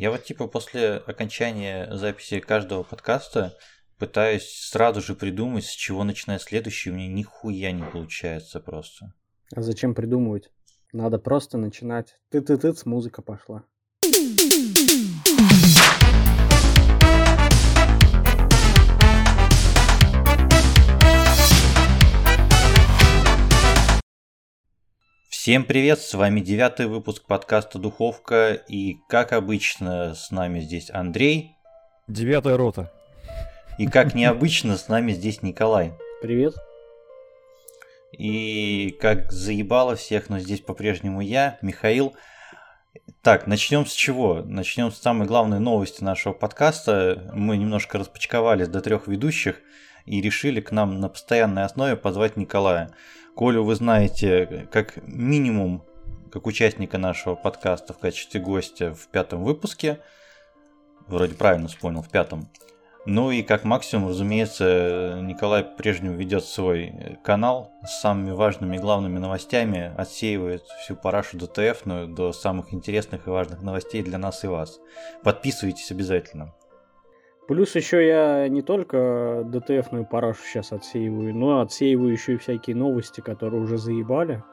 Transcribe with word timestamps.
Я 0.00 0.10
вот 0.10 0.24
типа 0.24 0.46
после 0.46 0.94
окончания 0.94 1.86
записи 1.94 2.40
каждого 2.40 2.84
подкаста 2.84 3.58
пытаюсь 3.98 4.50
сразу 4.70 5.02
же 5.02 5.14
придумать, 5.14 5.66
с 5.66 5.72
чего 5.72 6.04
начинать 6.04 6.40
следующий, 6.40 6.90
у 6.90 6.94
меня 6.94 7.08
нихуя 7.08 7.70
не 7.70 7.84
получается 7.84 8.60
просто. 8.60 9.12
А 9.54 9.60
зачем 9.60 9.94
придумывать? 9.94 10.50
Надо 10.94 11.18
просто 11.18 11.58
начинать. 11.58 12.18
Ты-ты-ты, 12.30 12.72
музыка 12.86 13.20
пошла. 13.20 13.66
Всем 25.42 25.64
привет, 25.64 26.00
с 26.00 26.12
вами 26.12 26.40
девятый 26.40 26.84
выпуск 26.84 27.24
подкаста 27.26 27.78
«Духовка» 27.78 28.52
и, 28.52 28.98
как 29.08 29.32
обычно, 29.32 30.14
с 30.14 30.30
нами 30.30 30.60
здесь 30.60 30.90
Андрей. 30.90 31.56
Девятая 32.06 32.58
рота. 32.58 32.92
И, 33.78 33.86
как 33.86 34.14
необычно, 34.14 34.76
с 34.76 34.88
нами 34.88 35.12
здесь 35.12 35.40
Николай. 35.40 35.94
Привет. 36.20 36.56
И, 38.12 38.94
как 39.00 39.32
заебало 39.32 39.96
всех, 39.96 40.28
но 40.28 40.38
здесь 40.40 40.60
по-прежнему 40.60 41.22
я, 41.22 41.58
Михаил. 41.62 42.14
Так, 43.22 43.46
начнем 43.46 43.86
с 43.86 43.94
чего? 43.94 44.42
Начнем 44.44 44.92
с 44.92 44.98
самой 44.98 45.26
главной 45.26 45.58
новости 45.58 46.04
нашего 46.04 46.34
подкаста. 46.34 47.30
Мы 47.32 47.56
немножко 47.56 47.96
распочковались 47.96 48.68
до 48.68 48.82
трех 48.82 49.08
ведущих 49.08 49.62
и 50.06 50.20
решили 50.20 50.60
к 50.60 50.72
нам 50.72 51.00
на 51.00 51.08
постоянной 51.08 51.64
основе 51.64 51.96
позвать 51.96 52.36
Николая. 52.36 52.90
Колю 53.36 53.64
вы 53.64 53.74
знаете 53.74 54.68
как 54.70 54.98
минимум 55.06 55.84
как 56.30 56.46
участника 56.46 56.98
нашего 56.98 57.34
подкаста 57.34 57.92
в 57.92 57.98
качестве 57.98 58.40
гостя 58.40 58.94
в 58.94 59.08
пятом 59.08 59.42
выпуске. 59.42 60.00
Вроде 61.06 61.34
правильно 61.34 61.68
вспомнил, 61.68 62.02
в 62.02 62.08
пятом. 62.08 62.48
Ну 63.06 63.30
и 63.30 63.42
как 63.42 63.64
максимум, 63.64 64.10
разумеется, 64.10 65.18
Николай 65.22 65.64
по-прежнему 65.64 66.16
ведет 66.16 66.44
свой 66.44 67.18
канал 67.24 67.72
с 67.82 68.00
самыми 68.00 68.32
важными 68.32 68.76
и 68.76 68.78
главными 68.78 69.18
новостями, 69.18 69.92
отсеивает 69.96 70.62
всю 70.82 70.96
парашу 70.96 71.38
ДТФ 71.38 71.82
до 71.84 72.32
самых 72.32 72.74
интересных 72.74 73.26
и 73.26 73.30
важных 73.30 73.62
новостей 73.62 74.02
для 74.02 74.18
нас 74.18 74.44
и 74.44 74.48
вас. 74.48 74.78
Подписывайтесь 75.22 75.90
обязательно. 75.90 76.54
Плюс 77.50 77.74
еще 77.74 78.06
я 78.06 78.48
не 78.48 78.62
только 78.62 79.42
ДТФную 79.44 80.04
парашу 80.04 80.40
сейчас 80.44 80.70
отсеиваю, 80.70 81.34
но 81.34 81.60
отсеиваю 81.62 82.12
еще 82.12 82.34
и 82.34 82.36
всякие 82.36 82.76
новости, 82.76 83.20
которые 83.22 83.60
уже 83.60 83.76
заебали 83.76 84.44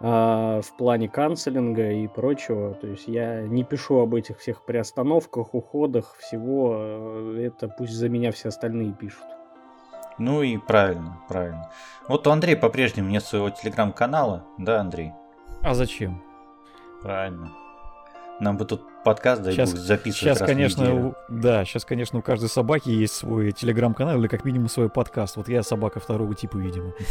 а, 0.00 0.60
в 0.60 0.76
плане 0.76 1.08
канцелинга 1.08 1.92
и 1.92 2.08
прочего. 2.08 2.74
То 2.74 2.88
есть 2.88 3.06
я 3.06 3.42
не 3.42 3.62
пишу 3.62 4.00
об 4.00 4.16
этих 4.16 4.40
всех 4.40 4.64
приостановках, 4.64 5.54
уходах, 5.54 6.16
всего. 6.18 6.74
Э, 6.76 7.38
это 7.46 7.68
пусть 7.68 7.92
за 7.92 8.08
меня 8.08 8.32
все 8.32 8.48
остальные 8.48 8.94
пишут. 8.94 9.26
Ну 10.18 10.42
и 10.42 10.58
правильно, 10.58 11.20
правильно. 11.28 11.70
Вот 12.08 12.26
у 12.26 12.32
Андрея 12.32 12.56
по-прежнему 12.56 13.10
нет 13.10 13.22
своего 13.22 13.50
телеграм-канала, 13.50 14.44
да, 14.58 14.80
Андрей? 14.80 15.12
А 15.62 15.72
зачем? 15.74 16.20
Правильно. 17.00 17.52
Нам 18.40 18.56
бы 18.56 18.64
тут 18.64 18.82
подкаст 19.04 19.42
дай 19.42 19.52
сейчас, 19.52 19.70
записывать 19.70 20.16
Сейчас, 20.16 20.40
раз 20.40 20.48
конечно, 20.48 21.08
у, 21.08 21.14
да, 21.28 21.64
сейчас, 21.64 21.84
конечно, 21.84 22.18
у 22.18 22.22
каждой 22.22 22.48
собаки 22.48 22.88
есть 22.88 23.14
свой 23.14 23.52
телеграм-канал 23.52 24.18
или 24.18 24.26
как 24.26 24.44
минимум 24.44 24.68
свой 24.68 24.88
подкаст. 24.88 25.36
Вот 25.36 25.48
я 25.48 25.62
собака 25.62 26.00
второго 26.00 26.34
типа, 26.34 26.56
видимо. 26.56 26.92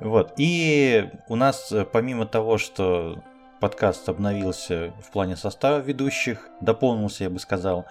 Вот. 0.00 0.34
И 0.36 1.10
у 1.26 1.34
нас, 1.34 1.72
э, 1.72 1.84
помимо 1.84 2.24
того, 2.24 2.56
что 2.56 3.20
подкаст 3.58 4.08
обновился 4.08 4.92
в 5.02 5.10
плане 5.10 5.34
состава 5.36 5.80
ведущих, 5.80 6.48
дополнился, 6.60 7.24
я 7.24 7.30
бы 7.30 7.40
сказал, 7.40 7.84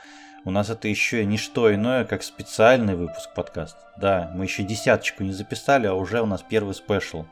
у 0.46 0.52
нас 0.52 0.70
это 0.70 0.88
еще 0.88 1.26
не 1.26 1.38
что 1.38 1.74
иное, 1.74 2.06
как 2.06 2.24
специальный 2.24 2.96
выпуск 2.96 3.34
подкаста. 3.36 3.80
Да, 3.98 4.32
мы 4.34 4.46
еще 4.46 4.64
десяточку 4.64 5.24
не 5.24 5.34
записали, 5.34 5.88
а 5.88 5.96
уже 5.96 6.22
у 6.22 6.26
нас 6.26 6.42
первый 6.48 6.74
спешл. 6.74 7.26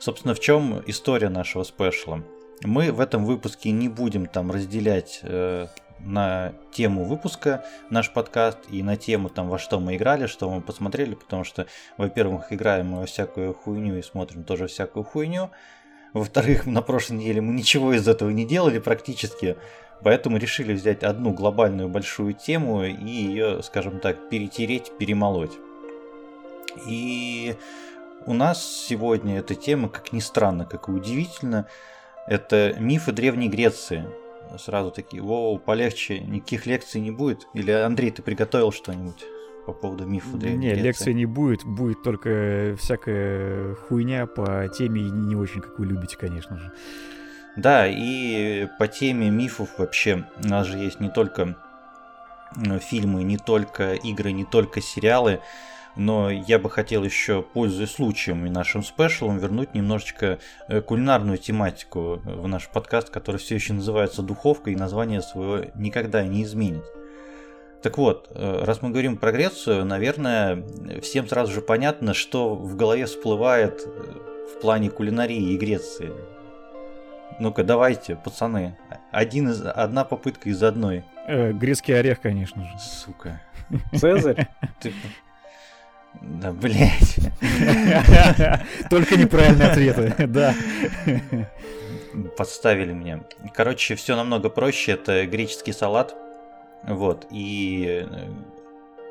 Собственно, 0.00 0.34
в 0.34 0.40
чем 0.40 0.82
история 0.86 1.28
нашего 1.28 1.62
спешла? 1.62 2.24
Мы 2.64 2.92
в 2.92 3.00
этом 3.00 3.24
выпуске 3.24 3.70
не 3.72 3.88
будем 3.88 4.26
там 4.26 4.52
разделять 4.52 5.20
э, 5.22 5.66
на 5.98 6.52
тему 6.70 7.04
выпуска 7.04 7.64
наш 7.90 8.12
подкаст 8.12 8.58
и 8.70 8.82
на 8.84 8.96
тему 8.96 9.28
там 9.28 9.48
во 9.48 9.58
что 9.58 9.80
мы 9.80 9.96
играли, 9.96 10.26
что 10.26 10.48
мы 10.48 10.60
посмотрели, 10.60 11.14
потому 11.14 11.42
что, 11.42 11.66
во-первых, 11.98 12.52
играем 12.52 12.88
мы 12.88 13.00
во 13.00 13.06
всякую 13.06 13.52
хуйню 13.52 13.96
и 13.96 14.02
смотрим 14.02 14.44
тоже 14.44 14.68
всякую 14.68 15.04
хуйню. 15.04 15.50
Во-вторых, 16.12 16.66
на 16.66 16.82
прошлой 16.82 17.16
неделе 17.16 17.40
мы 17.40 17.52
ничего 17.52 17.94
из 17.94 18.06
этого 18.06 18.30
не 18.30 18.44
делали 18.44 18.78
практически, 18.78 19.56
поэтому 20.04 20.36
решили 20.36 20.72
взять 20.72 21.02
одну 21.02 21.32
глобальную 21.32 21.88
большую 21.88 22.32
тему 22.32 22.84
и 22.84 23.10
ее, 23.10 23.62
скажем 23.62 23.98
так, 23.98 24.28
перетереть, 24.28 24.92
перемолоть. 24.98 25.52
И 26.86 27.56
у 28.24 28.34
нас 28.34 28.64
сегодня 28.64 29.38
эта 29.38 29.56
тема, 29.56 29.88
как 29.88 30.12
ни 30.12 30.20
странно, 30.20 30.64
как 30.64 30.88
и 30.88 30.92
удивительно, 30.92 31.66
это 32.26 32.74
мифы 32.78 33.12
Древней 33.12 33.48
Греции. 33.48 34.06
Сразу 34.58 34.90
такие, 34.90 35.22
воу, 35.22 35.58
полегче, 35.58 36.20
никаких 36.20 36.66
лекций 36.66 37.00
не 37.00 37.10
будет. 37.10 37.46
Или, 37.54 37.70
Андрей, 37.70 38.10
ты 38.10 38.22
приготовил 38.22 38.70
что-нибудь 38.70 39.24
по 39.66 39.72
поводу 39.72 40.04
мифа 40.06 40.36
Древней 40.36 40.58
не, 40.58 40.66
Греции? 40.72 40.82
лекции 40.82 41.12
не 41.12 41.26
будет, 41.26 41.64
будет 41.64 42.02
только 42.02 42.76
всякая 42.78 43.74
хуйня 43.74 44.26
по 44.26 44.68
теме 44.68 45.02
не 45.02 45.36
очень, 45.36 45.60
как 45.60 45.78
вы 45.78 45.86
любите, 45.86 46.16
конечно 46.16 46.58
же. 46.58 46.72
Да, 47.56 47.86
и 47.86 48.66
по 48.78 48.88
теме 48.88 49.30
мифов 49.30 49.78
вообще 49.78 50.24
у 50.42 50.48
нас 50.48 50.66
же 50.66 50.78
есть 50.78 51.00
не 51.00 51.10
только 51.10 51.56
э, 52.56 52.78
фильмы, 52.78 53.22
не 53.24 53.36
только 53.36 53.94
игры, 53.94 54.32
не 54.32 54.44
только 54.44 54.80
сериалы 54.80 55.40
но 55.96 56.30
я 56.30 56.58
бы 56.58 56.70
хотел 56.70 57.04
еще, 57.04 57.42
пользуясь 57.42 57.92
случаем 57.92 58.46
и 58.46 58.50
нашим 58.50 58.82
спешлом, 58.82 59.38
вернуть 59.38 59.74
немножечко 59.74 60.38
э, 60.68 60.80
кулинарную 60.80 61.38
тематику 61.38 62.20
в 62.24 62.48
наш 62.48 62.68
подкаст, 62.68 63.10
который 63.10 63.36
все 63.36 63.56
еще 63.56 63.72
называется 63.74 64.22
«Духовка» 64.22 64.70
и 64.70 64.76
название 64.76 65.22
своего 65.22 65.66
никогда 65.74 66.22
не 66.24 66.42
изменит. 66.44 66.84
Так 67.82 67.98
вот, 67.98 68.28
э, 68.30 68.62
раз 68.64 68.80
мы 68.80 68.90
говорим 68.90 69.16
про 69.16 69.32
Грецию, 69.32 69.84
наверное, 69.84 70.64
всем 71.00 71.28
сразу 71.28 71.52
же 71.52 71.60
понятно, 71.60 72.14
что 72.14 72.54
в 72.54 72.76
голове 72.76 73.06
всплывает 73.06 73.82
э, 73.84 74.56
в 74.56 74.60
плане 74.60 74.88
кулинарии 74.88 75.52
и 75.52 75.58
Греции. 75.58 76.12
Ну-ка, 77.40 77.64
давайте, 77.64 78.14
пацаны. 78.14 78.76
Один 79.10 79.48
из, 79.48 79.62
одна 79.66 80.04
попытка 80.04 80.48
из 80.48 80.62
одной. 80.62 81.04
Э, 81.26 81.52
грецкий 81.52 81.98
орех, 81.98 82.20
конечно 82.20 82.62
же. 82.62 82.78
Сука. 82.78 83.40
Цезарь? 83.96 84.48
Ты, 84.80 84.92
да, 86.20 86.52
блять. 86.52 87.16
Только 88.90 89.16
неправильные 89.16 89.68
ответы, 89.68 90.14
да. 90.26 90.54
Подставили 92.36 92.92
меня. 92.92 93.20
Короче, 93.54 93.94
все 93.94 94.16
намного 94.16 94.48
проще. 94.48 94.92
Это 94.92 95.26
греческий 95.26 95.72
салат. 95.72 96.14
Вот. 96.84 97.26
И 97.30 98.06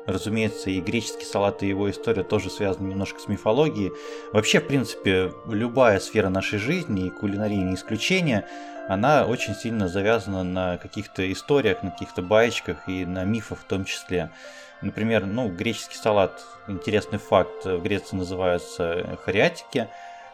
разумеется, 0.06 0.70
и 0.70 0.80
греческий 0.80 1.24
салат, 1.24 1.62
и 1.62 1.68
его 1.68 1.90
история 1.90 2.22
тоже 2.22 2.50
связаны 2.50 2.88
немножко 2.88 3.20
с 3.20 3.28
мифологией. 3.28 3.92
Вообще, 4.32 4.60
в 4.60 4.66
принципе, 4.66 5.32
любая 5.48 6.00
сфера 6.00 6.28
нашей 6.28 6.58
жизни, 6.58 7.06
и 7.06 7.10
кулинария 7.10 7.62
не 7.62 7.74
исключение, 7.74 8.46
она 8.88 9.24
очень 9.26 9.54
сильно 9.54 9.88
завязана 9.88 10.42
на 10.42 10.76
каких-то 10.76 11.30
историях, 11.30 11.82
на 11.82 11.90
каких-то 11.90 12.22
баечках 12.22 12.88
и 12.88 13.04
на 13.04 13.24
мифах 13.24 13.60
в 13.60 13.64
том 13.64 13.84
числе. 13.84 14.30
Например, 14.82 15.26
ну, 15.26 15.48
греческий 15.48 15.96
салат, 15.96 16.42
интересный 16.66 17.18
факт, 17.18 17.64
в 17.64 17.80
Греции 17.82 18.16
называется 18.16 19.16
хариатики, 19.24 19.88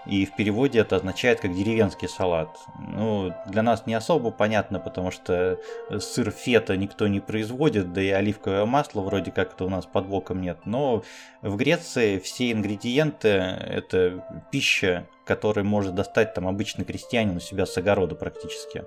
и 0.09 0.25
в 0.25 0.35
переводе 0.35 0.81
это 0.81 0.97
означает 0.97 1.41
как 1.41 1.55
деревенский 1.55 2.09
салат. 2.09 2.49
Ну, 2.79 3.35
для 3.47 3.63
нас 3.63 3.87
не 3.87 3.95
особо 3.95 4.31
понятно, 4.31 4.81
потому 4.81 5.11
что 5.11 5.59
сыр 5.99 6.31
фета 6.31 6.77
никто 6.77 7.07
не 7.09 7.21
производит, 7.21 7.93
да 7.93 8.01
и 8.01 8.09
оливковое 8.09 8.65
масло 8.65 9.03
вроде 9.03 9.31
как-то 9.31 9.67
у 9.67 9.69
нас 9.69 9.85
под 9.85 10.07
боком 10.07 10.41
нет. 10.41 10.59
Но 10.65 11.03
в 11.43 11.57
Греции 11.57 12.19
все 12.19 12.53
ингредиенты 12.53 13.29
это 13.29 14.25
пища, 14.51 15.07
которую 15.27 15.67
может 15.67 15.95
достать 15.95 16.33
там 16.33 16.49
обычный 16.49 16.87
крестьянин 16.87 17.37
у 17.37 17.41
себя 17.41 17.67
с 17.67 17.77
огорода 17.77 18.15
практически. 18.15 18.85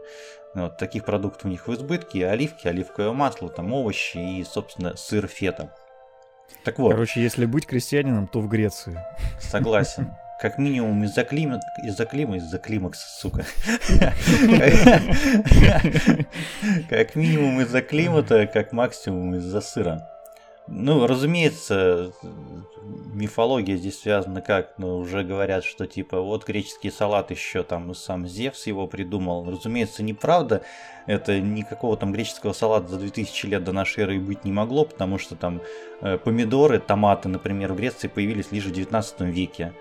Вот, 0.55 0.77
таких 0.77 1.05
продуктов 1.05 1.45
у 1.45 1.47
них 1.49 1.67
в 1.67 1.73
избытке, 1.73 2.27
оливки, 2.27 2.67
оливковое 2.67 3.11
масло, 3.11 3.47
там 3.47 3.71
овощи 3.71 4.17
и, 4.17 4.43
собственно, 4.43 4.97
сыр 4.97 5.27
фета. 5.27 5.73
Так 6.63 6.79
вот. 6.79 6.91
Короче, 6.91 7.21
если 7.21 7.45
быть 7.45 7.65
крестьянином, 7.65 8.27
то 8.27 8.39
в 8.41 8.47
Греции. 8.47 8.99
Согласен. 9.39 10.11
Как 10.41 10.57
минимум 10.57 11.03
из-за 11.03 11.23
климата, 11.23 11.67
из-за 11.83 12.07
климата, 12.07 12.37
из-за 12.37 12.57
климакса, 12.57 13.05
сука. 13.19 13.45
Как 16.89 17.15
минимум 17.15 17.61
из-за 17.61 17.83
климата, 17.83 18.47
как 18.47 18.71
максимум 18.71 19.35
из-за 19.35 19.61
сыра. 19.61 20.07
Ну, 20.67 21.05
разумеется, 21.05 22.11
мифология 23.13 23.75
здесь 23.77 23.99
связана 23.99 24.41
как? 24.41 24.73
Ну, 24.79 24.97
уже 24.97 25.23
говорят, 25.23 25.63
что 25.63 25.85
типа 25.85 26.21
вот 26.21 26.47
греческий 26.47 26.89
салат 26.89 27.29
еще 27.29 27.61
там 27.61 27.93
сам 27.93 28.27
Зевс 28.27 28.65
его 28.65 28.87
придумал. 28.87 29.47
Разумеется, 29.47 30.01
неправда. 30.01 30.63
Это 31.05 31.39
никакого 31.39 31.97
там 31.97 32.11
греческого 32.13 32.53
салата 32.53 32.87
за 32.87 32.97
2000 32.97 33.45
лет 33.45 33.63
до 33.63 33.73
нашей 33.73 34.05
эры 34.05 34.19
быть 34.19 34.43
не 34.43 34.51
могло, 34.51 34.85
потому 34.85 35.19
что 35.19 35.35
там 35.35 35.61
э, 36.01 36.17
помидоры, 36.17 36.79
томаты, 36.79 37.29
например, 37.29 37.73
в 37.73 37.75
Греции 37.75 38.07
появились 38.07 38.51
лишь 38.51 38.65
в 38.65 38.71
19 38.71 39.21
веке. 39.21 39.73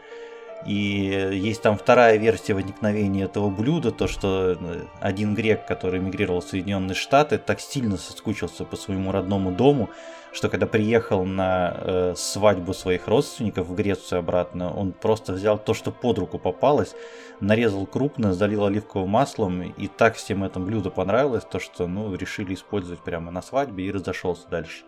И 0.66 1.30
есть 1.32 1.62
там 1.62 1.78
вторая 1.78 2.16
версия 2.16 2.54
возникновения 2.54 3.24
этого 3.24 3.48
блюда, 3.48 3.90
то 3.92 4.06
что 4.06 4.58
э, 4.60 4.84
один 5.00 5.34
грек, 5.34 5.66
который 5.66 6.00
эмигрировал 6.00 6.40
в 6.40 6.44
Соединенные 6.44 6.94
Штаты, 6.94 7.38
так 7.38 7.60
сильно 7.60 7.96
соскучился 7.96 8.64
по 8.64 8.76
своему 8.76 9.10
родному 9.10 9.52
дому, 9.52 9.88
что 10.32 10.48
когда 10.48 10.66
приехал 10.66 11.24
на 11.24 11.74
э, 11.76 12.14
свадьбу 12.16 12.74
своих 12.74 13.08
родственников 13.08 13.68
в 13.68 13.74
Грецию 13.74 14.18
обратно, 14.18 14.72
он 14.72 14.92
просто 14.92 15.32
взял 15.32 15.58
то, 15.58 15.72
что 15.72 15.90
под 15.90 16.18
руку 16.18 16.38
попалось, 16.38 16.94
нарезал 17.40 17.86
крупно, 17.86 18.34
залил 18.34 18.66
оливковым 18.66 19.08
маслом, 19.08 19.62
и 19.62 19.88
так 19.88 20.16
всем 20.16 20.44
это 20.44 20.60
блюдо 20.60 20.90
понравилось, 20.90 21.44
то 21.50 21.58
что 21.58 21.86
ну, 21.86 22.14
решили 22.14 22.54
использовать 22.54 23.00
прямо 23.00 23.30
на 23.30 23.40
свадьбе 23.40 23.86
и 23.86 23.90
разошелся 23.90 24.46
дальше. 24.48 24.84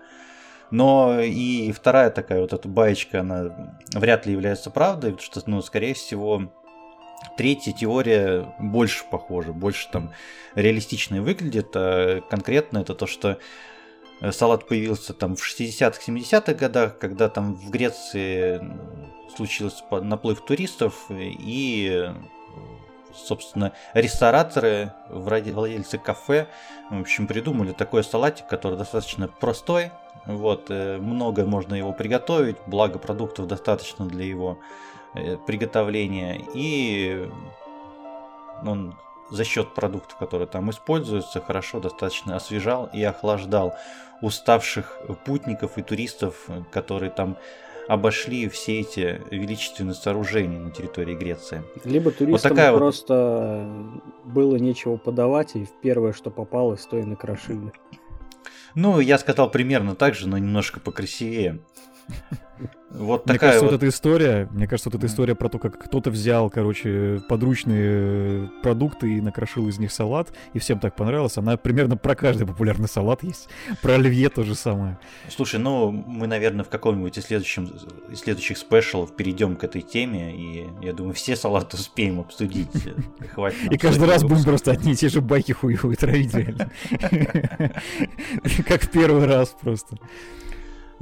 Но 0.73 1.21
и 1.21 1.71
вторая 1.71 2.11
такая 2.11 2.41
вот 2.41 2.55
эта 2.55 2.67
баечка, 2.67 3.21
она 3.21 3.77
вряд 3.93 4.25
ли 4.25 4.33
является 4.33 4.71
правдой, 4.71 5.13
потому 5.13 5.23
что, 5.23 5.43
ну, 5.45 5.61
скорее 5.61 5.93
всего, 5.93 6.51
третья 7.37 7.73
теория 7.73 8.55
больше 8.59 9.05
похожа, 9.11 9.53
больше 9.53 9.91
там 9.93 10.13
реалистичной 10.55 11.21
выглядит. 11.21 11.69
А 11.75 12.23
конкретно 12.23 12.79
это 12.79 12.95
то, 12.95 13.07
что 13.07 13.37
э, 14.23 14.33
салат 14.33 14.67
появился 14.67 15.13
там 15.13 15.37
в 15.37 15.43
60-х, 15.47 16.01
70-х 16.07 16.55
годах, 16.55 16.99
когда 16.99 17.29
там 17.29 17.55
в 17.55 17.69
Греции 17.69 18.59
случился 19.37 19.85
наплыв 20.01 20.43
туристов 20.43 21.05
и 21.11 22.11
собственно, 23.15 23.73
рестораторы, 23.93 24.95
владельцы 25.11 25.99
кафе, 25.99 26.49
в 26.89 27.03
общем, 27.03 27.27
придумали 27.27 27.73
такой 27.73 28.03
салатик, 28.05 28.47
который 28.47 28.79
достаточно 28.79 29.29
простой, 29.29 29.91
вот, 30.27 30.67
э, 30.71 30.99
много 30.99 31.45
можно 31.45 31.75
его 31.75 31.93
приготовить, 31.93 32.57
благо 32.67 32.99
продуктов 32.99 33.47
достаточно 33.47 34.07
для 34.07 34.25
его 34.25 34.59
э, 35.15 35.37
приготовления. 35.47 36.41
И 36.55 37.29
он 38.65 38.95
за 39.31 39.45
счет 39.45 39.75
продуктов, 39.75 40.19
которые 40.19 40.47
там 40.47 40.71
используются, 40.71 41.41
хорошо 41.41 41.81
достаточно 41.81 42.37
освежал 42.37 42.89
и 42.93 43.03
охлаждал 43.03 43.75
уставших 44.21 45.01
путников 45.25 45.79
и 45.79 45.83
туристов, 45.83 46.47
которые 46.71 47.11
там 47.11 47.37
обошли 47.89 48.49
все 48.49 48.81
эти 48.81 49.21
величественные 49.31 49.95
сооружения 49.95 50.61
на 50.61 50.71
территории 50.71 51.17
Греции. 51.17 51.63
Либо 51.85 52.11
туристам 52.11 52.33
вот 52.33 52.43
такая 52.43 52.77
просто 52.77 53.67
вот... 53.67 54.33
было 54.33 54.57
нечего 54.57 54.97
подавать, 54.97 55.57
и 55.57 55.67
первое, 55.83 56.13
что 56.13 56.31
попалось, 56.31 56.87
то 56.87 56.97
и 56.99 57.03
накрошили. 57.03 57.73
Ну, 58.75 59.01
я 59.01 59.19
сказал 59.19 59.51
примерно 59.51 59.95
так 59.95 60.15
же, 60.15 60.29
но 60.29 60.39
немножко 60.39 60.81
покрасивее. 60.81 61.61
Вот 62.91 63.27
мне 63.27 63.39
кажется, 63.39 63.65
вот... 63.65 63.73
вот 63.73 63.77
эта 63.79 63.89
история, 63.89 64.49
мне 64.51 64.67
кажется, 64.67 64.91
вот 64.91 64.99
эта 64.99 65.07
история 65.07 65.35
про 65.35 65.49
то, 65.49 65.59
как 65.59 65.79
кто-то 65.79 66.11
взял, 66.11 66.51
короче, 66.51 67.23
подручные 67.29 68.51
продукты 68.63 69.17
и 69.17 69.21
накрошил 69.21 69.67
из 69.69 69.79
них 69.79 69.93
салат, 69.93 70.33
и 70.53 70.59
всем 70.59 70.79
так 70.79 70.95
понравилось, 70.95 71.39
она 71.39 71.57
примерно 71.57 71.97
про 71.97 72.15
каждый 72.15 72.47
популярный 72.47 72.89
салат 72.89 73.23
есть. 73.23 73.49
Про 73.83 73.95
оливье 73.95 74.29
то 74.29 74.45
же 74.45 74.55
самое. 74.55 74.99
Слушай, 75.29 75.59
ну, 75.59 75.91
мы, 75.91 76.27
наверное, 76.27 76.65
в 76.65 76.69
каком-нибудь 76.69 77.17
из, 77.19 77.25
следующем, 77.25 77.73
из 78.11 78.21
следующих 78.21 78.59
спешалов 78.59 79.17
перейдем 79.17 79.57
к 79.57 79.65
этой 79.65 79.81
теме, 79.81 80.35
и 80.37 80.69
я 80.83 80.93
думаю, 80.93 81.15
все 81.15 81.35
салаты 81.35 81.77
успеем 81.77 82.21
обсудить. 82.21 82.69
Хватит 83.35 83.73
и 83.73 83.79
каждый 83.79 84.07
раз 84.07 84.23
будем 84.23 84.45
просто 84.45 84.73
одни 84.73 84.93
и 84.93 84.97
те 84.97 85.09
же 85.09 85.21
байки 85.21 85.53
хуевые 85.53 85.97
травить, 85.97 86.35
реально. 86.35 86.71
Как 88.67 88.83
в 88.83 88.91
первый 88.91 89.25
раз 89.27 89.57
просто. 89.61 89.97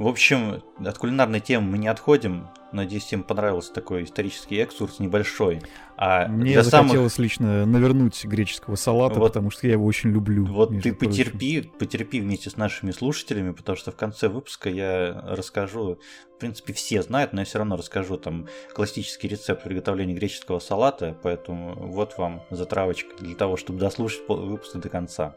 В 0.01 0.07
общем, 0.07 0.63
от 0.83 0.97
кулинарной 0.97 1.41
темы 1.41 1.73
мы 1.73 1.77
не 1.77 1.87
отходим. 1.87 2.47
Надеюсь, 2.71 3.03
всем 3.03 3.21
понравился 3.21 3.71
такой 3.71 4.05
исторический 4.05 4.57
экскурс 4.57 4.97
небольшой. 4.97 5.61
А 5.95 6.27
Мне 6.27 6.53
для 6.53 6.63
захотелось 6.63 7.13
самых... 7.13 7.19
лично 7.19 7.65
навернуть 7.67 8.25
греческого 8.25 8.75
салата, 8.77 9.19
вот, 9.19 9.27
потому 9.27 9.51
что 9.51 9.67
я 9.67 9.73
его 9.73 9.85
очень 9.85 10.09
люблю. 10.09 10.47
Вот 10.47 10.71
ты 10.81 10.91
потерпи, 10.91 11.69
потерпи 11.77 12.19
вместе 12.19 12.49
с 12.49 12.57
нашими 12.57 12.89
слушателями, 12.89 13.51
потому 13.51 13.77
что 13.77 13.91
в 13.91 13.95
конце 13.95 14.27
выпуска 14.27 14.71
я 14.71 15.21
расскажу, 15.27 15.99
в 16.35 16.39
принципе, 16.39 16.73
все 16.73 17.03
знают, 17.03 17.33
но 17.33 17.41
я 17.41 17.45
все 17.45 17.59
равно 17.59 17.75
расскажу 17.75 18.17
там 18.17 18.47
классический 18.73 19.27
рецепт 19.27 19.63
приготовления 19.63 20.15
греческого 20.15 20.57
салата, 20.57 21.15
поэтому 21.21 21.75
вот 21.75 22.17
вам 22.17 22.41
затравочка 22.49 23.23
для 23.23 23.35
того, 23.35 23.55
чтобы 23.55 23.77
дослушать 23.77 24.27
выпуск 24.27 24.75
до 24.77 24.89
конца. 24.89 25.35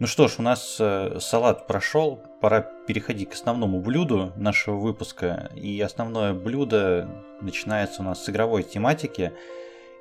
Ну 0.00 0.06
что 0.06 0.28
ж, 0.28 0.36
у 0.38 0.42
нас 0.42 0.76
э, 0.78 1.18
салат 1.20 1.66
прошел, 1.66 2.20
пора 2.40 2.60
переходить 2.86 3.30
к 3.30 3.32
основному 3.32 3.80
блюду 3.80 4.32
нашего 4.36 4.76
выпуска. 4.76 5.50
И 5.56 5.80
основное 5.80 6.34
блюдо 6.34 7.08
начинается 7.40 8.02
у 8.02 8.04
нас 8.04 8.24
с 8.24 8.28
игровой 8.30 8.62
тематики. 8.62 9.32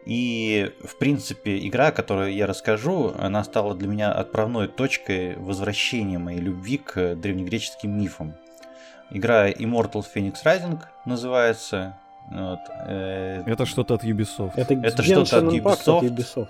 И, 0.05 0.71
в 0.83 0.97
принципе, 0.97 1.57
игра, 1.67 1.87
о 1.87 1.91
которой 1.91 2.35
я 2.35 2.45
расскажу, 2.45 3.13
она 3.17 3.43
стала 3.43 3.73
для 3.73 3.87
меня 3.87 4.11
отправной 4.11 4.67
точкой 4.67 5.35
возвращения 5.35 6.19
моей 6.19 6.39
любви 6.39 6.77
к 6.77 7.15
древнегреческим 7.15 7.99
мифам. 7.99 8.35
Игра 9.09 9.49
Immortal 9.49 10.05
Phoenix 10.15 10.35
Rising 10.45 10.79
называется. 11.05 11.97
Вот, 12.31 12.59
э... 12.85 13.41
Это 13.47 13.65
что-то 13.65 13.95
от 13.95 14.03
Ubisoft. 14.03 14.51
Это, 14.57 14.75
Это 14.75 15.01
что-то 15.01 15.39
от 15.39 15.45
Ubisoft. 15.45 15.97
от 15.97 16.03
Ubisoft. 16.03 16.49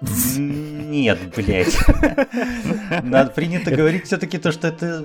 Нет, 0.00 1.18
блядь. 1.34 1.76
Надо 3.02 3.30
принято 3.30 3.70
говорить 3.70 4.06
все-таки 4.06 4.38
то, 4.38 4.52
что 4.52 4.68
это 4.68 5.04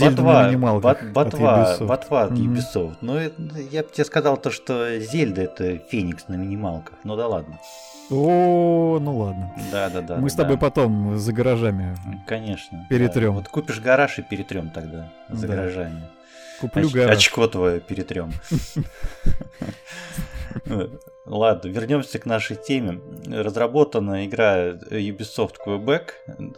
ботва, 0.00 0.50
ботва, 1.12 1.76
ботва 1.80 2.22
от 2.24 2.32
Ubisoft. 2.32 2.96
Ну, 3.00 3.18
я 3.18 3.82
бы 3.82 3.88
тебе 3.92 4.04
сказал 4.04 4.36
то, 4.36 4.50
что 4.50 4.98
Зельда 4.98 5.42
это 5.42 5.78
Феникс 5.78 6.28
на 6.28 6.34
минималках. 6.34 6.94
Ну 7.04 7.16
да 7.16 7.26
ладно. 7.26 7.58
О, 8.10 8.98
ну 9.00 9.16
ладно. 9.18 9.54
Да, 9.70 9.88
да, 9.88 10.00
да. 10.02 10.16
Мы 10.16 10.28
с 10.28 10.34
тобой 10.34 10.58
потом 10.58 11.18
за 11.18 11.32
гаражами. 11.32 11.96
Конечно. 12.26 12.86
Перетрем. 12.88 13.34
Вот 13.34 13.48
купишь 13.48 13.80
гараж 13.80 14.18
и 14.18 14.22
перетрем 14.22 14.70
тогда 14.70 15.12
за 15.28 15.46
гаражами. 15.46 16.08
Куплю 16.60 16.90
гараж. 16.90 17.16
Очко 17.16 17.46
твое 17.48 17.80
перетрем. 17.80 18.32
Ладно, 21.24 21.68
вернемся 21.68 22.18
к 22.18 22.26
нашей 22.26 22.56
теме. 22.56 23.00
Разработана 23.26 24.26
игра 24.26 24.70
Ubisoft 24.70 25.54
Quebec, 25.64 26.10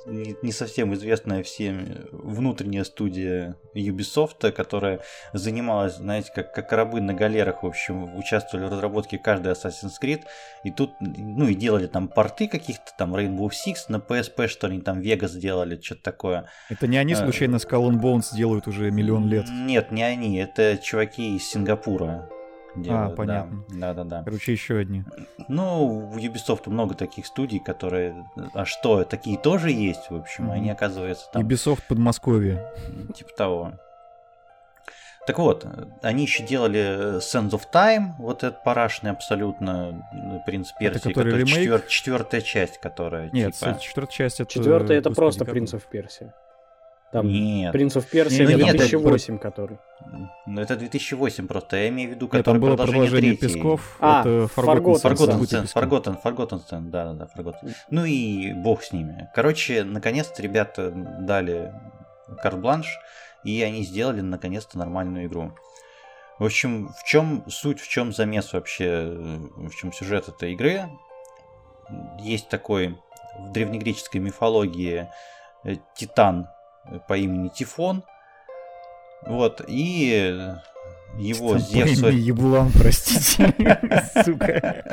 не 0.07 0.53
совсем 0.53 0.95
известная 0.95 1.43
всем 1.43 1.87
внутренняя 2.13 2.85
студия 2.85 3.57
Ubisoft, 3.75 4.51
которая 4.53 5.01
занималась, 5.35 5.97
знаете, 5.97 6.33
как, 6.35 6.55
как 6.55 6.73
рабы 6.73 7.03
на 7.03 7.13
галерах, 7.13 7.63
в 7.63 7.67
общем, 7.67 8.17
участвовали 8.17 8.67
в 8.67 8.71
разработке 8.71 9.19
каждой 9.19 9.53
Assassin's 9.53 10.01
Creed, 10.03 10.23
и 10.65 10.71
тут, 10.71 10.93
ну 11.01 11.47
и 11.47 11.55
делали 11.55 11.87
там 11.87 12.09
порты 12.09 12.49
каких-то, 12.49 12.91
там 12.97 13.15
Rainbow 13.15 13.51
Six 13.51 13.77
на 13.89 13.97
PSP, 13.97 14.49
что 14.49 14.69
они 14.69 14.81
там 14.81 15.01
Vegas 15.01 15.29
сделали, 15.29 15.79
что-то 15.79 16.03
такое. 16.03 16.49
Это 16.71 16.87
не 16.87 16.97
они 16.97 17.13
а, 17.13 17.17
случайно 17.17 17.57
Skull 17.57 17.91
and 17.91 18.01
Bones 18.01 18.35
делают 18.35 18.67
уже 18.67 18.91
миллион 18.91 19.29
лет? 19.29 19.47
Нет, 19.51 19.93
не 19.93 20.03
они, 20.03 20.39
это 20.39 20.79
чуваки 20.79 21.37
из 21.37 21.47
Сингапура 21.47 22.31
делают. 22.77 23.13
А, 23.13 23.17
понятно. 23.17 23.65
Да, 23.69 23.95
да, 23.95 24.05
да. 24.05 24.23
Короче, 24.25 24.53
еще 24.53 24.79
одни. 24.79 25.05
Ну, 25.49 26.01
в 26.01 26.17
Ubisoft 26.17 26.69
много 26.69 26.95
таких 26.95 27.27
студий, 27.27 27.61
которые... 27.61 28.25
А 28.55 28.65
что, 28.65 29.05
такие 29.05 29.39
тоже 29.39 29.71
есть, 29.71 30.11
в 30.11 30.17
общем, 30.17 30.51
mm-hmm. 30.51 30.55
они, 30.55 30.71
оказываются 30.71 31.29
там... 31.33 31.43
Ubisoft 31.43 31.83
Подмосковье. 31.89 32.73
Типа 33.15 33.31
того. 33.37 33.73
Так 35.27 35.39
вот, 35.39 35.67
они 36.03 36.25
еще 36.25 36.45
делали 36.45 37.17
Sense 37.17 37.51
of 37.51 37.63
Time, 37.73 38.11
вот 38.19 38.45
этот 38.45 38.63
парашный 38.63 39.11
абсолютно 39.11 40.07
принц 40.45 40.71
Персии, 40.73 40.97
это 40.97 41.09
который, 41.09 41.33
который 41.33 41.47
четвер... 41.47 41.81
четвертая 41.89 42.41
часть, 42.43 42.79
которая. 42.79 43.31
Нет, 43.31 43.55
типа... 43.55 43.79
четвертая 43.81 44.13
часть 44.13 44.41
это. 44.41 44.51
Четвертая 44.51 44.99
это 44.99 45.11
просто 45.11 45.47
принц 45.47 45.73
of 45.73 45.85
Персии. 45.91 46.31
Там 47.15 47.29
нет. 47.29 47.71
Принц 47.71 47.95
of 47.95 48.07
Persia 48.13 48.45
нет, 48.45 48.59
2008, 48.73 49.35
это... 49.35 49.41
который. 49.41 49.79
Ну, 50.47 50.61
это 50.61 50.75
2008 50.75 51.47
просто, 51.47 51.77
я 51.77 51.89
имею 51.89 52.11
в 52.11 52.15
виду, 52.15 52.27
который 52.27 52.41
Нет, 52.41 52.45
там 52.45 52.59
было 52.59 52.71
продолжение, 52.71 53.07
продолжение 53.09 53.37
Песков, 53.37 53.97
а, 54.01 54.23
это 54.23 54.29
Forgotten 54.57 55.41
Stand. 55.41 55.73
Forgotten, 55.73 56.21
Forgotten 56.21 56.61
Stand, 56.69 56.91
да-да-да, 56.91 57.29
Forgotten. 57.37 57.73
Ну 57.91 58.05
и 58.05 58.53
бог 58.55 58.83
с 58.83 58.91
ними. 58.91 59.29
Короче, 59.33 59.85
наконец-то 59.85 60.43
ребята 60.43 60.91
дали 60.91 61.73
карт-бланш, 62.43 62.99
и 63.45 63.63
они 63.63 63.85
сделали 63.85 64.21
наконец-то 64.21 64.77
нормальную 64.77 65.27
игру. 65.27 65.53
В 66.41 66.45
общем, 66.45 66.89
в 66.99 67.05
чем 67.05 67.45
суть, 67.49 67.79
в 67.79 67.89
чем 67.89 68.13
замес 68.13 68.53
вообще, 68.53 69.05
в 69.57 69.75
чем 69.77 69.93
сюжет 69.93 70.29
этой 70.29 70.55
игры? 70.55 70.89
Есть 72.19 72.49
такой 72.49 72.99
в 73.39 73.53
древнегреческой 73.53 74.21
мифологии 74.21 75.07
титан 75.95 76.49
по 77.07 77.17
имени 77.17 77.49
Тифон. 77.49 78.03
Вот, 79.27 79.63
и 79.67 80.55
его 81.19 81.59
Зевс... 81.59 81.99
Еблан, 82.01 82.71
простите, 82.73 83.55
сука. 84.25 84.85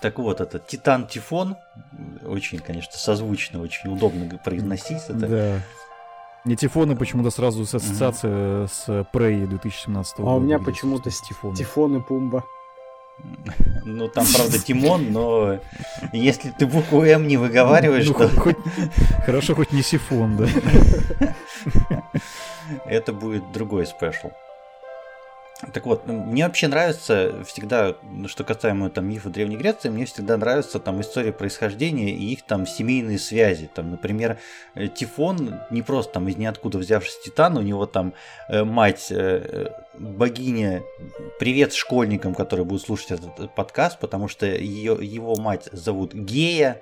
Так 0.00 0.18
вот, 0.18 0.40
это 0.40 0.58
Титан 0.58 1.06
Тифон, 1.06 1.56
очень, 2.24 2.58
конечно, 2.58 2.92
созвучно, 2.92 3.60
очень 3.60 3.92
удобно 3.92 4.38
произносить 4.38 5.02
это. 5.08 5.26
Да. 5.26 5.60
Не 6.44 6.56
Тифоны 6.56 6.96
почему-то 6.96 7.30
сразу 7.30 7.62
ассоциация 7.62 8.66
с 8.68 8.88
Prey 9.12 9.46
2017 9.46 10.18
года. 10.18 10.30
А 10.30 10.34
у 10.34 10.40
меня 10.40 10.58
почему-то 10.58 11.10
с 11.10 11.20
Тифон. 11.20 11.54
Тифон 11.54 11.96
и 11.96 12.00
Пумба. 12.00 12.44
Ну, 13.84 14.08
там, 14.08 14.26
правда, 14.34 14.58
Тимон, 14.58 15.12
но 15.12 15.60
если 16.12 16.50
ты 16.50 16.66
букву 16.66 17.02
М 17.02 17.26
не 17.26 17.36
выговариваешь, 17.36 18.06
ну, 18.06 18.14
то... 18.14 18.28
Хоть... 18.28 18.56
Хорошо, 19.24 19.54
хоть 19.54 19.72
не 19.72 19.82
Сифон, 19.82 20.36
да? 20.36 20.46
Это 22.86 23.12
будет 23.12 23.50
другой 23.52 23.86
спешл. 23.86 24.30
Так 25.72 25.86
вот, 25.86 26.06
мне 26.06 26.46
вообще 26.46 26.68
нравится 26.68 27.42
всегда, 27.44 27.96
что 28.26 28.44
касаемо 28.44 28.90
там 28.90 29.08
мифа 29.08 29.28
Древней 29.28 29.56
Греции, 29.56 29.88
мне 29.88 30.04
всегда 30.04 30.36
нравится 30.36 30.78
там 30.78 31.00
история 31.00 31.32
происхождения 31.32 32.10
и 32.10 32.32
их 32.32 32.42
там 32.42 32.64
семейные 32.64 33.18
связи. 33.18 33.68
Там, 33.74 33.90
например, 33.90 34.38
э, 34.76 34.86
Тифон 34.86 35.60
не 35.70 35.82
просто 35.82 36.12
там 36.12 36.28
из 36.28 36.36
ниоткуда 36.36 36.78
взявшись 36.78 37.18
Титан, 37.24 37.56
у 37.56 37.62
него 37.62 37.86
там 37.86 38.12
э, 38.48 38.62
мать 38.62 39.08
э, 39.10 39.72
богиня, 39.98 40.82
привет 41.38 41.72
школьникам, 41.72 42.34
которые 42.34 42.66
будут 42.66 42.82
слушать 42.82 43.12
этот 43.12 43.38
э, 43.38 43.48
подкаст, 43.48 43.98
потому 43.98 44.28
что 44.28 44.46
ее, 44.46 44.98
его 45.00 45.36
мать 45.36 45.68
зовут 45.72 46.14
Гея, 46.14 46.80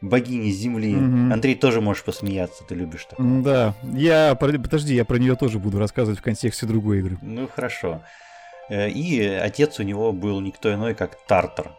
богини 0.00 0.50
Земли. 0.50 0.94
Угу. 0.94 1.32
Андрей, 1.32 1.54
тоже 1.54 1.80
можешь 1.80 2.02
посмеяться, 2.02 2.64
ты 2.68 2.74
любишь 2.74 3.06
такое. 3.06 3.42
Да, 3.42 3.74
я, 3.94 4.34
подожди, 4.34 4.94
я 4.94 5.04
про 5.04 5.16
нее 5.16 5.36
тоже 5.36 5.58
буду 5.58 5.78
рассказывать 5.78 6.18
в 6.18 6.22
контексте 6.22 6.66
другой 6.66 6.98
игры. 6.98 7.18
Ну, 7.22 7.48
хорошо. 7.48 8.02
Э, 8.68 8.88
и 8.88 9.22
отец 9.22 9.78
у 9.78 9.82
него 9.82 10.12
был 10.12 10.40
никто 10.40 10.72
иной, 10.72 10.94
как 10.94 11.16
Тартар. 11.26 11.72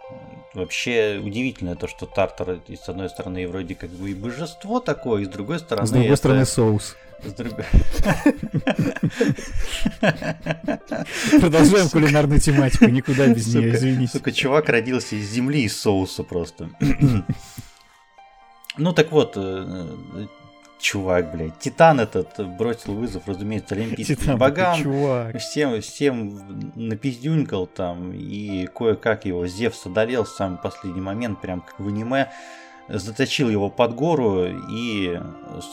Вообще 0.53 1.21
удивительно 1.23 1.75
то, 1.75 1.87
что 1.87 2.05
Тартар, 2.05 2.59
с 2.67 2.89
одной 2.89 3.09
стороны, 3.09 3.47
вроде 3.47 3.73
как 3.75 3.89
бы 3.89 4.11
и 4.11 4.13
божество 4.13 4.81
такое, 4.81 5.21
и 5.21 5.25
с 5.25 5.29
другой 5.29 5.59
стороны... 5.59 5.87
С 5.87 5.91
другой 5.91 6.07
это... 6.07 6.17
стороны, 6.17 6.45
соус. 6.45 6.97
С 7.23 7.33
другой... 7.33 7.65
Продолжаем 11.39 11.89
кулинарную 11.89 12.39
тематику, 12.39 12.85
никуда 12.85 13.27
без 13.27 13.53
нее, 13.53 13.75
извините. 13.75 14.13
Сука, 14.13 14.31
чувак 14.31 14.69
родился 14.69 15.15
из 15.15 15.29
земли, 15.29 15.63
из 15.63 15.79
соуса 15.79 16.23
просто. 16.23 16.69
Ну 18.77 18.93
так 18.93 19.11
вот, 19.11 19.33
э, 19.35 19.97
чувак, 20.79 21.35
блядь, 21.35 21.59
Титан 21.59 21.99
этот 21.99 22.39
бросил 22.57 22.93
вызов, 22.95 23.23
разумеется, 23.27 23.75
олимпийским 23.75 24.15
Титан, 24.15 24.37
богам. 24.37 24.81
Чувак. 24.81 25.37
Всем, 25.39 25.81
всем 25.81 26.71
напиздюнькал 26.75 27.67
там, 27.67 28.13
и 28.13 28.67
кое-как 28.67 29.25
его 29.25 29.45
Зевс 29.45 29.85
одолел 29.85 30.23
в 30.23 30.29
самый 30.29 30.57
последний 30.57 31.01
момент, 31.01 31.41
прям 31.41 31.59
как 31.61 31.79
в 31.79 31.87
аниме, 31.87 32.31
заточил 32.97 33.49
его 33.49 33.69
под 33.69 33.95
гору, 33.95 34.47
и, 34.69 35.19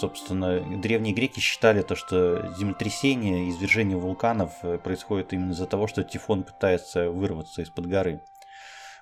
собственно, 0.01 0.61
древние 0.61 1.15
греки 1.15 1.41
считали 1.41 1.83
то, 1.83 1.97
что 1.97 2.55
землетрясение, 2.59 3.51
извержение 3.51 3.97
вулканов 3.97 4.53
происходит 4.83 5.33
именно 5.33 5.53
из-за 5.53 5.67
того, 5.67 5.87
что 5.87 6.05
Тифон 6.05 6.43
пытается 6.43 7.11
вырваться 7.11 7.63
из-под 7.63 7.87
горы. 7.87 8.23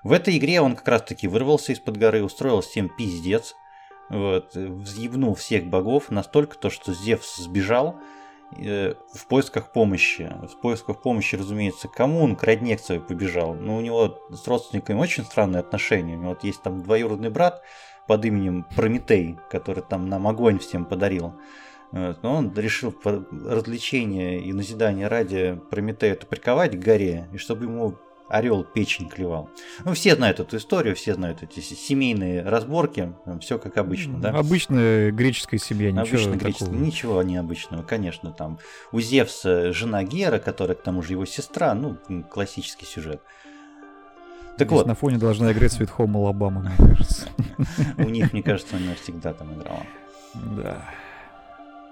В 0.03 0.13
этой 0.13 0.37
игре 0.39 0.61
он 0.61 0.77
как 0.77 0.89
раз-таки 0.89 1.29
вырвался 1.29 1.73
из-под 1.73 1.97
горы, 1.97 2.23
устроил 2.23 2.61
всем 2.61 2.89
пиздец– 2.89 3.55
вот, 4.09 4.55
взъебнул 4.55 5.35
всех 5.35 5.67
богов 5.67 6.11
настолько, 6.11 6.57
то, 6.57 6.71
что 6.71 6.95
Зевс 6.95 7.37
сбежал 7.37 7.97
э, 8.57 8.95
в 9.13 9.27
поисках 9.27 9.73
помощи. 9.73 10.33
В 10.43 10.61
поисках 10.61 11.03
помощи, 11.03 11.35
разумеется, 11.35 11.89
кому 11.89 12.23
он 12.23 12.37
к 12.37 12.43
родне 12.45 12.77
к 12.77 12.81
своей 12.81 13.01
побежал. 13.01 13.55
Ну, 13.55 13.77
у 13.77 13.81
него 13.81 14.19
с 14.31 14.47
родственниками 14.47 14.99
очень 14.99 15.25
странные 15.25 15.61
отношения. 15.61 16.15
У 16.15 16.21
него 16.21 16.29
вот 16.31 16.45
есть 16.45 16.63
там 16.63 16.83
двоюродный 16.83 17.31
брат 17.31 17.63
под 18.07 18.25
именем 18.25 18.67
Прометей, 18.77 19.37
который 19.51 19.83
там 19.83 20.09
нам 20.09 20.27
огонь 20.27 20.59
всем 20.59 20.85
подарил. 20.85 21.35
Вот, 21.93 22.23
но 22.23 22.35
он 22.35 22.53
решил 22.55 22.93
по 22.93 23.25
развлечения 23.45 24.41
и 24.41 24.53
назидания 24.53 25.09
ради 25.09 25.61
Прометею 25.71 26.17
приковать 26.17 26.73
к 26.73 26.83
горе, 26.83 27.29
и 27.33 27.39
чтобы 27.39 27.65
ему 27.65 27.97
орел 28.29 28.65
печень 28.65 29.09
клевал. 29.09 29.51
Ну, 29.85 29.95
все 29.95 30.17
знают 30.17 30.41
эту 30.41 30.57
историю, 30.57 30.97
все 30.97 31.15
знают 31.15 31.45
эти 31.45 31.61
семейные 31.61 32.43
разборки, 32.43 33.13
все 33.41 33.59
как 33.59 33.79
обычно, 33.79 34.19
да? 34.19 34.31
Обычная 34.31 35.13
греческая 35.13 35.61
семья, 35.61 35.93
ничего 35.93 36.19
Обычно 36.19 36.35
греческая, 36.37 36.75
ничего 36.75 37.23
необычного, 37.23 37.83
конечно, 37.85 38.33
там. 38.33 38.59
У 38.91 39.01
Зевса 39.01 39.73
жена 39.73 40.03
Гера, 40.03 40.39
которая 40.41 40.77
к 40.77 40.83
тому 40.83 41.03
же 41.03 41.13
его 41.13 41.25
сестра, 41.25 41.73
ну, 41.75 41.97
классический 42.29 42.85
сюжет. 42.85 43.23
Так 44.57 44.69
Здесь 44.69 44.79
вот. 44.79 44.87
на 44.87 44.95
фоне 44.95 45.19
должна 45.19 45.53
играть 45.53 45.73
Sweet 45.73 45.91
Home 45.99 46.13
Alabama, 46.13 46.61
мне 46.61 46.77
кажется. 46.77 47.29
У 47.99 48.09
них, 48.09 48.33
мне 48.33 48.43
кажется, 48.43 48.77
она 48.77 48.95
всегда 48.95 49.35
там 49.35 49.53
играла. 49.53 49.83
Да. 50.35 50.83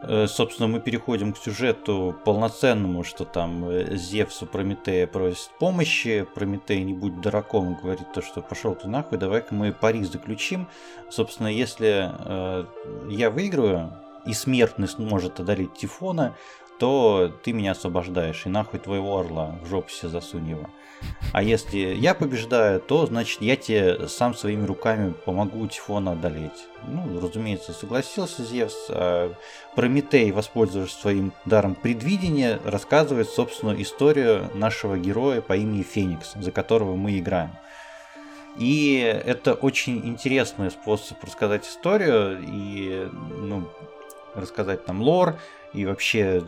Э, 0.06 0.26
собственно, 0.26 0.68
мы 0.68 0.80
переходим 0.80 1.32
к 1.32 1.38
сюжету 1.38 2.14
полноценному, 2.24 3.04
что 3.04 3.24
там 3.24 3.68
э, 3.68 3.96
Зевсу 3.96 4.46
Прометея 4.46 5.06
просит 5.06 5.50
помощи, 5.58 6.26
Прометей 6.34 6.82
не 6.84 6.92
будь 6.92 7.20
дураком, 7.20 7.78
говорит 7.82 8.12
то, 8.12 8.20
что 8.20 8.42
пошел 8.42 8.74
ты 8.74 8.88
нахуй, 8.88 9.18
давай-ка 9.18 9.54
мы 9.54 9.72
пари 9.72 10.04
заключим. 10.04 10.68
Собственно, 11.10 11.48
если 11.48 12.10
э, 12.18 12.64
я 13.10 13.30
выиграю, 13.30 13.92
и 14.26 14.32
смертный 14.32 14.88
сможет 14.88 15.40
одолеть 15.40 15.74
Тифона, 15.74 16.34
то 16.78 17.32
ты 17.42 17.52
меня 17.52 17.72
освобождаешь, 17.72 18.46
и 18.46 18.48
нахуй 18.48 18.80
твоего 18.80 19.18
орла, 19.18 19.56
в 19.62 19.68
жопу 19.68 19.90
себе 19.90 20.08
засунь 20.08 20.48
его. 20.48 20.68
А 21.32 21.42
если 21.42 21.78
я 21.78 22.14
побеждаю, 22.14 22.80
то 22.80 23.06
значит 23.06 23.42
я 23.42 23.56
тебе 23.56 24.08
сам 24.08 24.34
своими 24.34 24.64
руками 24.64 25.12
помогу 25.24 25.66
Тифона 25.66 26.12
одолеть. 26.12 26.66
Ну, 26.86 27.20
разумеется, 27.20 27.72
согласился 27.72 28.42
Зевс. 28.44 28.74
А 28.88 29.34
Прометей, 29.74 30.30
воспользовавшись 30.32 30.96
своим 30.96 31.32
даром 31.44 31.74
предвидения, 31.74 32.60
рассказывает, 32.64 33.28
собственно, 33.28 33.80
историю 33.80 34.50
нашего 34.54 34.96
героя 34.96 35.40
по 35.40 35.56
имени 35.56 35.82
Феникс, 35.82 36.32
за 36.34 36.50
которого 36.50 36.96
мы 36.96 37.18
играем. 37.18 37.50
И 38.56 38.98
это 39.24 39.54
очень 39.54 40.06
интересный 40.06 40.70
способ 40.70 41.22
рассказать 41.24 41.66
историю 41.66 42.40
и 42.40 43.08
ну, 43.12 43.68
рассказать 44.34 44.84
там 44.84 45.00
лор, 45.00 45.36
и 45.72 45.86
вообще 45.86 46.44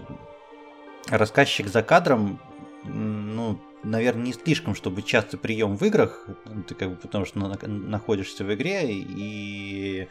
рассказчик 1.08 1.68
за 1.68 1.82
кадром, 1.82 2.40
ну, 2.84 3.60
наверное, 3.82 4.26
не 4.26 4.32
слишком, 4.32 4.74
чтобы 4.74 5.02
частый 5.02 5.38
прием 5.38 5.76
в 5.76 5.82
играх, 5.84 6.26
ты 6.68 6.74
как 6.74 6.90
бы 6.90 6.96
потому 6.96 7.24
что 7.24 7.38
находишься 7.38 8.44
в 8.44 8.54
игре 8.54 8.82
и 8.88 10.08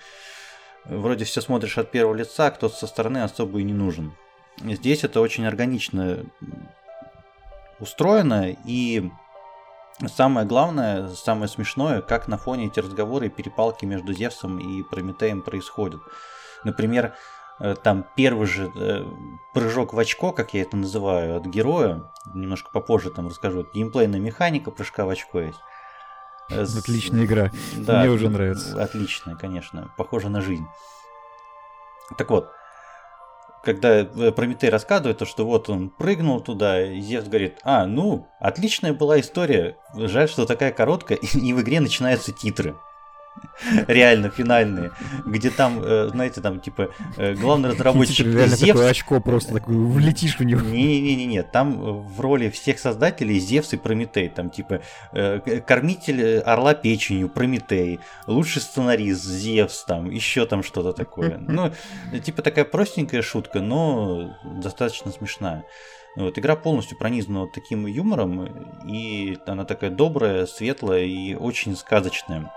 вроде 0.86 1.26
все 1.26 1.42
смотришь 1.42 1.78
от 1.78 1.92
первого 1.92 2.16
лица, 2.16 2.52
кто 2.52 2.70
со 2.70 2.88
стороны 2.88 3.24
особо 3.24 3.60
и 3.60 3.64
не 3.64 3.74
нужен. 3.74 4.14
Здесь 4.62 5.04
это 5.04 5.20
очень 5.20 5.46
органично 5.46 6.26
устроено 7.80 8.56
и 8.66 9.10
самое 10.08 10.46
главное, 10.48 11.10
самое 11.10 11.48
смешное, 11.50 12.02
как 12.02 12.28
на 12.28 12.38
фоне 12.38 12.68
эти 12.68 12.80
разговоры 12.80 13.28
и 13.28 13.30
перепалки 13.30 13.86
между 13.86 14.14
Зевсом 14.14 14.60
и 14.60 14.84
Прометеем 14.84 15.42
происходят. 15.42 16.02
Например, 16.64 17.14
там 17.84 18.06
первый 18.16 18.48
же 18.48 18.72
э, 18.76 19.06
прыжок 19.54 19.94
в 19.94 20.00
очко, 20.00 20.32
как 20.32 20.54
я 20.54 20.62
это 20.62 20.76
называю, 20.76 21.38
от 21.38 21.46
героя, 21.46 22.12
немножко 22.34 22.70
попозже 22.72 23.12
там 23.12 23.28
расскажу, 23.28 23.66
геймплейная 23.74 24.20
механика 24.20 24.72
прыжка 24.72 25.06
в 25.06 25.10
очко 25.10 25.40
есть. 25.40 25.60
Э, 26.50 26.64
Отличная 26.64 27.26
игра, 27.26 27.52
да, 27.78 28.02
мне 28.02 28.10
уже 28.10 28.30
нравится. 28.30 28.82
Отличная, 28.82 29.36
конечно, 29.36 29.94
похожа 29.98 30.30
на 30.30 30.42
жизнь. 30.42 30.66
Так 32.18 32.30
вот, 32.30 32.52
когда 33.64 34.04
Прометей 34.04 34.70
рассказывает, 34.70 35.18
то, 35.18 35.26
что 35.26 35.46
вот 35.46 35.70
он 35.70 35.90
прыгнул 35.90 36.40
туда, 36.42 36.82
и 36.86 37.00
Зевс 37.02 37.28
говорит, 37.28 37.58
а, 37.64 37.86
ну, 37.86 38.28
отличная 38.40 38.94
была 38.94 39.20
история, 39.20 39.78
жаль, 39.96 40.30
что 40.30 40.46
такая 40.46 40.72
короткая, 40.72 41.18
и 41.34 41.54
в 41.54 41.62
игре 41.62 41.80
начинаются 41.80 42.32
титры. 42.32 42.76
реально 43.88 44.30
финальные, 44.30 44.92
где 45.26 45.50
там, 45.50 45.82
э, 45.82 46.10
знаете, 46.10 46.42
там 46.42 46.60
типа 46.60 46.90
э, 47.18 47.34
главный 47.36 47.70
разработчик 47.70 48.26
Реально 48.26 48.56
Зевс... 48.56 48.72
такое 48.72 48.90
очко 48.90 49.20
просто 49.22 49.54
такое, 49.54 49.78
влетишь 49.78 50.38
в 50.40 50.44
него. 50.44 50.62
Не-не-не, 50.62 51.44
там 51.44 52.04
в 52.04 52.20
роли 52.20 52.50
всех 52.50 52.80
создателей 52.80 53.40
Зевс 53.40 53.74
и 53.74 53.78
Прометей, 53.78 54.30
там 54.30 54.50
типа 54.50 54.82
э, 55.14 55.62
кормитель 55.66 56.40
орла 56.40 56.74
печенью 56.74 57.30
Прометей, 57.30 58.00
лучший 58.28 58.62
сценарист 58.62 59.24
Зевс, 59.24 59.84
там 59.86 60.10
еще 60.10 60.46
там 60.46 60.64
что-то 60.64 60.94
такое. 60.94 61.40
Ну, 61.56 61.72
типа 62.20 62.42
такая 62.42 62.66
простенькая 62.66 63.22
шутка, 63.22 63.62
но 63.62 64.38
достаточно 64.44 65.12
смешная. 65.12 65.64
Вот, 66.18 66.38
игра 66.38 66.56
полностью 66.56 66.98
пронизана 66.98 67.42
вот 67.42 67.54
таким 67.54 67.86
юмором, 67.86 68.46
и 68.86 69.38
она 69.46 69.64
такая 69.64 69.90
добрая, 69.90 70.46
светлая 70.46 71.04
и 71.04 71.34
очень 71.34 71.76
сказочная, 71.76 72.52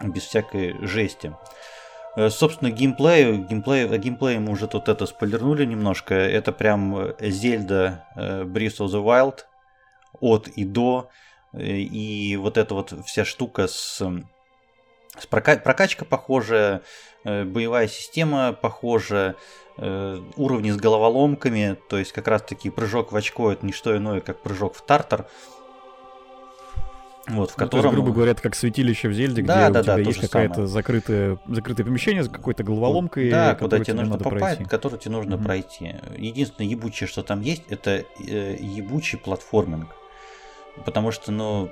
без 0.00 0.22
всякой 0.22 0.76
жести. 0.86 1.34
Э, 2.16 2.30
собственно, 2.30 2.70
геймплей, 2.70 3.38
геймплей, 3.38 3.88
о 3.88 3.98
геймплее 3.98 4.40
мы 4.40 4.52
уже 4.52 4.68
тут 4.68 4.88
это 4.88 5.06
спойлернули 5.06 5.64
немножко. 5.64 6.14
Это 6.14 6.52
прям 6.52 7.14
Зельда 7.20 8.04
Breath 8.16 8.78
of 8.78 8.86
the 8.86 9.04
Wild 9.04 9.40
от 10.20 10.48
и 10.48 10.64
до. 10.64 11.10
И 11.56 12.36
вот 12.40 12.58
эта 12.58 12.74
вот 12.74 12.92
вся 13.06 13.24
штука 13.24 13.68
с, 13.68 14.02
с 15.18 15.26
прока- 15.26 15.58
прокачка 15.58 16.04
похожая, 16.04 16.82
э, 17.24 17.44
боевая 17.44 17.86
система 17.86 18.52
похожая, 18.52 19.36
э, 19.76 20.20
уровни 20.36 20.70
с 20.70 20.76
головоломками, 20.76 21.76
то 21.88 21.98
есть 21.98 22.12
как 22.12 22.28
раз 22.28 22.42
таки 22.42 22.70
прыжок 22.70 23.12
в 23.12 23.16
очко 23.16 23.52
это 23.52 23.64
не 23.64 23.72
что 23.72 23.96
иное, 23.96 24.20
как 24.20 24.42
прыжок 24.42 24.74
в 24.74 24.82
тартар. 24.84 25.26
Вот, 27.26 27.52
в 27.52 27.54
котором... 27.54 27.84
Ну, 27.84 27.88
есть, 27.90 27.94
грубо 27.94 28.12
говоря, 28.12 28.32
это 28.32 28.42
как 28.42 28.54
святилище 28.54 29.08
в 29.08 29.14
Зельде, 29.14 29.42
да, 29.42 29.70
где 29.70 29.72
да, 29.72 29.80
у 29.80 29.82
тебя 29.82 29.94
да, 29.94 30.00
есть 30.00 30.20
какое-то 30.20 30.66
закрытое, 30.66 31.38
закрытое 31.46 31.86
помещение 31.86 32.22
с 32.22 32.28
какой-то 32.28 32.64
головоломкой. 32.64 33.30
Да, 33.30 33.54
куда 33.54 33.78
тебе 33.80 33.94
нужно 33.94 34.18
попасть, 34.18 34.40
пройти. 34.40 34.64
которую 34.64 35.00
тебе 35.00 35.12
нужно 35.12 35.34
mm-hmm. 35.34 35.44
пройти. 35.44 35.94
Единственное 36.18 36.68
ебучее, 36.68 37.08
что 37.08 37.22
там 37.22 37.40
есть, 37.40 37.62
это 37.70 38.04
э, 38.18 38.56
ебучий 38.60 39.18
платформинг. 39.18 39.88
Потому 40.84 41.12
что, 41.12 41.32
ну, 41.32 41.70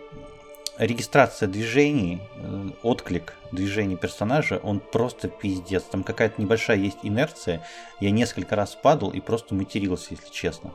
регистрация 0.78 1.48
движений, 1.48 2.22
э, 2.36 2.70
отклик 2.82 3.34
движений 3.50 3.96
персонажа, 3.96 4.58
он 4.62 4.80
просто 4.80 5.28
пиздец. 5.28 5.82
Там 5.82 6.02
какая-то 6.02 6.40
небольшая 6.40 6.78
есть 6.78 6.98
инерция. 7.02 7.62
Я 8.00 8.10
несколько 8.10 8.56
раз 8.56 8.74
падал 8.74 9.10
и 9.10 9.20
просто 9.20 9.54
матерился, 9.54 10.08
если 10.10 10.30
честно. 10.30 10.72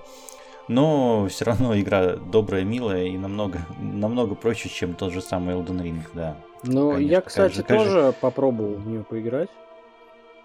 Но 0.68 1.28
все 1.30 1.46
равно 1.46 1.80
игра 1.80 2.16
добрая, 2.16 2.64
милая 2.64 3.06
и 3.06 3.18
намного, 3.18 3.60
намного 3.80 4.36
проще, 4.36 4.70
чем 4.70 4.94
тот 4.96 5.14
же 5.14 5.22
самый 5.22 5.56
Elden 5.56 5.82
Ring, 5.82 6.02
да. 6.14 6.38
Ну, 6.64 6.92
Конечно, 6.92 7.12
я, 7.12 7.22
кстати, 7.22 7.56
же, 7.56 7.64
тоже 7.64 7.90
же... 7.90 8.14
попробовал 8.20 8.76
в 8.76 8.88
нее 8.88 9.04
поиграть. 9.04 9.50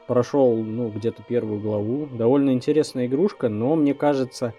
Прошел, 0.07 0.57
ну, 0.57 0.91
где-то 0.91 1.23
первую 1.23 1.61
главу. 1.61 2.07
Довольно 2.07 2.51
интересная 2.51 3.07
игрушка, 3.07 3.49
но 3.49 3.75
мне 3.77 3.95
кажется, 3.95 4.53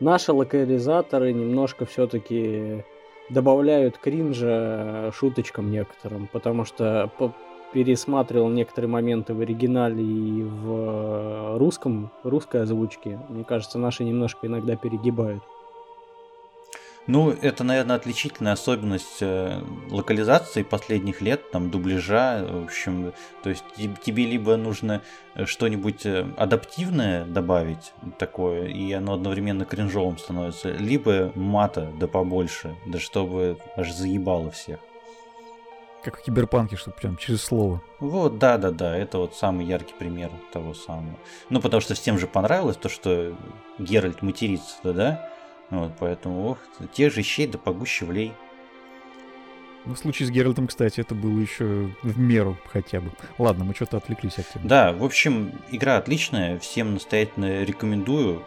наши 0.00 0.32
локализаторы 0.32 1.32
немножко 1.32 1.86
все-таки 1.86 2.84
добавляют 3.30 3.98
кринжа 3.98 5.10
шуточкам 5.14 5.70
некоторым, 5.70 6.28
потому 6.32 6.64
что 6.64 7.10
пересматривал 7.72 8.48
некоторые 8.48 8.90
моменты 8.90 9.34
в 9.34 9.40
оригинале 9.40 10.02
и 10.02 10.42
в 10.42 11.58
русском, 11.58 12.10
русской 12.22 12.62
озвучке. 12.62 13.20
Мне 13.28 13.44
кажется, 13.44 13.78
наши 13.78 14.04
немножко 14.04 14.46
иногда 14.46 14.76
перегибают. 14.76 15.42
Ну, 17.08 17.30
это, 17.30 17.64
наверное, 17.64 17.96
отличительная 17.96 18.52
особенность 18.52 19.22
э, 19.22 19.62
локализации 19.90 20.62
последних 20.62 21.22
лет, 21.22 21.50
там, 21.50 21.70
дубляжа, 21.70 22.46
в 22.46 22.64
общем, 22.64 23.14
то 23.42 23.48
есть 23.48 23.64
тебе 24.02 24.26
либо 24.26 24.58
нужно 24.58 25.00
э, 25.34 25.46
что-нибудь 25.46 26.04
э, 26.04 26.26
адаптивное 26.36 27.24
добавить 27.24 27.94
такое, 28.18 28.66
и 28.66 28.92
оно 28.92 29.14
одновременно 29.14 29.64
кринжовым 29.64 30.18
становится, 30.18 30.70
либо 30.72 31.32
мата 31.34 31.90
да 31.98 32.08
побольше, 32.08 32.76
да 32.84 32.98
чтобы 32.98 33.56
аж 33.74 33.90
заебало 33.90 34.50
всех. 34.50 34.78
Как 36.02 36.18
в 36.18 36.22
киберпанке, 36.22 36.76
что 36.76 36.90
прям 36.90 37.16
через 37.16 37.42
слово. 37.42 37.82
Вот, 37.98 38.38
да, 38.38 38.56
да, 38.56 38.70
да, 38.70 38.96
это 38.96 39.18
вот 39.18 39.34
самый 39.34 39.66
яркий 39.66 39.94
пример 39.98 40.30
того 40.52 40.72
самого. 40.72 41.18
Ну, 41.50 41.60
потому 41.60 41.80
что 41.80 41.94
всем 41.94 42.18
же 42.18 42.26
понравилось 42.26 42.76
то, 42.76 42.88
что 42.88 43.36
Геральт 43.78 44.22
матерится, 44.22 44.76
да, 44.84 44.92
да? 44.92 45.30
Вот, 45.70 45.92
поэтому, 45.98 46.48
ох, 46.50 46.58
тех 46.92 47.12
же 47.12 47.22
щей 47.22 47.46
да 47.46 47.58
погуще 47.58 48.04
влей. 48.04 48.32
Ну, 49.84 49.94
в 49.94 49.98
случае 49.98 50.28
с 50.28 50.30
Геральтом, 50.30 50.66
кстати, 50.66 51.00
это 51.00 51.14
было 51.14 51.38
еще 51.38 51.90
в 52.02 52.18
меру 52.18 52.56
хотя 52.72 53.00
бы. 53.00 53.10
Ладно, 53.38 53.64
мы 53.64 53.74
что-то 53.74 53.96
отвлеклись 53.96 54.38
от 54.38 54.48
темы. 54.48 54.68
Да, 54.68 54.92
в 54.92 55.04
общем, 55.04 55.52
игра 55.70 55.96
отличная, 55.96 56.58
всем 56.58 56.94
настоятельно 56.94 57.64
рекомендую, 57.64 58.42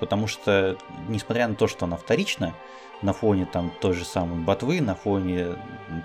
потому 0.00 0.26
что, 0.26 0.76
несмотря 1.08 1.48
на 1.48 1.54
то, 1.54 1.66
что 1.66 1.86
она 1.86 1.96
вторична, 1.96 2.54
на 3.02 3.12
фоне 3.12 3.46
там 3.46 3.72
той 3.80 3.92
же 3.94 4.04
самой 4.04 4.38
ботвы, 4.38 4.80
на 4.80 4.94
фоне 4.94 5.56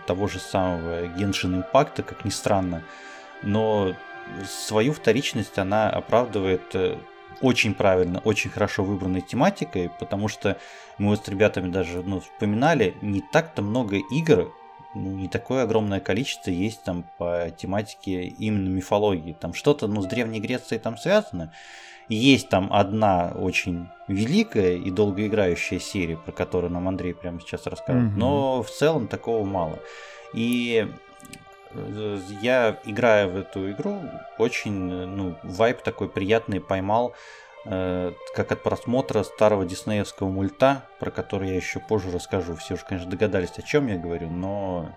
того 0.06 0.28
же 0.28 0.40
самого 0.40 1.06
Genshin 1.06 1.64
Impact, 1.64 2.04
как 2.04 2.26
ни 2.26 2.30
странно, 2.30 2.84
но 3.44 3.94
свою 4.46 4.94
вторичность 4.94 5.58
она 5.58 5.90
оправдывает 5.90 6.64
э, 6.74 6.98
очень 7.42 7.74
правильно, 7.74 8.20
очень 8.20 8.50
хорошо 8.50 8.84
выбранной 8.84 9.22
тематикой, 9.22 9.92
потому 10.00 10.28
что 10.28 10.58
мы 10.98 11.10
вот 11.10 11.26
с 11.26 11.28
ребятами 11.28 11.70
даже 11.70 12.02
ну, 12.04 12.20
вспоминали, 12.20 12.96
не 13.02 13.22
так-то 13.22 13.62
много 13.62 13.98
игр, 13.98 14.52
ну, 14.96 15.12
не 15.12 15.28
такое 15.28 15.64
огромное 15.64 16.00
количество 16.00 16.50
есть 16.50 16.84
там 16.84 17.06
по 17.18 17.50
тематике 17.56 18.24
именно 18.24 18.70
мифологии. 18.70 19.34
Там 19.34 19.54
что-то 19.54 19.88
ну, 19.88 20.02
с 20.02 20.06
Древней 20.06 20.40
Грецией 20.40 20.80
там 20.80 20.98
связано. 20.98 21.52
Есть 22.10 22.48
там 22.50 22.72
одна 22.72 23.34
очень 23.36 23.90
великая 24.08 24.78
и 24.78 24.90
долгоиграющая 24.92 25.80
серия, 25.80 26.16
про 26.18 26.32
которую 26.32 26.72
нам 26.72 26.88
Андрей 26.88 27.14
прямо 27.14 27.42
сейчас 27.42 27.66
расскажет, 27.66 28.12
mm-hmm. 28.12 28.18
но 28.18 28.64
в 28.64 28.70
целом 28.70 29.08
такого 29.08 29.44
мало. 29.44 29.80
И 30.34 30.88
Э, 31.78 32.20
я, 32.42 32.80
играя 32.86 33.28
в 33.28 33.38
эту 33.38 33.72
игру, 33.72 34.02
очень, 34.38 34.74
ну, 34.74 35.36
вайп 35.44 35.82
такой 35.82 36.10
приятный 36.10 36.60
поймал, 36.60 37.10
э, 37.10 37.14
как 37.70 38.52
от 38.52 38.64
просмотра 38.64 39.24
старого 39.24 39.66
диснеевского 39.66 40.30
мульта, 40.30 40.84
про 41.00 41.12
который 41.12 41.50
я 41.50 41.56
еще 41.56 41.80
позже 41.80 42.12
расскажу. 42.12 42.56
Все 42.56 42.76
уже, 42.76 42.86
конечно, 42.86 43.10
догадались, 43.10 43.58
о 43.58 43.62
чем 43.62 43.88
я 43.88 43.98
говорю, 43.98 44.30
но 44.30 44.90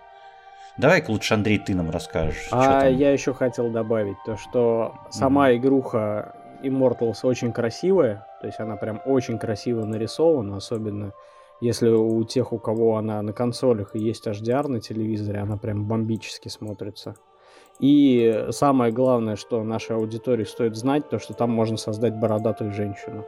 Давай-ка 0.77 1.11
лучше, 1.11 1.35
Андрей, 1.35 1.59
ты 1.59 1.75
нам 1.75 1.91
расскажешь. 1.91 2.49
А 2.53 2.87
я 2.89 3.13
еще 3.13 3.35
хотел 3.35 3.71
добавить 3.71 4.17
то, 4.25 4.37
что 4.37 4.95
сама 5.11 5.51
mm-hmm. 5.51 5.57
игруха 5.57 6.35
Immortals 6.63 7.19
очень 7.25 7.53
красивая, 7.53 8.27
то 8.41 8.47
есть 8.47 8.61
она 8.61 8.77
прям 8.77 9.01
очень 9.05 9.39
красиво 9.39 9.85
нарисована, 9.85 10.57
особенно 10.57 11.13
если 11.61 11.91
у 11.91 12.25
тех, 12.25 12.53
у 12.53 12.59
кого 12.59 12.97
она 12.97 13.21
на 13.21 13.33
консолях 13.33 13.95
и 13.95 13.99
есть 13.99 14.27
HDR 14.27 14.69
на 14.69 14.81
телевизоре, 14.81 15.41
она 15.41 15.59
прям 15.59 15.87
бомбически 15.87 16.49
смотрится. 16.49 17.15
И 17.81 18.47
самое 18.51 18.93
главное, 18.93 19.37
что 19.37 19.65
нашей 19.65 19.97
аудитории 19.97 20.45
стоит 20.45 20.77
знать, 20.77 21.09
то, 21.09 21.19
что 21.19 21.33
там 21.33 21.51
можно 21.51 21.79
создать 21.79 22.15
бородатую 22.15 22.75
женщину. 22.75 23.25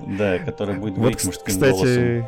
Да, 0.00 0.38
которая 0.38 0.78
будет 0.78 0.94
говорить 0.94 1.24
мужским 1.24 1.58
голосом. 1.58 2.26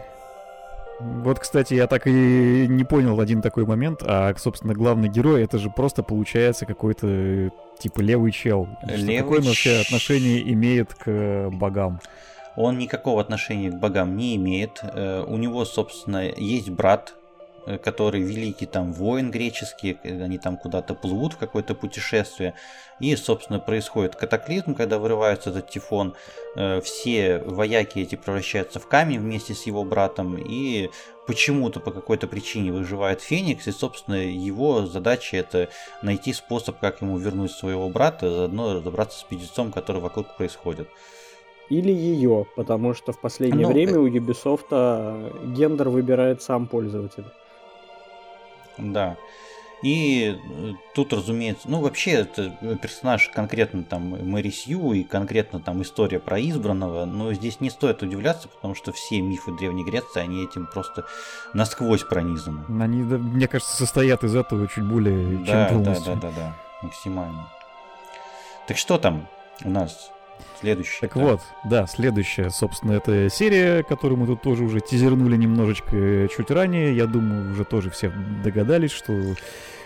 Вот, 1.01 1.41
кстати, 1.41 1.75
я 1.75 1.89
так 1.89 2.07
и 2.07 2.67
не 2.69 2.85
понял 2.85 3.21
один 3.21 3.43
такой 3.43 3.67
момент, 3.67 4.03
а, 4.05 4.33
собственно, 4.39 4.75
главный 4.75 5.09
герой, 5.09 5.43
это 5.43 5.59
же 5.59 5.69
просто 5.69 6.05
получается 6.05 6.67
какой-то, 6.67 7.51
типа, 7.81 8.01
левый 8.01 8.31
чел. 8.31 8.69
Левый 8.85 9.19
Какое 9.19 9.41
он 9.41 9.47
вообще 9.47 9.81
отношение 9.81 10.53
имеет 10.53 10.95
к 10.95 11.51
богам? 11.51 11.99
Он 12.57 12.79
никакого 12.79 13.21
отношения 13.21 13.71
к 13.71 13.75
богам 13.75 14.17
не 14.17 14.37
имеет. 14.37 14.81
Э, 14.83 15.25
у 15.27 15.37
него, 15.37 15.65
собственно, 15.65 16.23
есть 16.25 16.71
брат, 16.71 17.15
Э, 17.15 17.24
который 17.83 18.21
великий 18.21 18.67
там 18.67 18.93
воин 18.93 19.31
греческий, 19.31 19.99
они 20.05 20.39
там 20.39 20.57
куда-то 20.57 20.95
плывут 20.95 21.35
в 21.35 21.39
какое-то 21.39 21.75
путешествие, 21.75 22.55
и, 23.01 23.15
собственно, 23.17 23.59
происходит 23.59 24.17
катаклизм, 24.17 24.75
когда 24.75 24.99
вырывается 24.99 25.51
этот 25.51 25.69
тифон, 25.69 26.15
э, 26.57 26.81
все 26.81 27.39
вояки 27.39 27.99
эти 27.99 28.15
превращаются 28.15 28.79
в 28.79 28.87
камень 28.87 29.19
вместе 29.19 29.55
с 29.55 29.65
его 29.65 29.85
братом, 29.85 30.37
и 30.37 30.91
почему-то 31.27 31.81
по 31.81 31.91
какой-то 31.91 32.27
причине 32.27 32.73
выживает 32.73 33.21
Феникс, 33.21 33.67
и, 33.67 33.73
собственно, 33.73 34.17
его 34.17 34.87
задача 34.87 35.37
это 35.37 35.69
найти 36.03 36.33
способ, 36.33 36.79
как 36.79 37.03
ему 37.03 37.19
вернуть 37.19 37.53
своего 37.53 37.89
брата, 37.89 38.31
заодно 38.31 38.75
разобраться 38.75 39.19
с 39.19 39.23
пиздецом, 39.25 39.73
который 39.73 40.01
вокруг 40.01 40.37
происходит. 40.37 40.89
Или 41.71 41.93
ее, 41.93 42.47
потому 42.57 42.93
что 42.93 43.13
в 43.13 43.21
последнее 43.21 43.67
ну, 43.67 43.73
время 43.73 43.99
у 43.99 44.07
Ubisoft 44.07 44.67
а, 44.71 45.33
гендер 45.47 45.89
выбирает 45.89 46.43
сам 46.43 46.67
пользователь. 46.67 47.25
Да. 48.79 49.17
И 49.83 50.41
э, 50.43 50.73
тут, 50.95 51.13
разумеется, 51.13 51.69
ну 51.69 51.81
вообще 51.83 52.13
это 52.13 52.57
персонаж 52.81 53.29
конкретно 53.29 53.85
там 53.85 54.03
Мэри 54.03 54.49
Сью 54.49 54.93
и 54.95 55.03
конкретно 55.03 55.61
там 55.61 55.83
история 55.83 56.21
про 56.21 56.41
избранного, 56.41 57.05
но 57.05 57.35
здесь 57.35 57.61
не 57.61 57.69
стоит 57.69 58.03
удивляться, 58.03 58.49
потому 58.49 58.75
что 58.75 58.93
все 58.93 59.21
мифы 59.21 59.53
Древней 59.53 59.85
Греции, 59.85 60.21
они 60.21 60.43
этим 60.43 60.67
просто 60.67 61.05
насквозь 61.53 62.03
пронизаны. 62.03 62.65
Они, 62.83 63.03
мне 63.03 63.47
кажется, 63.47 63.77
состоят 63.77 64.25
из 64.25 64.35
этого 64.35 64.67
чуть 64.69 64.85
более 64.85 65.39
да, 65.45 65.69
чем 65.69 65.77
полностью. 65.77 66.15
Да, 66.15 66.21
да, 66.21 66.29
да, 66.31 66.37
да, 66.37 66.57
максимально. 66.81 67.49
Так 68.67 68.79
что 68.79 68.97
там 68.97 69.29
у 69.65 69.71
нас 69.71 70.11
Следующая. 70.61 71.01
Так 71.01 71.15
да. 71.15 71.21
вот, 71.21 71.41
да, 71.65 71.87
следующая, 71.87 72.51
собственно, 72.51 72.93
это 72.93 73.29
серия, 73.29 73.83
которую 73.83 74.19
мы 74.19 74.27
тут 74.27 74.43
тоже 74.43 74.65
уже 74.65 74.81
тизернули 74.81 75.37
немножечко 75.37 75.95
э, 75.95 76.29
чуть 76.35 76.51
ранее. 76.51 76.97
Я 76.97 77.07
думаю, 77.07 77.53
уже 77.53 77.65
тоже 77.65 77.91
все 77.91 78.11
догадались, 78.43 78.93
что 78.93 79.13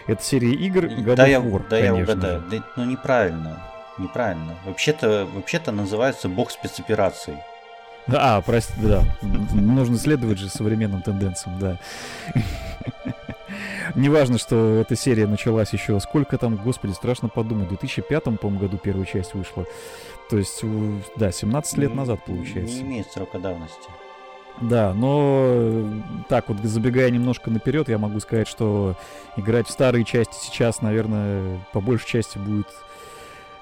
это 0.06 0.22
серия 0.22 0.52
игр 0.52 0.84
God 0.84 1.16
да 1.16 1.28
of 1.28 1.50
War, 1.50 1.62
я, 1.62 1.68
Да, 1.68 1.78
я 1.78 1.94
угадаю. 1.94 2.44
Да, 2.50 2.64
ну, 2.76 2.84
неправильно. 2.84 3.62
неправильно. 3.98 4.56
Вообще-то, 4.64 5.28
вообще-то 5.34 5.72
называется 5.72 6.28
бог 6.28 6.50
спецопераций. 6.50 7.34
А, 8.06 8.40
прости, 8.40 8.72
да. 8.80 9.04
Нужно 9.22 9.98
следовать 9.98 10.38
же 10.38 10.48
современным 10.48 11.02
тенденциям, 11.02 11.58
да. 11.58 11.78
Неважно, 13.94 14.38
что 14.38 14.76
эта 14.76 14.96
серия 14.96 15.26
началась 15.26 15.72
еще 15.72 15.98
сколько 16.00 16.38
там, 16.38 16.56
господи, 16.56 16.92
страшно 16.92 17.28
подумать, 17.28 17.66
в 17.66 17.70
2005, 17.70 18.24
по-моему, 18.24 18.58
году 18.60 18.78
первая 18.78 19.06
часть 19.06 19.34
вышла. 19.34 19.66
То 20.30 20.38
есть, 20.38 20.62
да, 21.16 21.32
17 21.32 21.78
лет 21.78 21.94
назад 21.94 22.24
получается. 22.24 22.76
Не 22.76 22.82
имеет 22.82 23.10
срока 23.10 23.38
давности. 23.38 23.88
Да, 24.60 24.92
но 24.92 25.84
так 26.28 26.48
вот, 26.48 26.58
забегая 26.64 27.10
немножко 27.10 27.50
наперед, 27.50 27.88
я 27.88 27.98
могу 27.98 28.18
сказать, 28.18 28.48
что 28.48 28.96
играть 29.36 29.68
в 29.68 29.70
старые 29.70 30.04
части 30.04 30.34
сейчас, 30.40 30.82
наверное, 30.82 31.60
по 31.72 31.80
большей 31.80 32.08
части 32.08 32.38
будет 32.38 32.66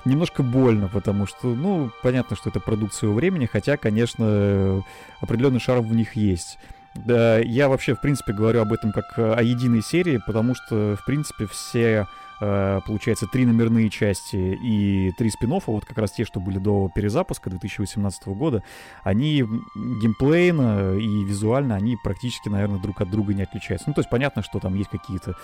немножко 0.06 0.42
больно, 0.42 0.88
потому 0.88 1.26
что, 1.26 1.48
ну, 1.48 1.90
понятно, 2.02 2.34
что 2.34 2.48
это 2.48 2.60
продукция 2.60 3.00
своего 3.00 3.16
времени, 3.16 3.44
хотя, 3.46 3.76
конечно, 3.76 4.82
определенный 5.20 5.60
шарм 5.60 5.82
в 5.82 5.94
них 5.94 6.16
есть. 6.16 6.58
Да, 7.04 7.38
я 7.38 7.68
вообще, 7.68 7.94
в 7.94 8.00
принципе, 8.00 8.32
говорю 8.32 8.62
об 8.62 8.72
этом 8.72 8.92
как 8.92 9.18
о 9.18 9.42
единой 9.42 9.82
серии, 9.82 10.20
потому 10.26 10.54
что, 10.54 10.96
в 11.00 11.04
принципе, 11.04 11.46
все 11.46 12.06
Э, 12.38 12.80
получается, 12.84 13.26
три 13.26 13.46
номерные 13.46 13.88
части 13.88 14.36
и 14.36 15.10
три 15.16 15.30
спин 15.30 15.46
вот 15.66 15.84
как 15.86 15.96
раз 15.96 16.12
те, 16.12 16.24
что 16.24 16.38
были 16.40 16.58
до 16.58 16.90
перезапуска 16.94 17.48
2018 17.48 18.28
года, 18.28 18.62
они 19.04 19.44
геймплейно 19.74 20.96
и 20.96 21.24
визуально, 21.24 21.76
они 21.76 21.96
практически, 22.02 22.48
наверное, 22.48 22.80
друг 22.80 23.00
от 23.00 23.10
друга 23.10 23.32
не 23.32 23.42
отличаются. 23.42 23.88
Ну, 23.88 23.94
то 23.94 24.00
есть 24.00 24.10
понятно, 24.10 24.42
что 24.42 24.58
там 24.58 24.74
есть 24.74 24.90
какие-то, 24.90 25.36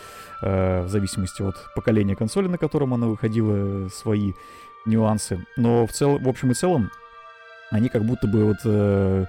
э, 0.42 0.82
в 0.82 0.88
зависимости 0.88 1.42
от 1.42 1.54
поколения 1.74 2.14
консоли, 2.14 2.48
на 2.48 2.58
котором 2.58 2.92
она 2.92 3.06
выходила, 3.06 3.88
свои 3.88 4.32
нюансы. 4.84 5.44
Но 5.56 5.86
в, 5.86 5.92
цел, 5.92 6.18
в 6.18 6.28
общем 6.28 6.50
и 6.50 6.54
целом, 6.54 6.90
они 7.70 7.88
как 7.88 8.04
будто 8.04 8.26
бы 8.26 8.44
вот 8.44 8.58
э, 8.64 9.26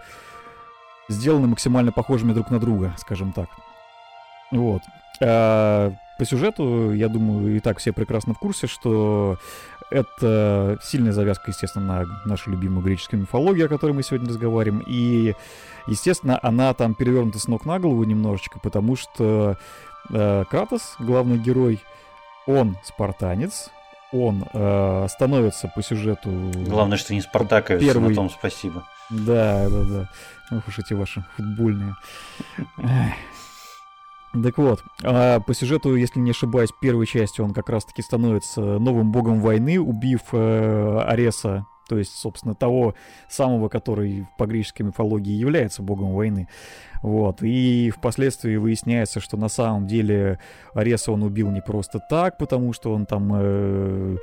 сделаны 1.09 1.47
максимально 1.47 1.91
похожими 1.91 2.33
друг 2.33 2.51
на 2.51 2.59
друга, 2.59 2.93
скажем 2.97 3.31
так. 3.33 3.49
Вот. 4.51 4.81
А, 5.21 5.93
по 6.17 6.25
сюжету, 6.25 6.93
я 6.93 7.09
думаю, 7.09 7.55
и 7.55 7.59
так 7.59 7.79
все 7.79 7.91
прекрасно 7.91 8.33
в 8.33 8.39
курсе, 8.39 8.67
что 8.67 9.37
это 9.89 10.79
сильная 10.81 11.11
завязка, 11.11 11.51
естественно, 11.51 12.05
на 12.05 12.29
нашу 12.29 12.51
любимую 12.51 12.83
греческую 12.83 13.21
мифологию, 13.21 13.65
о 13.65 13.69
которой 13.69 13.91
мы 13.91 14.03
сегодня 14.03 14.29
разговариваем. 14.29 14.83
И, 14.87 15.35
естественно, 15.87 16.39
она 16.41 16.73
там 16.73 16.95
перевернута 16.95 17.39
с 17.39 17.47
ног 17.47 17.65
на 17.65 17.79
голову 17.79 18.03
немножечко, 18.03 18.59
потому 18.59 18.95
что 18.95 19.57
э, 20.11 20.45
Кратос, 20.49 20.95
главный 20.99 21.37
герой, 21.37 21.79
он 22.47 22.77
спартанец, 22.83 23.69
он 24.13 24.45
э, 24.53 25.07
становится 25.09 25.67
по 25.67 25.81
сюжету... 25.81 26.29
Главное, 26.53 26.97
что 26.97 27.13
не 27.13 27.21
спартаковец, 27.21 27.81
первый... 27.81 28.09
на 28.09 28.15
том 28.15 28.29
спасибо. 28.29 28.83
Да, 29.09 29.67
да, 29.69 29.83
да. 29.83 30.09
Ох 30.51 30.67
уж 30.67 30.79
эти 30.79 30.93
ваши 30.93 31.25
футбольные. 31.35 31.95
Так 34.43 34.57
вот, 34.57 34.83
а 35.03 35.39
по 35.41 35.53
сюжету, 35.53 35.95
если 35.95 36.19
не 36.19 36.31
ошибаюсь, 36.31 36.71
первой 36.81 37.05
части 37.05 37.39
он 37.41 37.53
как 37.53 37.69
раз-таки 37.69 38.01
становится 38.01 38.61
новым 38.61 39.11
богом 39.11 39.39
войны, 39.39 39.79
убив 39.79 40.21
э, 40.31 41.03
Ареса, 41.07 41.67
то 41.87 41.97
есть, 41.97 42.15
собственно, 42.15 42.55
того 42.55 42.95
самого, 43.29 43.69
который 43.69 44.27
по 44.37 44.45
греческой 44.45 44.85
мифологии 44.85 45.33
является 45.33 45.81
богом 45.81 46.13
войны. 46.13 46.47
Вот. 47.01 47.41
И 47.41 47.91
впоследствии 47.91 48.55
выясняется, 48.55 49.19
что 49.19 49.35
на 49.37 49.49
самом 49.49 49.87
деле 49.87 50.39
Ареса 50.73 51.11
он 51.11 51.23
убил 51.23 51.51
не 51.51 51.61
просто 51.61 51.99
так, 52.09 52.37
потому 52.37 52.71
что 52.73 52.93
он 52.93 53.05
там 53.05 53.31
э, 53.35 54.17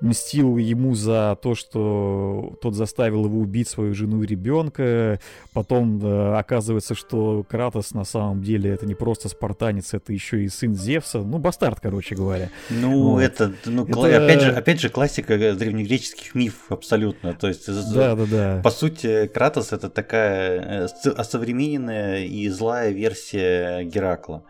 мстил 0.00 0.56
ему 0.56 0.94
за 0.94 1.38
то, 1.40 1.54
что 1.54 2.56
тот 2.60 2.74
заставил 2.74 3.24
его 3.26 3.40
убить 3.40 3.68
свою 3.68 3.94
жену 3.94 4.22
и 4.22 4.26
ребенка. 4.26 5.20
Потом 5.52 6.04
э, 6.04 6.36
оказывается, 6.36 6.94
что 6.94 7.44
Кратос 7.48 7.94
на 7.94 8.04
самом 8.04 8.42
деле 8.42 8.70
это 8.70 8.86
не 8.86 8.94
просто 8.94 9.28
спартанец, 9.28 9.94
это 9.94 10.12
еще 10.12 10.44
и 10.44 10.48
сын 10.48 10.74
Зевса. 10.74 11.20
Ну, 11.20 11.38
бастард, 11.38 11.80
короче 11.80 12.14
говоря. 12.14 12.50
Ну, 12.70 13.12
вот. 13.12 13.20
это, 13.20 13.52
ну, 13.64 13.84
это... 13.84 14.24
Опять, 14.24 14.42
же, 14.42 14.50
опять 14.52 14.80
же, 14.80 14.88
классика 14.88 15.36
древнегреческих 15.36 16.34
мифов 16.34 16.70
абсолютно. 16.70 17.34
То 17.34 17.48
есть, 17.48 17.66
да, 17.94 18.14
да, 18.14 18.26
да. 18.26 18.60
по 18.62 18.70
сути, 18.70 19.26
Кратос 19.26 19.72
это 19.72 19.90
такая 19.90 20.88
э, 21.04 21.08
осовремененная 21.10 22.24
и 22.24 22.48
злая 22.48 22.90
версия 22.90 23.84
Геракла 23.84 24.44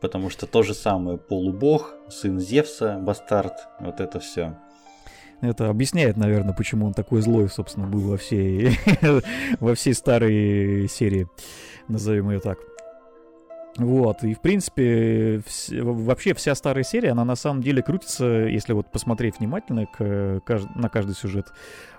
потому 0.00 0.30
что 0.30 0.46
то 0.46 0.62
же 0.62 0.74
самое 0.74 1.18
полубог, 1.18 1.94
сын 2.08 2.40
Зевса, 2.40 2.98
бастард, 2.98 3.68
вот 3.78 4.00
это 4.00 4.18
все. 4.18 4.56
Это 5.40 5.68
объясняет, 5.68 6.16
наверное, 6.16 6.54
почему 6.54 6.86
он 6.86 6.92
такой 6.92 7.22
злой, 7.22 7.48
собственно, 7.48 7.86
был 7.86 8.00
во 8.00 8.16
всей, 8.16 8.76
во 9.60 9.74
всей 9.74 9.94
старой 9.94 10.88
серии, 10.88 11.28
назовем 11.88 12.30
ее 12.30 12.40
так. 12.40 12.58
Вот, 13.76 14.24
и 14.24 14.34
в 14.34 14.40
принципе, 14.40 15.36
вс- 15.36 15.80
вообще 15.80 16.34
вся 16.34 16.54
старая 16.54 16.82
серия, 16.82 17.12
она 17.12 17.24
на 17.24 17.36
самом 17.36 17.62
деле 17.62 17.82
крутится, 17.82 18.26
если 18.26 18.72
вот 18.72 18.90
посмотреть 18.90 19.38
внимательно 19.38 19.86
к, 19.86 20.00
кажд- 20.44 20.68
на 20.74 20.88
каждый 20.88 21.14
сюжет, 21.14 21.46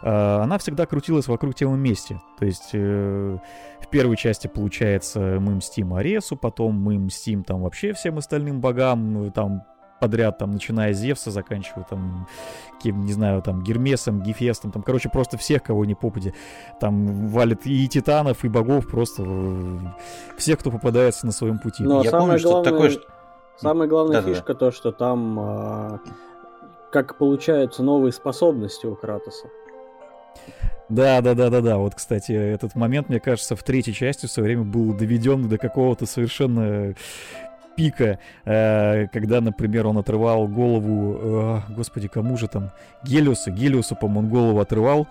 э, 0.03 0.07
она 0.09 0.57
всегда 0.57 0.85
крутилась 0.85 1.27
вокруг 1.27 1.55
темы 1.55 1.77
мести. 1.77 2.19
То 2.37 2.45
есть 2.45 2.71
э, 2.73 3.37
в 3.79 3.87
первой 3.87 4.17
части, 4.17 4.47
получается, 4.47 5.37
мы 5.39 5.55
мстим 5.55 5.93
Аресу, 5.93 6.35
потом 6.35 6.75
мы 6.75 6.99
мстим 6.99 7.43
там 7.43 7.61
вообще 7.61 7.93
всем 7.93 8.17
остальным 8.17 8.59
богам, 8.59 9.31
там 9.31 9.63
подряд, 10.01 10.39
там, 10.39 10.51
начиная 10.51 10.93
с 10.93 10.97
Зевса, 10.97 11.29
заканчивая 11.31 11.85
там, 11.89 12.27
кем, 12.81 13.05
не 13.05 13.13
знаю, 13.13 13.41
там, 13.41 13.61
Гермесом, 13.61 14.21
Гефестом, 14.21 14.71
там, 14.71 14.81
короче, 14.81 15.09
просто 15.09 15.37
всех, 15.37 15.61
кого 15.63 15.85
не 15.85 15.95
попади. 15.95 16.33
Там 16.79 17.27
валит 17.27 17.65
и 17.65 17.87
титанов, 17.87 18.43
и 18.43 18.49
богов, 18.49 18.87
просто 18.87 19.23
э, 19.25 19.77
всех, 20.37 20.59
кто 20.59 20.71
попадается 20.71 21.27
на 21.27 21.31
своем 21.31 21.59
пути. 21.59 21.83
Но 21.83 22.03
Я 22.03 22.11
помню, 22.11 22.39
что 22.39 22.63
такое, 22.63 22.89
что... 22.89 23.03
Самая 23.57 23.87
главная 23.87 24.21
да, 24.21 24.27
фишка 24.27 24.53
да. 24.53 24.59
то, 24.59 24.71
что 24.71 24.91
там 24.91 25.39
а, 25.39 25.99
как 26.91 27.17
получаются 27.17 27.83
новые 27.83 28.11
способности 28.11 28.87
у 28.87 28.95
Кратоса. 28.95 29.47
Да, 30.89 31.21
да, 31.21 31.35
да, 31.35 31.49
да, 31.49 31.61
да. 31.61 31.77
Вот, 31.77 31.95
кстати, 31.95 32.31
этот 32.31 32.75
момент, 32.75 33.07
мне 33.07 33.19
кажется, 33.19 33.55
в 33.55 33.63
третьей 33.63 33.93
части 33.93 34.25
в 34.25 34.31
свое 34.31 34.47
время 34.47 34.63
был 34.63 34.93
доведен 34.93 35.47
до 35.47 35.57
какого-то 35.57 36.05
совершенно 36.05 36.95
пика, 37.75 38.19
э, 38.45 39.07
когда, 39.07 39.41
например, 39.41 39.87
он 39.87 39.97
отрывал 39.97 40.47
голову, 40.47 41.17
э, 41.21 41.73
господи, 41.75 42.07
кому 42.07 42.37
же 42.37 42.47
там, 42.47 42.71
Гелиусу, 43.03 43.51
Гелиусу, 43.51 43.95
по-моему, 43.95 44.19
он 44.19 44.29
голову 44.29 44.59
отрывал, 44.59 45.07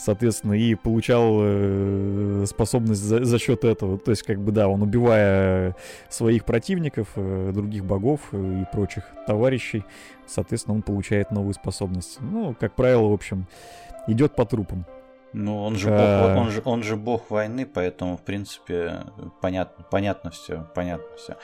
соответственно, 0.00 0.54
и 0.54 0.74
получал 0.74 1.40
э, 1.42 2.44
способность 2.46 3.02
за, 3.02 3.24
за 3.24 3.38
счет 3.38 3.64
этого. 3.64 3.98
То 3.98 4.10
есть, 4.10 4.22
как 4.22 4.38
бы, 4.40 4.50
да, 4.52 4.68
он 4.68 4.82
убивая 4.82 5.76
своих 6.08 6.44
противников, 6.44 7.08
э, 7.16 7.50
других 7.52 7.84
богов 7.84 8.20
э, 8.32 8.62
и 8.62 8.64
прочих 8.72 9.04
товарищей, 9.26 9.84
соответственно, 10.26 10.76
он 10.76 10.82
получает 10.82 11.30
новую 11.30 11.54
способность. 11.54 12.18
Ну, 12.20 12.56
как 12.58 12.74
правило, 12.74 13.08
в 13.08 13.12
общем, 13.12 13.46
идет 14.06 14.34
по 14.34 14.44
трупам. 14.44 14.86
Ну, 15.32 15.62
он 15.62 15.76
же, 15.76 15.90
бог, 15.90 15.98
а... 16.00 16.36
он, 16.36 16.50
же, 16.50 16.62
он 16.64 16.82
же 16.82 16.96
бог 16.96 17.30
войны, 17.30 17.64
поэтому, 17.64 18.16
в 18.16 18.22
принципе, 18.22 19.04
понятно, 19.40 19.84
понятно 19.88 20.30
все, 20.30 20.66
понятно 20.74 21.16
все. 21.16 21.36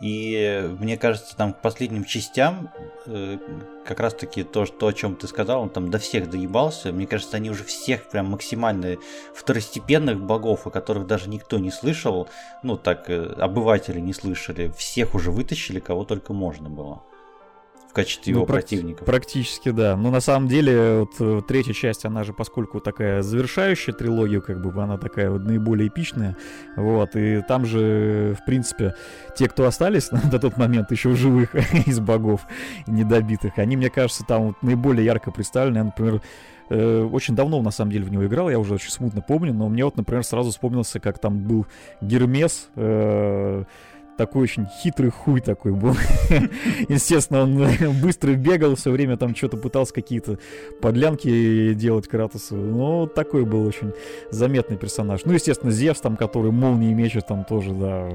И 0.00 0.68
мне 0.78 0.96
кажется, 0.96 1.36
там 1.36 1.52
к 1.52 1.60
последним 1.60 2.04
частям 2.04 2.70
э, 3.06 3.38
как 3.84 4.00
раз-таки 4.00 4.44
то, 4.44 4.64
то, 4.66 4.88
о 4.88 4.92
чем 4.92 5.16
ты 5.16 5.26
сказал, 5.26 5.62
он 5.62 5.70
там 5.70 5.90
до 5.90 5.98
всех 5.98 6.30
доебался. 6.30 6.92
Мне 6.92 7.06
кажется, 7.06 7.36
они 7.36 7.50
уже 7.50 7.64
всех 7.64 8.08
прям 8.08 8.26
максимально 8.26 8.96
второстепенных 9.34 10.20
богов, 10.20 10.66
о 10.66 10.70
которых 10.70 11.06
даже 11.06 11.28
никто 11.28 11.58
не 11.58 11.70
слышал, 11.70 12.28
ну 12.62 12.76
так, 12.76 13.08
э, 13.10 13.34
обыватели 13.38 13.98
не 14.00 14.12
слышали, 14.12 14.72
всех 14.76 15.14
уже 15.14 15.30
вытащили, 15.30 15.80
кого 15.80 16.04
только 16.04 16.32
можно 16.32 16.68
было 16.68 17.02
в 17.88 17.92
качестве 17.94 18.32
ну, 18.34 18.40
его 18.40 18.46
практи- 18.46 18.52
противников. 18.52 19.06
Практически, 19.06 19.70
да. 19.70 19.96
Но 19.96 20.10
на 20.10 20.20
самом 20.20 20.48
деле, 20.48 21.00
вот 21.00 21.14
э, 21.20 21.40
третья 21.46 21.72
часть, 21.72 22.04
она 22.04 22.22
же, 22.22 22.32
поскольку 22.32 22.80
такая 22.80 23.22
завершающая 23.22 23.94
трилогию, 23.94 24.42
как 24.42 24.60
бы 24.60 24.82
она 24.82 24.98
такая 24.98 25.30
вот 25.30 25.42
наиболее 25.44 25.88
эпичная, 25.88 26.36
вот, 26.76 27.16
и 27.16 27.42
там 27.48 27.64
же, 27.64 28.36
в 28.40 28.44
принципе, 28.44 28.94
те, 29.36 29.48
кто 29.48 29.66
остались 29.66 30.10
на 30.12 30.38
тот 30.38 30.56
момент 30.58 30.90
еще 30.90 31.14
живых 31.14 31.54
из 31.86 31.98
богов 32.00 32.42
недобитых, 32.86 33.58
они, 33.58 33.76
мне 33.76 33.90
кажется, 33.90 34.24
там 34.24 34.48
вот 34.48 34.62
наиболее 34.62 35.04
ярко 35.04 35.30
представлены. 35.30 35.78
Я, 35.78 35.84
например, 35.84 36.20
э, 36.68 37.02
очень 37.02 37.34
давно, 37.34 37.62
на 37.62 37.70
самом 37.70 37.92
деле, 37.92 38.04
в 38.04 38.10
него 38.10 38.26
играл, 38.26 38.50
я 38.50 38.58
уже 38.58 38.74
очень 38.74 38.90
смутно 38.90 39.22
помню, 39.22 39.54
но 39.54 39.68
мне 39.68 39.84
вот, 39.84 39.96
например, 39.96 40.24
сразу 40.24 40.50
вспомнился, 40.50 41.00
как 41.00 41.18
там 41.18 41.38
был 41.38 41.66
Гермес, 42.02 42.68
э, 42.76 43.64
такой 44.18 44.42
очень 44.42 44.66
хитрый 44.66 45.10
хуй 45.10 45.40
такой 45.40 45.72
был. 45.72 45.94
Естественно, 46.88 47.42
он 47.42 48.00
быстро 48.02 48.34
бегал, 48.34 48.74
все 48.74 48.90
время 48.90 49.16
там 49.16 49.34
что-то 49.34 49.56
пытался 49.56 49.94
какие-то 49.94 50.38
подлянки 50.82 51.72
делать 51.74 52.08
Кратосу. 52.08 52.56
Ну, 52.56 53.06
такой 53.06 53.46
был 53.46 53.64
очень 53.64 53.94
заметный 54.30 54.76
персонаж. 54.76 55.24
Ну, 55.24 55.32
естественно, 55.32 55.70
Зевс 55.70 56.00
там, 56.00 56.16
который 56.16 56.50
молнии 56.50 56.92
мечет, 56.92 57.28
там 57.28 57.44
тоже, 57.44 57.72
да, 57.72 58.10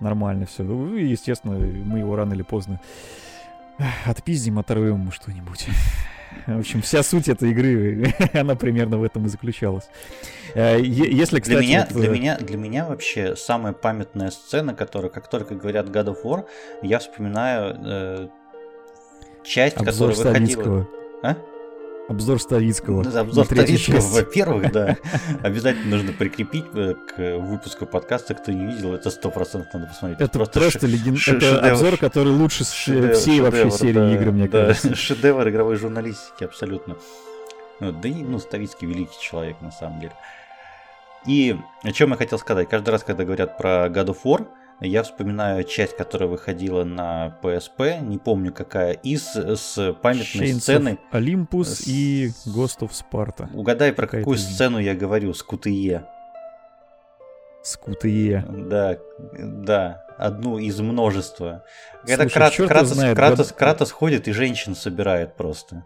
нормально 0.00 0.46
все. 0.46 0.62
Ну, 0.62 0.96
естественно, 0.96 1.58
мы 1.58 1.98
его 1.98 2.14
рано 2.16 2.34
или 2.34 2.42
поздно 2.42 2.80
отпиздим, 4.06 4.60
оторвем 4.60 5.00
ему 5.00 5.10
что-нибудь. 5.10 5.66
В 6.46 6.58
общем, 6.58 6.82
вся 6.82 7.02
суть 7.02 7.28
этой 7.28 7.50
игры, 7.50 8.14
она 8.32 8.54
примерно 8.56 8.98
в 8.98 9.04
этом 9.04 9.26
и 9.26 9.28
заключалась. 9.28 9.88
Э, 10.54 10.80
если, 10.80 11.40
кстати, 11.40 11.58
для 11.58 11.66
меня, 11.66 11.86
вот... 11.90 12.00
для 12.00 12.10
меня, 12.10 12.36
для 12.38 12.56
меня 12.56 12.84
вообще 12.84 13.36
самая 13.36 13.72
памятная 13.72 14.30
сцена, 14.30 14.74
которая, 14.74 15.10
как 15.10 15.28
только 15.28 15.54
говорят 15.54 15.86
God 15.86 16.06
of 16.06 16.24
War, 16.24 16.44
я 16.82 16.98
вспоминаю 16.98 17.76
э, 17.84 18.28
часть, 19.44 19.76
Обзор 19.76 20.10
которая 20.10 20.34
выходила. 20.34 20.88
А? 21.22 21.36
Обзор 22.12 22.40
Ставицкого. 22.40 23.00
Обзор 23.18 23.46
Ставицкого, 23.46 24.00
во-первых, 24.12 24.70
да. 24.70 24.98
Обязательно 25.42 25.96
нужно 25.96 26.12
прикрепить 26.12 26.66
э, 26.74 26.94
к 26.94 27.38
выпуску 27.38 27.86
подкаста. 27.86 28.34
Кто 28.34 28.52
не 28.52 28.66
видел, 28.66 28.94
это 28.94 29.10
сто 29.10 29.30
процентов 29.30 29.72
надо 29.72 29.86
посмотреть. 29.86 30.20
Это 30.20 30.30
просто, 30.30 30.60
просто 30.60 30.86
леген... 30.86 31.16
это 31.26 31.70
обзор, 31.70 31.96
который 31.96 32.32
лучше 32.32 32.64
шедевр, 32.64 33.14
всей 33.14 33.40
вообще 33.40 33.70
серии 33.70 33.92
да, 33.94 34.12
игр, 34.14 34.30
мне 34.30 34.46
да, 34.46 34.66
кажется. 34.66 34.94
Шедевр 34.94 35.48
игровой 35.48 35.76
журналистики, 35.76 36.44
абсолютно. 36.44 36.96
Ну, 37.80 37.92
да 37.92 38.08
и, 38.10 38.22
ну, 38.22 38.38
Ставицкий 38.38 38.86
великий 38.86 39.18
человек, 39.18 39.56
на 39.62 39.70
самом 39.70 40.00
деле. 40.00 40.12
И 41.26 41.56
о 41.82 41.92
чем 41.92 42.10
я 42.10 42.16
хотел 42.16 42.38
сказать. 42.38 42.68
Каждый 42.68 42.90
раз, 42.90 43.04
когда 43.04 43.24
говорят 43.24 43.56
про 43.56 43.86
God 43.86 44.08
of 44.08 44.18
War, 44.24 44.46
я 44.88 45.02
вспоминаю 45.02 45.64
часть, 45.64 45.96
которая 45.96 46.28
выходила 46.28 46.84
на 46.84 47.38
PSP, 47.42 48.00
не 48.00 48.18
помню 48.18 48.52
какая, 48.52 48.92
из 48.92 49.34
с 49.34 49.94
памятной 50.02 50.48
Chains 50.48 50.60
сцены. 50.60 50.98
Олимпус 51.10 51.68
с... 51.68 51.86
и 51.86 52.28
Ghost 52.46 52.80
of 52.80 52.90
Sparta. 52.90 53.48
Угадай, 53.54 53.92
про 53.92 54.06
какую 54.06 54.38
сцену 54.38 54.78
я 54.78 54.94
говорю, 54.94 55.34
с 55.34 55.42
Кутые. 55.42 56.06
С 57.62 57.76
Кутые. 57.76 58.44
Да, 58.48 58.98
да, 59.38 60.04
одну 60.18 60.58
из 60.58 60.80
множества. 60.80 61.64
Когда 62.06 62.28
Крат, 62.28 62.54
Кратос, 62.56 62.88
знает, 62.88 63.16
Кратос, 63.16 63.50
God... 63.52 63.56
Кратос 63.56 63.90
ходит 63.92 64.28
и 64.28 64.32
женщин 64.32 64.74
собирает 64.74 65.36
просто. 65.36 65.84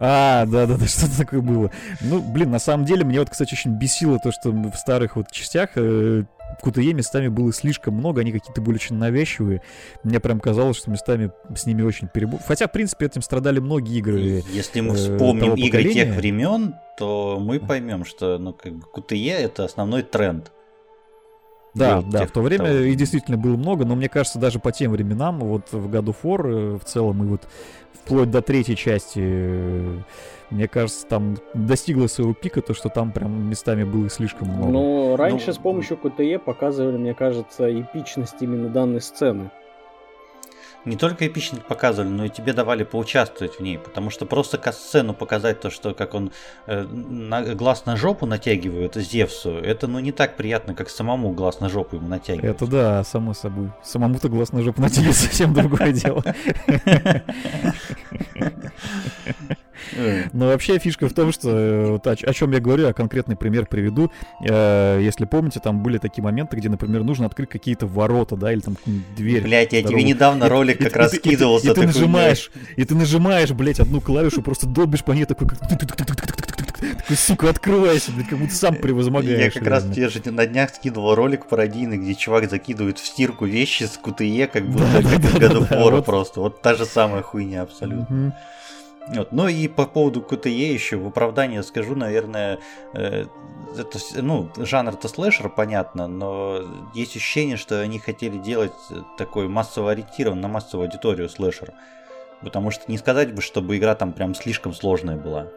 А, 0.00 0.46
да-да-да, 0.46 0.86
что-то 0.86 1.18
такое 1.18 1.40
было. 1.40 1.70
Ну, 2.00 2.20
блин, 2.20 2.50
на 2.50 2.58
самом 2.58 2.84
деле, 2.84 3.04
мне 3.04 3.18
вот, 3.18 3.30
кстати, 3.30 3.54
очень 3.54 3.78
бесило 3.78 4.18
то, 4.18 4.30
что 4.32 4.50
в 4.50 4.74
старых 4.76 5.16
вот 5.16 5.30
частях 5.30 5.70
э, 5.76 6.24
QTE 6.62 6.92
местами 6.92 7.28
было 7.28 7.52
слишком 7.52 7.94
много, 7.94 8.20
они 8.20 8.32
какие-то 8.32 8.60
были 8.60 8.76
очень 8.76 8.96
навязчивые. 8.96 9.62
Мне 10.02 10.20
прям 10.20 10.40
казалось, 10.40 10.76
что 10.76 10.90
местами 10.90 11.30
с 11.54 11.66
ними 11.66 11.82
очень 11.82 12.08
перебор. 12.08 12.40
Хотя, 12.46 12.66
в 12.68 12.72
принципе, 12.72 13.06
этим 13.06 13.22
страдали 13.22 13.60
многие 13.60 13.98
игры. 13.98 14.42
Если 14.50 14.80
мы 14.80 14.94
э, 14.94 14.96
вспомним 14.96 15.54
игры 15.54 15.66
поколения. 15.66 16.04
тех 16.04 16.14
времен, 16.16 16.74
то 16.98 17.38
мы 17.40 17.60
поймем, 17.60 18.04
что 18.04 18.38
ну, 18.38 18.52
как 18.52 18.72
бы 18.74 18.84
QTE 18.94 19.32
это 19.32 19.64
основной 19.64 20.02
тренд. 20.02 20.52
Да, 21.78 22.02
да, 22.02 22.26
в 22.26 22.30
то 22.30 22.40
время 22.40 22.66
того. 22.66 22.78
и 22.78 22.94
действительно 22.94 23.36
было 23.36 23.56
много, 23.56 23.84
но 23.84 23.94
мне 23.94 24.08
кажется, 24.08 24.38
даже 24.38 24.58
по 24.58 24.72
тем 24.72 24.92
временам, 24.92 25.40
вот 25.40 25.72
в 25.72 25.90
году 25.90 26.12
Фор 26.12 26.46
э, 26.46 26.76
в 26.76 26.84
целом 26.84 27.24
и 27.24 27.26
вот 27.26 27.48
вплоть 27.92 28.30
до 28.30 28.42
третьей 28.42 28.76
части 28.76 29.20
э, 29.22 29.98
мне 30.50 30.66
кажется, 30.66 31.06
там 31.06 31.36
достигло 31.52 32.06
своего 32.06 32.32
пика, 32.32 32.62
то, 32.62 32.72
что 32.72 32.88
там 32.88 33.12
прям 33.12 33.50
местами 33.50 33.84
было 33.84 34.08
слишком 34.08 34.48
много. 34.48 34.70
Но 34.70 35.16
раньше 35.16 35.48
ну, 35.48 35.52
с 35.52 35.58
помощью 35.58 35.96
КТЕ 35.98 36.38
показывали, 36.38 36.96
мне 36.96 37.14
кажется, 37.14 37.70
эпичность 37.80 38.36
именно 38.40 38.68
данной 38.68 39.00
сцены. 39.00 39.50
Не 40.84 40.96
только 40.96 41.26
эпичность 41.26 41.64
показывали, 41.64 42.08
но 42.08 42.24
и 42.24 42.28
тебе 42.28 42.52
давали 42.52 42.84
поучаствовать 42.84 43.58
в 43.58 43.60
ней, 43.60 43.78
потому 43.78 44.10
что 44.10 44.26
просто 44.26 44.58
сцену 44.72 45.14
показать 45.14 45.60
то, 45.60 45.70
что 45.70 45.94
как 45.94 46.14
он 46.14 46.32
э, 46.66 46.82
на, 46.82 47.42
глаз 47.54 47.86
на 47.86 47.96
жопу 47.96 48.26
натягивает 48.26 48.94
Зевсу, 48.94 49.58
это 49.58 49.86
ну 49.86 49.98
не 49.98 50.12
так 50.12 50.36
приятно, 50.36 50.74
как 50.74 50.88
самому 50.88 51.32
глаз 51.32 51.60
на 51.60 51.68
жопу 51.68 51.96
ему 51.96 52.08
натягивать. 52.08 52.56
Это 52.56 52.66
да, 52.66 53.04
само 53.04 53.34
собой. 53.34 53.70
Самому-то 53.82 54.28
глаз 54.28 54.52
на 54.52 54.62
жопу 54.62 54.80
натягивать 54.80 55.16
совсем 55.16 55.52
другое 55.52 55.92
дело. 55.92 56.22
Но 60.32 60.46
вообще 60.46 60.78
фишка 60.78 61.08
в 61.08 61.12
том, 61.12 61.32
что 61.32 62.00
э, 62.04 62.10
о, 62.10 62.32
чем 62.34 62.52
я 62.52 62.60
говорю, 62.60 62.86
я 62.86 62.92
конкретный 62.92 63.36
пример 63.36 63.66
приведу. 63.66 64.10
Э, 64.46 64.98
если 65.02 65.24
помните, 65.24 65.60
там 65.60 65.82
были 65.82 65.98
такие 65.98 66.22
моменты, 66.22 66.56
где, 66.56 66.68
например, 66.68 67.04
нужно 67.04 67.26
открыть 67.26 67.48
какие-то 67.48 67.86
ворота, 67.86 68.36
да, 68.36 68.52
или 68.52 68.60
там 68.60 68.76
дверь. 69.16 69.42
Блять, 69.42 69.72
я 69.72 69.82
тебе 69.82 70.02
недавно 70.02 70.48
ролик 70.48 70.78
как 70.78 70.96
раз 70.96 71.12
скидывался. 71.12 71.70
И 71.70 71.74
ты 71.74 71.86
нажимаешь, 71.86 72.50
и 72.76 72.84
ты 72.84 72.94
нажимаешь, 72.94 73.50
блять, 73.50 73.80
одну 73.80 74.00
клавишу, 74.00 74.42
просто 74.42 74.66
долбишь 74.66 75.04
по 75.04 75.12
ней 75.12 75.24
такой, 75.24 75.48
такой, 75.48 77.16
сука, 77.16 77.50
открывайся, 77.50 78.12
блядь, 78.12 78.28
как 78.28 78.38
будто 78.38 78.54
сам 78.54 78.76
превозмогаешь. 78.76 79.38
Я 79.38 79.50
как 79.50 79.66
раз 79.66 79.84
тебе 79.84 80.08
же 80.08 80.20
на 80.30 80.46
днях 80.46 80.70
скидывал 80.70 81.14
ролик 81.14 81.46
пародийный, 81.46 81.98
где 81.98 82.14
чувак 82.14 82.50
закидывает 82.50 82.98
в 82.98 83.06
стирку 83.06 83.46
вещи 83.46 83.84
с 83.84 83.98
QTE, 84.02 84.46
как 84.48 84.66
будто 84.66 84.84
как 84.92 85.04
из 85.04 85.34
God 85.34 86.02
просто. 86.02 86.40
Вот 86.40 86.62
та 86.62 86.74
же 86.74 86.84
самая 86.84 87.22
хуйня 87.22 87.62
абсолютно. 87.62 88.36
Вот. 89.14 89.32
Ну 89.32 89.48
и 89.48 89.68
по 89.68 89.86
поводу 89.86 90.20
КТЕ 90.20 90.72
еще 90.72 90.96
в 90.96 91.06
оправдание 91.06 91.62
скажу, 91.62 91.94
наверное, 91.94 92.58
э, 92.94 93.24
это, 93.76 93.98
ну, 94.20 94.48
жанр-то 94.56 95.08
слэшер, 95.08 95.48
понятно, 95.48 96.06
но 96.08 96.60
есть 96.94 97.16
ощущение, 97.16 97.56
что 97.56 97.80
они 97.80 97.98
хотели 97.98 98.38
делать 98.38 98.72
такой 99.16 99.48
массово 99.48 99.92
ориентирован 99.92 100.40
на 100.40 100.48
массовую 100.48 100.86
аудиторию 100.86 101.28
слэшер. 101.28 101.72
Потому 102.42 102.70
что 102.70 102.84
не 102.88 102.98
сказать 102.98 103.34
бы, 103.34 103.40
чтобы 103.40 103.76
игра 103.76 103.94
там 103.94 104.12
прям 104.12 104.34
слишком 104.34 104.72
сложная 104.72 105.16
была. 105.16 105.48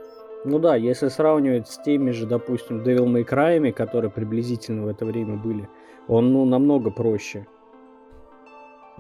Ну 0.44 0.58
да, 0.58 0.76
если 0.76 1.10
сравнивать 1.10 1.70
с 1.70 1.78
теми 1.78 2.12
же, 2.12 2.26
допустим, 2.26 2.82
Devil 2.82 3.06
May 3.06 3.28
Cry, 3.28 3.72
которые 3.72 4.10
приблизительно 4.10 4.86
в 4.86 4.88
это 4.88 5.06
время 5.06 5.36
были, 5.36 5.70
он 6.08 6.34
ну 6.34 6.46
намного 6.46 6.90
проще. 6.90 7.46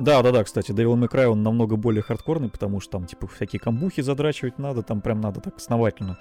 Да, 0.02 0.24
да, 0.24 0.32
да, 0.32 0.44
кстати, 0.44 0.72
Devil 0.72 0.96
May 0.96 1.08
Cry, 1.08 1.26
он 1.28 1.44
намного 1.44 1.76
более 1.76 2.02
хардкорный, 2.02 2.50
потому 2.50 2.80
что 2.80 2.94
там, 2.94 3.06
типа, 3.06 3.28
всякие 3.28 3.60
камбухи 3.60 4.02
задрачивать 4.02 4.58
надо, 4.58 4.82
там 4.82 5.00
прям 5.00 5.22
надо 5.22 5.42
так 5.42 5.58
основательно 5.58 6.18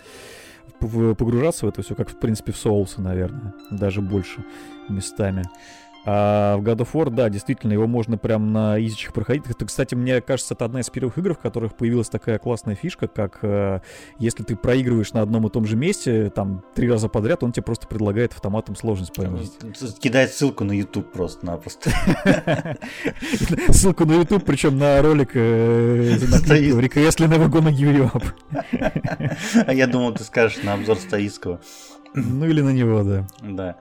погружаться 0.80 1.64
в 1.64 1.68
это 1.70 1.80
все, 1.80 1.94
как, 1.94 2.10
в 2.10 2.18
принципе, 2.18 2.52
в 2.52 2.58
соусы, 2.58 3.00
наверное, 3.00 3.54
даже 3.70 4.02
больше 4.02 4.44
местами. 4.90 5.44
А 6.04 6.56
в 6.56 6.62
God 6.62 6.78
of 6.78 6.88
War, 6.92 7.10
да, 7.10 7.28
действительно, 7.28 7.72
его 7.72 7.86
можно 7.86 8.16
прям 8.16 8.52
на 8.52 8.80
изичах 8.84 9.12
проходить. 9.12 9.44
Это, 9.48 9.66
кстати, 9.66 9.94
мне 9.94 10.20
кажется, 10.20 10.54
это 10.54 10.64
одна 10.64 10.80
из 10.80 10.88
первых 10.88 11.18
игр, 11.18 11.34
в 11.34 11.38
которых 11.38 11.74
появилась 11.74 12.08
такая 12.08 12.38
классная 12.38 12.74
фишка, 12.74 13.06
как 13.06 13.40
э, 13.42 13.80
если 14.18 14.42
ты 14.42 14.56
проигрываешь 14.56 15.12
на 15.12 15.20
одном 15.20 15.46
и 15.46 15.50
том 15.50 15.66
же 15.66 15.76
месте, 15.76 16.30
там, 16.30 16.64
три 16.74 16.90
раза 16.90 17.08
подряд, 17.08 17.42
он 17.42 17.52
тебе 17.52 17.64
просто 17.64 17.86
предлагает 17.86 18.32
автоматом 18.32 18.76
сложность 18.76 19.14
понизить. 19.14 19.58
Кидает 20.00 20.32
ссылку 20.32 20.64
на 20.64 20.72
YouTube 20.72 21.12
просто-напросто. 21.12 21.90
Ссылку 23.68 24.06
на 24.06 24.12
YouTube, 24.14 24.44
причем 24.44 24.78
на 24.78 25.02
ролик 25.02 25.32
э, 25.34 26.16
Реквестленного 26.18 27.48
гона 27.48 27.68
Юриоп. 27.68 28.24
А 29.66 29.72
я 29.72 29.86
думал, 29.86 30.14
ты 30.14 30.24
скажешь 30.24 30.62
на 30.62 30.74
обзор 30.74 30.96
Стоицкого. 30.98 31.60
Ну 32.14 32.46
или 32.46 32.60
на 32.60 32.70
него, 32.70 33.02
да. 33.02 33.26
Да. 33.42 33.76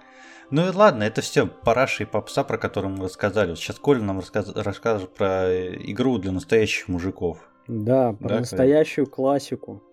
Ну 0.51 0.67
и 0.67 0.75
ладно, 0.75 1.03
это 1.03 1.21
все 1.21 1.47
параши 1.47 2.03
и 2.03 2.05
попса, 2.05 2.43
про 2.43 2.57
которые 2.57 2.91
мы 2.91 3.05
рассказали. 3.05 3.53
Сейчас 3.55 3.77
Коля 3.77 4.01
нам 4.01 4.19
рассказ... 4.19 4.51
расскажет 4.55 5.09
про 5.11 5.47
игру 5.75 6.17
для 6.17 6.31
настоящих 6.31 6.87
мужиков. 6.87 7.37
Да, 7.67 8.13
про 8.13 8.29
да, 8.29 8.39
настоящую 8.39 9.05
Коля? 9.05 9.15
классику. 9.15 9.83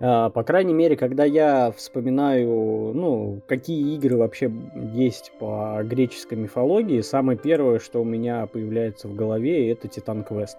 А, 0.00 0.30
по 0.30 0.42
крайней 0.42 0.72
мере, 0.72 0.96
когда 0.96 1.24
я 1.24 1.70
вспоминаю, 1.70 2.92
ну, 2.94 3.42
какие 3.46 3.94
игры 3.94 4.16
вообще 4.16 4.50
есть 4.94 5.30
по 5.38 5.80
греческой 5.84 6.38
мифологии, 6.38 7.00
самое 7.02 7.38
первое, 7.38 7.78
что 7.78 8.00
у 8.00 8.04
меня 8.04 8.46
появляется 8.46 9.06
в 9.06 9.14
голове, 9.14 9.70
это 9.70 9.86
Титан 9.86 10.24
Квест. 10.24 10.58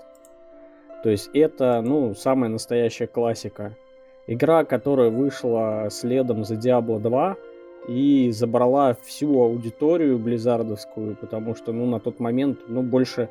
То 1.04 1.10
есть 1.10 1.32
это, 1.34 1.82
ну, 1.82 2.14
самая 2.14 2.50
настоящая 2.50 3.08
классика. 3.08 3.76
Игра, 4.28 4.64
которая 4.64 5.10
вышла 5.10 5.88
следом 5.90 6.46
за 6.46 6.56
Diablo 6.56 7.00
2, 7.00 7.36
и 7.88 8.30
забрала 8.32 8.96
всю 9.04 9.42
аудиторию 9.42 10.20
близзардовскую, 10.20 11.16
потому 11.16 11.56
что, 11.56 11.74
ну, 11.74 11.86
на 11.86 12.00
тот 12.00 12.20
момент, 12.20 12.60
ну, 12.68 12.84
больше, 12.84 13.30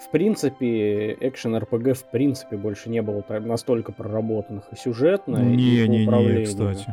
в 0.00 0.10
принципе, 0.10 1.12
экшен 1.20 1.56
РПГ 1.56 1.96
в 1.96 2.04
принципе 2.10 2.56
больше 2.56 2.88
не 2.90 3.02
было 3.02 3.24
настолько 3.40 3.92
проработанных 3.92 4.64
и 4.72 4.76
сюжетно, 4.76 5.36
не, 5.36 5.84
и 5.84 5.88
не, 5.88 6.06
не, 6.06 6.44
кстати. 6.44 6.86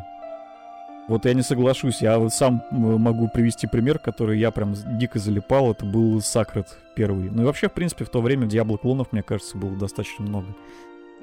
Вот 1.08 1.26
я 1.26 1.34
не 1.34 1.42
соглашусь, 1.42 2.04
я 2.04 2.20
вот 2.20 2.34
сам 2.34 2.64
могу 2.70 3.30
привести 3.30 3.66
пример, 3.66 3.98
который 3.98 4.38
я 4.38 4.52
прям 4.52 4.76
дико 5.00 5.18
залипал, 5.18 5.72
это 5.72 5.84
был 5.84 6.22
Сакрет 6.22 6.78
первый. 6.96 7.32
Ну 7.32 7.42
и 7.42 7.46
вообще, 7.46 7.68
в 7.68 7.74
принципе, 7.74 8.06
в 8.06 8.10
то 8.10 8.22
время 8.22 8.46
Диабло 8.46 8.78
клонов, 8.78 9.12
мне 9.12 9.24
кажется, 9.24 9.58
было 9.58 9.76
достаточно 9.76 10.24
много. 10.24 10.48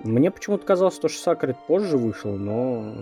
Мне 0.03 0.33
почему-то 0.33 0.67
казалось, 0.67 0.97
что 0.97 1.09
Сакрет 1.09 1.57
позже 1.69 1.97
вышел, 1.99 2.37
но 2.37 2.95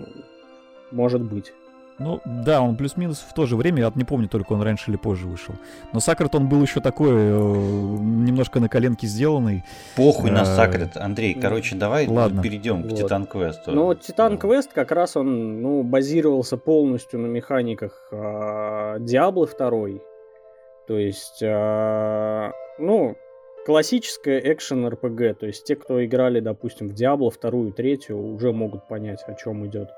может 0.91 1.23
быть. 1.23 1.55
Ну, 1.99 2.21
да, 2.25 2.61
он 2.61 2.77
плюс-минус 2.77 3.25
в 3.29 3.33
то 3.35 3.47
же 3.47 3.57
время, 3.57 3.83
я 3.83 3.93
не 3.95 4.05
помню, 4.05 4.29
только 4.29 4.53
он 4.53 4.63
раньше 4.63 4.91
или 4.91 4.97
позже 4.97 5.27
вышел. 5.27 5.55
Но 5.93 6.01
Сакрет, 6.01 6.35
он 6.35 6.49
был 6.49 6.61
еще 6.61 6.81
такой, 6.81 7.11
э, 7.13 7.33
немножко 7.33 8.59
на 8.59 8.69
коленке 8.69 9.07
сделанный. 9.07 9.65
Похуй 9.97 10.31
на 10.31 10.43
э, 10.43 10.45
Сакрет, 10.45 10.97
Андрей, 10.97 11.35
короче, 11.35 11.77
давай 11.77 12.09
Ладно. 12.09 12.43
перейдем 12.43 12.83
к 12.83 12.95
Титан 12.95 13.27
Квесту. 13.27 13.71
Ну, 13.71 13.95
Титан 13.95 14.39
Квест 14.39 14.73
как 14.73 14.91
раз 14.91 15.17
он, 15.17 15.63
ну, 15.63 15.83
базировался 15.83 16.57
полностью 16.57 17.21
на 17.21 17.27
механиках 17.27 18.09
Диаблы 18.11 19.47
2. 19.47 20.01
То 20.87 20.99
есть, 20.99 21.43
э, 21.43 22.53
ну, 22.79 23.17
классическая 23.65 24.39
экшен 24.53 24.87
РПГ, 24.87 25.39
то 25.39 25.47
есть 25.47 25.65
те, 25.65 25.77
кто 25.77 26.05
играли, 26.05 26.41
допустим, 26.41 26.89
в 26.89 26.95
Диабло 26.95 27.31
вторую, 27.31 27.73
третью, 27.73 28.21
уже 28.21 28.53
могут 28.53 28.87
понять, 28.87 29.23
о 29.27 29.35
чем 29.35 29.67
идет. 29.67 29.91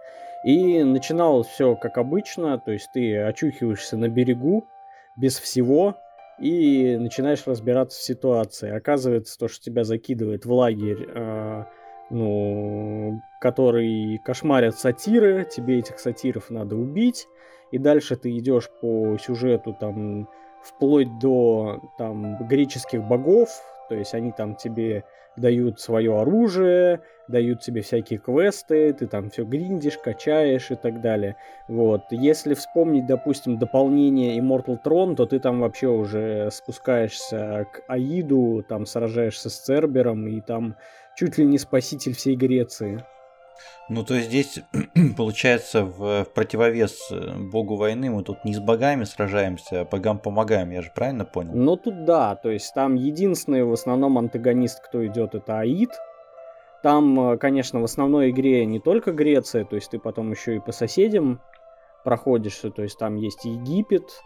И 0.45 0.83
начиналось 0.83 1.49
все 1.49 1.75
как 1.77 1.99
обычно, 1.99 2.59
то 2.59 2.73
есть 2.73 2.91
ты 2.93 3.19
очухиваешься 3.19 3.97
на 3.97 4.09
берегу 4.09 4.67
без 5.17 5.39
всего 5.39 5.97
и 6.39 6.97
начинаешь 6.97 7.47
разбираться 7.47 7.99
в 7.99 8.03
ситуации. 8.03 8.71
Оказывается, 8.71 9.39
то, 9.39 9.49
что 9.49 9.65
тебя 9.65 9.85
закидывает 9.85 10.45
в 10.45 10.53
лагерь, 10.53 11.09
э, 11.09 11.65
ну, 12.11 13.21
который 13.41 14.19
кошмарят 14.25 14.79
сатиры, 14.79 15.47
тебе 15.51 15.79
этих 15.79 15.99
сатиров 15.99 16.51
надо 16.51 16.77
убить, 16.77 17.27
и 17.73 17.79
дальше 17.79 18.17
ты 18.17 18.37
идешь 18.37 18.71
по 18.81 19.17
сюжету 19.19 19.77
там 19.79 20.29
вплоть 20.63 21.19
до 21.19 21.81
там 21.99 22.47
греческих 22.47 23.03
богов, 23.03 23.49
то 23.89 23.95
есть 23.95 24.15
они 24.15 24.33
там 24.33 24.57
тебе 24.57 25.05
дают 25.37 25.81
свое 25.81 26.19
оружие, 26.19 27.01
дают 27.29 27.61
тебе 27.61 27.83
всякие 27.83 28.19
квесты, 28.19 28.93
ты 28.93 29.07
там 29.07 29.31
все 29.31 29.45
гриндишь, 29.45 29.99
качаешь 29.99 30.71
и 30.71 30.77
так 30.77 31.01
далее. 31.01 31.37
Вот. 31.69 32.05
Если 32.11 32.55
вспомнить, 32.55 33.07
допустим, 33.07 33.59
дополнение 33.59 34.39
Immortal 34.39 34.79
Throne, 34.83 35.17
то 35.17 35.27
ты 35.27 35.39
там 35.39 35.61
вообще 35.61 35.89
уже 35.89 36.51
спускаешься 36.51 37.67
к 37.73 37.83
Аиду, 37.89 38.65
там 38.67 38.87
сражаешься 38.87 39.51
с 39.51 39.59
Цербером, 39.59 40.27
и 40.27 40.41
там 40.41 40.77
чуть 41.17 41.39
ли 41.39 41.45
не 41.45 41.59
спаситель 41.59 42.15
всей 42.15 42.37
Греции. 42.37 43.05
Ну, 43.89 44.05
то 44.05 44.15
есть 44.15 44.29
здесь, 44.29 44.61
получается, 45.17 45.85
в, 45.85 46.25
противовес 46.35 47.11
э, 47.11 47.35
богу 47.39 47.77
войны 47.77 48.11
мы 48.11 48.23
тут 48.23 48.45
не 48.45 48.55
с 48.55 48.59
богами 48.59 49.05
сражаемся, 49.05 49.83
а 49.83 49.85
богам 49.85 50.19
помогаем, 50.19 50.71
я 50.71 50.83
же 50.83 50.91
правильно 50.95 51.25
понял? 51.25 51.53
Ну, 51.55 51.77
тут 51.77 52.05
да, 52.05 52.35
то 52.37 52.51
есть 52.51 52.75
там 52.75 52.95
единственный 52.95 53.65
в 53.65 53.73
основном 53.73 54.19
антагонист, 54.19 54.81
кто 54.81 55.07
идет, 55.07 55.35
это 55.35 55.61
Аид. 55.61 55.91
Там, 56.83 57.33
э, 57.33 57.39
конечно, 57.39 57.81
в 57.81 57.85
основной 57.85 58.31
игре 58.31 58.65
не 58.67 58.81
только 58.81 59.13
Греция, 59.13 59.65
то 59.65 59.77
есть 59.77 59.91
ты 59.91 59.99
потом 59.99 60.31
еще 60.33 60.57
и 60.57 60.61
по 60.61 60.73
соседям 60.73 61.41
проходишься, 62.05 62.71
то 62.71 62.83
есть 62.83 62.99
там 62.99 63.17
есть 63.17 63.45
Египет, 63.45 64.23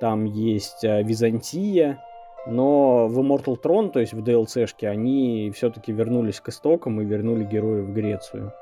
там 0.00 0.24
есть 0.24 0.84
э, 0.84 1.02
Византия, 1.02 2.02
но 2.46 3.06
в 3.08 3.20
Immortal 3.20 3.60
Throne, 3.62 3.90
то 3.90 4.00
есть 4.00 4.12
в 4.12 4.22
DLC-шке, 4.22 4.88
они 4.88 5.52
все-таки 5.54 5.92
вернулись 5.92 6.40
к 6.40 6.48
истокам 6.48 7.00
и 7.00 7.04
вернули 7.04 7.44
героев 7.44 7.86
в 7.86 7.92
Грецию. 7.92 8.52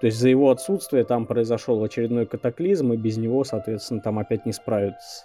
То 0.00 0.06
есть 0.06 0.18
за 0.18 0.28
его 0.28 0.50
отсутствие 0.50 1.04
там 1.04 1.26
произошел 1.26 1.82
очередной 1.82 2.26
катаклизм, 2.26 2.92
и 2.92 2.96
без 2.96 3.16
него, 3.16 3.44
соответственно, 3.44 4.00
там 4.00 4.18
опять 4.18 4.46
не 4.46 4.52
справятся. 4.52 5.24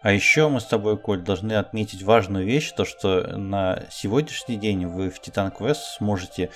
А 0.00 0.12
еще 0.12 0.48
мы 0.48 0.60
с 0.60 0.64
тобой, 0.64 0.96
Коль, 0.96 1.22
должны 1.22 1.54
отметить 1.54 2.04
важную 2.04 2.46
вещь, 2.46 2.70
то 2.70 2.84
что 2.84 3.36
на 3.36 3.82
сегодняшний 3.90 4.56
день 4.56 4.86
вы 4.86 5.10
в 5.10 5.20
Titan 5.20 5.52
Quest 5.52 5.96
сможете 5.98 6.50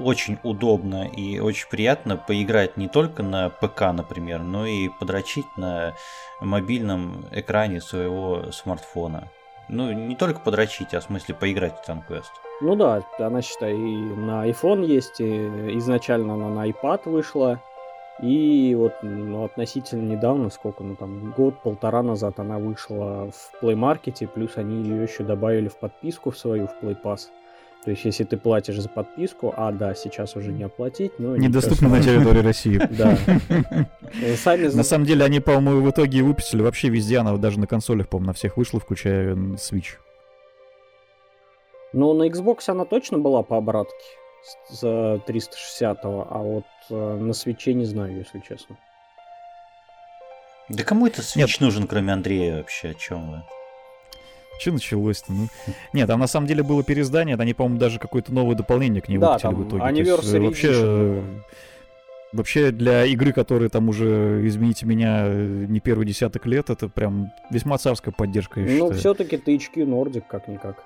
очень 0.00 0.38
удобно 0.42 1.08
и 1.08 1.38
очень 1.38 1.68
приятно 1.68 2.16
поиграть 2.16 2.76
не 2.76 2.88
только 2.88 3.22
на 3.22 3.50
ПК, 3.50 3.92
например, 3.92 4.40
но 4.40 4.66
и 4.66 4.88
подрочить 4.98 5.46
на 5.56 5.94
мобильном 6.40 7.24
экране 7.30 7.80
своего 7.80 8.50
смартфона. 8.50 9.30
Ну, 9.68 9.92
не 9.92 10.16
только 10.16 10.40
подрочить, 10.40 10.94
а 10.94 11.00
в 11.00 11.04
смысле 11.04 11.34
поиграть 11.34 11.74
в 11.84 11.88
Quest. 11.88 12.30
Ну 12.60 12.74
да, 12.74 13.02
она, 13.18 13.42
считай, 13.42 13.74
и 13.74 13.76
на 13.76 14.48
iPhone 14.48 14.84
есть, 14.84 15.20
и 15.20 15.46
изначально 15.78 16.34
она 16.34 16.48
на 16.48 16.68
iPad 16.68 17.08
вышла, 17.08 17.60
и 18.20 18.74
вот 18.76 18.94
ну, 19.02 19.44
относительно 19.44 20.10
недавно, 20.10 20.50
сколько, 20.50 20.82
ну 20.82 20.96
там, 20.96 21.32
год-полтора 21.32 22.02
назад 22.02 22.40
она 22.40 22.58
вышла 22.58 23.30
в 23.30 23.62
Play 23.62 23.74
Market, 23.74 24.26
плюс 24.26 24.56
они 24.56 24.82
ее 24.82 25.02
еще 25.02 25.22
добавили 25.22 25.68
в 25.68 25.76
подписку 25.76 26.30
в 26.30 26.38
свою, 26.38 26.66
в 26.66 26.82
Play 26.82 27.00
Pass. 27.00 27.28
То 27.84 27.92
есть, 27.92 28.04
если 28.04 28.24
ты 28.24 28.36
платишь 28.36 28.78
за 28.78 28.88
подписку, 28.88 29.54
а 29.56 29.70
да, 29.72 29.94
сейчас 29.94 30.34
уже 30.36 30.52
не 30.52 30.64
оплатить, 30.64 31.12
но... 31.18 31.36
Недоступно 31.36 31.88
на 31.88 32.02
территории 32.02 32.40
России. 32.40 32.78
Да. 32.90 33.16
На 34.74 34.82
самом 34.82 35.04
деле, 35.06 35.24
они, 35.24 35.40
по-моему, 35.40 35.82
в 35.82 35.90
итоге 35.90 36.22
выпустили 36.22 36.62
вообще 36.62 36.88
везде, 36.88 37.18
она 37.18 37.36
даже 37.36 37.60
на 37.60 37.66
консолях, 37.66 38.08
по-моему, 38.08 38.28
на 38.28 38.32
всех 38.32 38.56
вышла, 38.56 38.80
включая 38.80 39.34
Switch. 39.34 39.96
Ну, 41.92 42.12
на 42.14 42.28
Xbox 42.28 42.64
она 42.66 42.84
точно 42.84 43.18
была 43.18 43.42
по 43.42 43.56
обратке 43.56 43.94
за 44.70 45.20
360 45.26 45.98
а 46.04 46.38
вот 46.42 46.64
э, 46.90 46.94
на 46.94 47.32
свече 47.32 47.74
не 47.74 47.84
знаю, 47.84 48.16
если 48.16 48.40
честно. 48.40 48.76
Да 50.68 50.84
кому 50.84 51.06
это 51.06 51.22
Switch 51.22 51.56
нужен, 51.60 51.86
кроме 51.86 52.12
Андрея 52.12 52.58
вообще? 52.58 52.90
О 52.90 52.94
чем 52.94 53.30
вы? 53.30 53.42
Что 54.58 54.72
началось-то? 54.72 55.32
Ну, 55.32 55.48
нет, 55.92 56.06
там 56.08 56.20
на 56.20 56.26
самом 56.26 56.46
деле 56.46 56.62
было 56.62 56.82
переиздание, 56.82 57.36
они, 57.36 57.54
по-моему, 57.54 57.78
даже 57.78 57.98
какое-то 57.98 58.32
новое 58.32 58.56
дополнение 58.56 59.00
к 59.00 59.08
ней 59.08 59.18
да, 59.18 59.38
выпустили 59.38 59.54
в 59.54 59.68
итоге. 59.68 59.82
Anniversary 59.84 60.44
вообще, 60.44 60.68
Edition. 60.72 61.40
вообще 62.32 62.70
для 62.70 63.04
игры, 63.06 63.32
которые 63.32 63.68
там 63.68 63.88
уже, 63.88 64.42
извините 64.44 64.86
меня, 64.86 65.28
не 65.28 65.80
первый 65.80 66.06
десяток 66.06 66.46
лет, 66.46 66.70
это 66.70 66.88
прям 66.88 67.30
весьма 67.50 67.78
царская 67.78 68.12
поддержка, 68.12 68.60
я 68.60 68.78
Ну, 68.78 68.92
все-таки 68.92 69.36
THQ 69.36 69.84
Nordic 69.86 70.24
как-никак. 70.28 70.84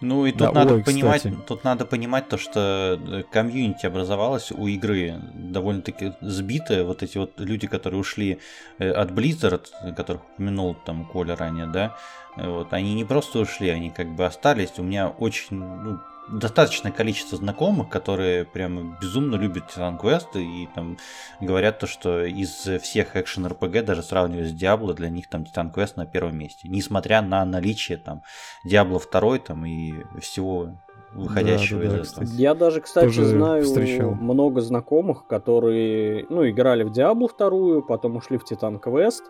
Ну 0.00 0.26
и 0.26 0.32
тут 0.32 0.40
да, 0.40 0.52
надо 0.52 0.74
ой, 0.74 0.84
понимать, 0.84 1.22
кстати. 1.22 1.36
тут 1.46 1.64
надо 1.64 1.86
понимать 1.86 2.28
то, 2.28 2.36
что 2.36 3.00
э, 3.00 3.22
комьюнити 3.30 3.86
образовалось 3.86 4.52
у 4.52 4.66
игры 4.66 5.14
довольно-таки 5.34 6.12
сбитое. 6.20 6.84
Вот 6.84 7.02
эти 7.02 7.16
вот 7.16 7.40
люди, 7.40 7.66
которые 7.66 8.00
ушли 8.00 8.38
э, 8.78 8.90
от 8.90 9.10
Blizzard, 9.10 9.94
которых 9.96 10.22
упомянул 10.34 10.74
там 10.74 11.06
Коля 11.06 11.34
ранее, 11.34 11.66
да, 11.66 11.96
вот, 12.36 12.74
они 12.74 12.94
не 12.94 13.04
просто 13.04 13.38
ушли, 13.38 13.70
они 13.70 13.90
как 13.90 14.14
бы 14.14 14.26
остались. 14.26 14.72
У 14.78 14.82
меня 14.82 15.08
очень 15.08 15.56
ну, 15.56 15.98
достаточное 16.28 16.92
количество 16.92 17.38
знакомых, 17.38 17.88
которые 17.88 18.44
прям 18.44 18.96
безумно 19.00 19.36
любят 19.36 19.64
Titan 19.74 20.00
Quest 20.00 20.38
и 20.40 20.68
там 20.74 20.98
говорят 21.40 21.78
то, 21.78 21.86
что 21.86 22.24
из 22.24 22.68
всех 22.82 23.16
экшен 23.16 23.46
RPG, 23.46 23.82
даже 23.82 24.02
сравнивая 24.02 24.48
с 24.48 24.52
Diablo, 24.52 24.92
для 24.92 25.08
них 25.08 25.28
там 25.28 25.42
Titan 25.44 25.72
Quest 25.72 25.92
на 25.96 26.06
первом 26.06 26.36
месте. 26.38 26.68
Несмотря 26.68 27.22
на 27.22 27.44
наличие 27.44 27.98
там 27.98 28.22
Diablo 28.66 29.00
2 29.00 29.38
там 29.38 29.64
и 29.66 29.94
всего 30.20 30.70
выходящего 31.12 31.82
да, 31.82 31.90
да, 31.90 32.00
из 32.00 32.12
да, 32.12 32.22
этого. 32.22 32.34
Я 32.36 32.54
даже, 32.54 32.80
кстати, 32.80 33.06
Тоже 33.06 33.24
знаю 33.24 33.64
встречал. 33.64 34.14
много 34.14 34.60
знакомых, 34.60 35.26
которые, 35.26 36.26
ну, 36.28 36.48
играли 36.48 36.82
в 36.82 36.92
Diablo 36.92 37.30
2, 37.36 37.82
потом 37.82 38.16
ушли 38.16 38.38
в 38.38 38.44
Titan 38.50 38.80
Quest, 38.82 39.22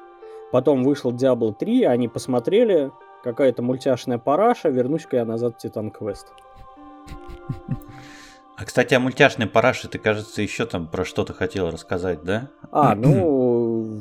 потом 0.51 0.83
вышел 0.83 1.13
Diablo 1.13 1.55
3, 1.55 1.85
они 1.85 2.09
посмотрели, 2.09 2.91
какая-то 3.23 3.63
мультяшная 3.63 4.19
параша, 4.19 4.69
вернусь-ка 4.69 5.17
я 5.17 5.25
назад 5.25 5.61
в 5.61 5.65
Titan 5.65 5.93
Quest. 5.93 6.27
А, 8.57 8.65
кстати, 8.65 8.95
о 8.95 9.01
мультяшной 9.01 9.47
параше 9.47 9.87
ты, 9.89 9.99
кажется, 9.99 10.41
еще 10.41 10.65
там 10.65 10.89
про 10.89 11.05
что-то 11.05 11.35
хотел 11.35 11.71
рассказать, 11.71 12.23
да? 12.23 12.49
А, 12.71 12.95
ну, 12.97 14.01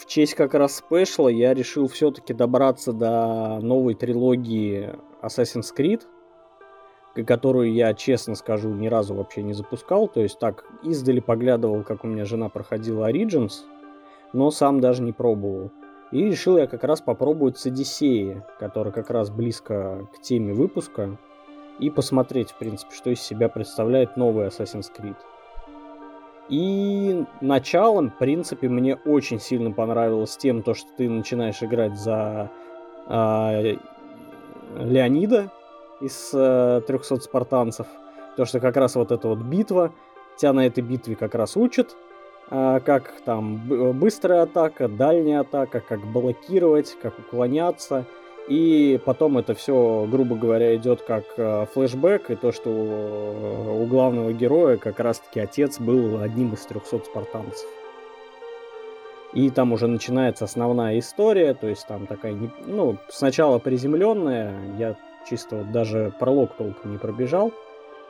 в 0.00 0.06
честь 0.06 0.34
как 0.34 0.54
раз 0.54 0.76
спешла 0.76 1.30
я 1.30 1.54
решил 1.54 1.86
все-таки 1.86 2.34
добраться 2.34 2.92
до 2.92 3.60
новой 3.60 3.94
трилогии 3.94 4.94
Assassin's 5.22 5.68
Creed, 5.76 6.02
которую 7.24 7.72
я, 7.72 7.94
честно 7.94 8.34
скажу, 8.34 8.70
ни 8.70 8.88
разу 8.88 9.14
вообще 9.14 9.42
не 9.42 9.52
запускал. 9.52 10.08
То 10.08 10.20
есть 10.20 10.38
так 10.38 10.64
издали 10.82 11.20
поглядывал, 11.20 11.84
как 11.84 12.04
у 12.04 12.08
меня 12.08 12.24
жена 12.24 12.48
проходила 12.48 13.08
Origins, 13.10 13.62
но 14.32 14.50
сам 14.50 14.80
даже 14.80 15.02
не 15.02 15.12
пробовал. 15.12 15.70
И 16.12 16.24
решил 16.24 16.56
я 16.56 16.66
как 16.66 16.84
раз 16.84 17.00
попробовать 17.00 17.58
с 17.58 17.66
Одиссеей, 17.66 18.42
которая 18.58 18.92
как 18.92 19.10
раз 19.10 19.30
близко 19.30 20.08
к 20.14 20.22
теме 20.22 20.52
выпуска 20.52 21.18
и 21.78 21.90
посмотреть, 21.90 22.50
в 22.50 22.54
принципе, 22.56 22.94
что 22.94 23.10
из 23.10 23.20
себя 23.20 23.48
представляет 23.48 24.16
новый 24.16 24.46
Assassin's 24.46 24.90
Creed. 24.96 25.16
И 26.48 27.24
началом, 27.40 28.10
в 28.10 28.18
принципе, 28.18 28.68
мне 28.68 28.96
очень 29.04 29.40
сильно 29.40 29.72
понравилось 29.72 30.36
тем, 30.36 30.62
то, 30.62 30.74
что 30.74 30.88
ты 30.96 31.08
начинаешь 31.08 31.62
играть 31.62 31.98
за 31.98 32.50
э, 33.08 33.76
Леонида 34.76 35.50
из 36.00 36.30
э, 36.32 36.82
300 36.86 37.16
спартанцев. 37.16 37.86
То, 38.36 38.44
что 38.44 38.60
как 38.60 38.76
раз 38.76 38.94
вот 38.94 39.10
эта 39.10 39.26
вот 39.26 39.38
битва, 39.38 39.92
тебя 40.36 40.52
на 40.52 40.66
этой 40.66 40.82
битве 40.82 41.16
как 41.16 41.34
раз 41.34 41.56
учат, 41.56 41.96
э, 42.50 42.80
как 42.84 43.12
там 43.24 43.58
быстрая 43.98 44.42
атака, 44.42 44.86
дальняя 44.86 45.40
атака, 45.40 45.80
как 45.80 46.00
блокировать, 46.06 46.96
как 47.02 47.18
уклоняться– 47.18 48.04
и 48.48 49.00
потом 49.04 49.38
это 49.38 49.54
все, 49.54 50.06
грубо 50.08 50.36
говоря, 50.36 50.76
идет 50.76 51.02
как 51.02 51.24
э, 51.36 51.66
флешбэк, 51.74 52.30
и 52.30 52.36
то, 52.36 52.52
что 52.52 52.70
э, 52.70 53.82
у 53.82 53.86
главного 53.86 54.32
героя 54.32 54.76
как 54.76 55.00
раз-таки 55.00 55.40
отец 55.40 55.80
был 55.80 56.20
одним 56.20 56.54
из 56.54 56.64
300 56.66 57.00
спартанцев. 57.06 57.68
И 59.32 59.50
там 59.50 59.72
уже 59.72 59.88
начинается 59.88 60.44
основная 60.44 60.98
история, 60.98 61.54
то 61.54 61.66
есть 61.66 61.86
там 61.88 62.06
такая, 62.06 62.36
ну, 62.66 62.96
сначала 63.08 63.58
приземленная, 63.58 64.76
я 64.78 64.96
чисто 65.28 65.56
вот 65.56 65.72
даже 65.72 66.12
пролог 66.18 66.54
толком 66.56 66.92
не 66.92 66.98
пробежал, 66.98 67.52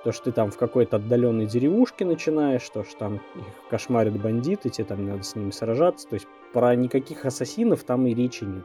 то, 0.05 0.13
что 0.13 0.25
ты 0.25 0.33
там 0.33 0.51
в 0.51 0.59
какой-то 0.59 0.97
отдаленной 0.97 1.47
деревушке 1.47 2.05
начинаешь, 2.05 2.69
то, 2.69 2.85
что 2.85 2.97
там 2.97 3.15
их 3.17 3.45
кошмарят 3.71 4.21
бандиты, 4.21 4.69
тебе 4.69 4.85
там 4.85 5.07
надо 5.07 5.23
с 5.23 5.35
ними 5.35 5.51
сражаться, 5.51 6.07
то 6.07 6.15
есть 6.15 6.29
про 6.53 6.77
никаких 6.77 7.25
ассасинов 7.25 7.85
там 7.85 8.07
и 8.07 8.15
речи 8.15 8.45
нет. 8.45 8.65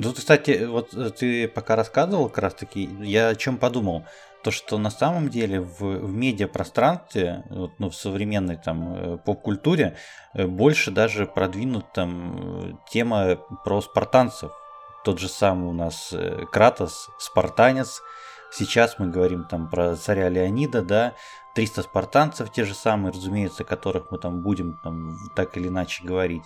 Тут, 0.00 0.16
кстати, 0.18 0.64
вот 0.64 0.90
ты 1.16 1.48
пока 1.48 1.74
рассказывал 1.74 2.28
как 2.28 2.38
раз 2.38 2.54
таки, 2.54 2.88
я 3.00 3.28
о 3.28 3.34
чем 3.34 3.58
подумал. 3.58 4.04
То, 4.44 4.52
что 4.52 4.78
на 4.78 4.90
самом 4.90 5.28
деле 5.28 5.60
в, 5.60 5.80
в 5.80 6.12
медиапространстве, 6.14 7.42
вот, 7.50 7.72
ну, 7.78 7.90
в 7.90 7.96
современной 7.96 8.56
там 8.56 8.94
э, 8.94 9.16
поп-культуре, 9.18 9.96
э, 10.34 10.46
больше 10.46 10.92
даже 10.92 11.26
продвинут 11.26 11.92
там 11.92 12.80
тема 12.88 13.36
про 13.64 13.80
спартанцев. 13.80 14.52
Тот 15.04 15.18
же 15.18 15.28
самый 15.28 15.68
у 15.68 15.72
нас 15.72 16.14
Кратос, 16.52 17.08
спартанец. 17.18 18.00
Сейчас 18.52 18.98
мы 18.98 19.08
говорим 19.08 19.44
там 19.44 19.68
про 19.68 19.96
царя 19.96 20.28
Леонида, 20.28 20.82
да, 20.82 21.14
300 21.54 21.82
спартанцев 21.82 22.52
те 22.52 22.64
же 22.64 22.74
самые, 22.74 23.12
разумеется, 23.12 23.64
которых 23.64 24.12
мы 24.12 24.18
там 24.18 24.42
будем 24.42 24.78
там 24.84 25.18
так 25.34 25.56
или 25.56 25.66
иначе 25.66 26.04
говорить. 26.04 26.44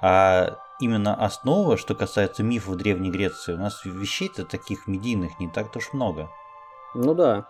А 0.00 0.56
именно 0.80 1.14
основа, 1.14 1.76
что 1.76 1.94
касается 1.94 2.42
мифов 2.42 2.76
Древней 2.76 3.10
Греции, 3.10 3.54
у 3.54 3.58
нас 3.58 3.84
вещей-то 3.84 4.44
таких 4.44 4.86
медийных 4.86 5.38
не 5.38 5.48
так-то 5.48 5.78
уж 5.78 5.92
много. 5.92 6.28
Ну 6.94 7.14
да. 7.14 7.46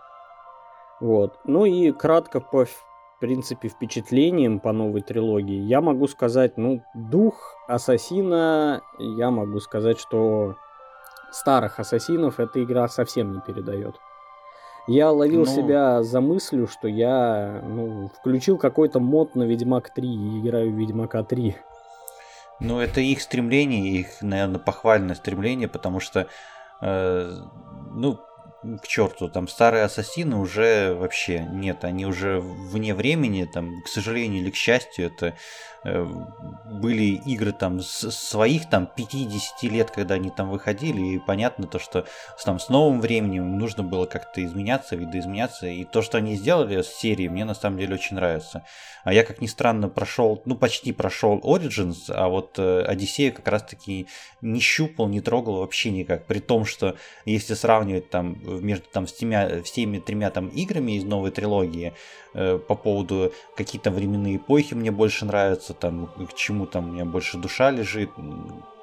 Вот. 0.99 1.39
Ну 1.45 1.65
и 1.65 1.91
кратко 1.91 2.39
по, 2.39 2.65
в 2.65 2.85
принципе, 3.19 3.69
впечатлениям 3.69 4.59
по 4.59 4.71
новой 4.71 5.01
трилогии, 5.01 5.59
я 5.61 5.81
могу 5.81 6.07
сказать, 6.07 6.57
ну, 6.57 6.83
дух 6.93 7.55
Ассасина, 7.67 8.81
я 8.99 9.31
могу 9.31 9.59
сказать, 9.59 9.99
что 9.99 10.55
старых 11.31 11.79
Ассасинов 11.79 12.39
эта 12.39 12.63
игра 12.63 12.87
совсем 12.87 13.33
не 13.33 13.39
передает. 13.41 13.95
Я 14.87 15.11
ловил 15.11 15.41
ну... 15.41 15.45
себя 15.45 16.03
за 16.03 16.21
мыслью, 16.21 16.67
что 16.67 16.87
я 16.87 17.61
ну, 17.63 18.09
включил 18.19 18.57
какой-то 18.57 18.99
мод 18.99 19.35
на 19.35 19.43
Ведьмак 19.43 19.93
3 19.93 20.07
и 20.07 20.39
играю 20.39 20.71
в 20.71 20.75
Ведьмака 20.75 21.23
3. 21.23 21.55
Ну, 22.61 22.79
это 22.79 23.01
их 23.01 23.21
стремление, 23.21 23.99
их, 24.01 24.21
наверное, 24.21 24.59
похвальное 24.59 25.15
стремление, 25.15 25.67
потому 25.67 25.99
что, 25.99 26.27
э, 26.81 27.35
ну, 27.91 28.19
к 28.63 28.87
черту, 28.87 29.27
там 29.27 29.47
старые 29.47 29.83
ассасины 29.83 30.35
уже 30.37 30.93
вообще 30.93 31.39
нет, 31.39 31.83
они 31.83 32.05
уже 32.05 32.39
вне 32.39 32.93
времени, 32.93 33.49
там, 33.51 33.81
к 33.81 33.87
сожалению 33.87 34.43
или 34.43 34.51
к 34.51 34.55
счастью, 34.55 35.07
это 35.07 35.35
э, 35.83 36.05
были 36.65 37.19
игры 37.25 37.53
там 37.53 37.79
с 37.81 38.11
своих 38.11 38.69
там 38.69 38.85
50 38.85 39.63
лет, 39.63 39.89
когда 39.89 40.15
они 40.15 40.29
там 40.29 40.49
выходили, 40.49 41.15
и 41.15 41.19
понятно 41.19 41.65
то, 41.65 41.79
что 41.79 42.05
там 42.45 42.59
с 42.59 42.69
новым 42.69 43.01
временем 43.01 43.57
нужно 43.57 43.81
было 43.81 44.05
как-то 44.05 44.43
изменяться, 44.45 44.95
видоизменяться, 44.95 45.65
и 45.67 45.83
то, 45.83 46.03
что 46.03 46.19
они 46.19 46.35
сделали 46.35 46.81
с 46.83 46.89
серией, 46.89 47.29
мне 47.29 47.45
на 47.45 47.55
самом 47.55 47.79
деле 47.79 47.95
очень 47.95 48.15
нравится. 48.15 48.63
А 49.03 49.13
я, 49.13 49.23
как 49.23 49.41
ни 49.41 49.47
странно, 49.47 49.89
прошел, 49.89 50.41
ну, 50.45 50.55
почти 50.55 50.91
прошел 50.91 51.39
Origins, 51.39 52.09
а 52.09 52.27
вот 52.27 52.55
э, 52.59 53.31
как 53.31 53.47
раз-таки 53.47 54.07
не 54.41 54.59
щупал, 54.59 55.07
не 55.07 55.21
трогал 55.21 55.57
вообще 55.57 55.89
никак, 55.89 56.27
при 56.27 56.39
том, 56.39 56.65
что 56.65 56.95
если 57.25 57.55
сравнивать 57.55 58.11
там 58.11 58.37
между 58.59 58.85
там 58.91 59.07
с 59.07 59.13
тремя, 59.13 59.61
всеми 59.63 59.99
тремя 59.99 60.29
там 60.29 60.47
играми 60.47 60.93
из 60.93 61.03
новой 61.03 61.31
трилогии 61.31 61.93
э, 62.33 62.57
по 62.57 62.75
поводу 62.75 63.31
какие-то 63.55 63.91
временные 63.91 64.37
эпохи 64.37 64.73
мне 64.73 64.91
больше 64.91 65.25
нравятся, 65.25 65.73
там 65.73 66.07
к 66.07 66.33
чему 66.33 66.65
там 66.65 66.89
у 66.89 66.91
меня 66.93 67.05
больше 67.05 67.37
душа 67.37 67.71
лежит, 67.71 68.09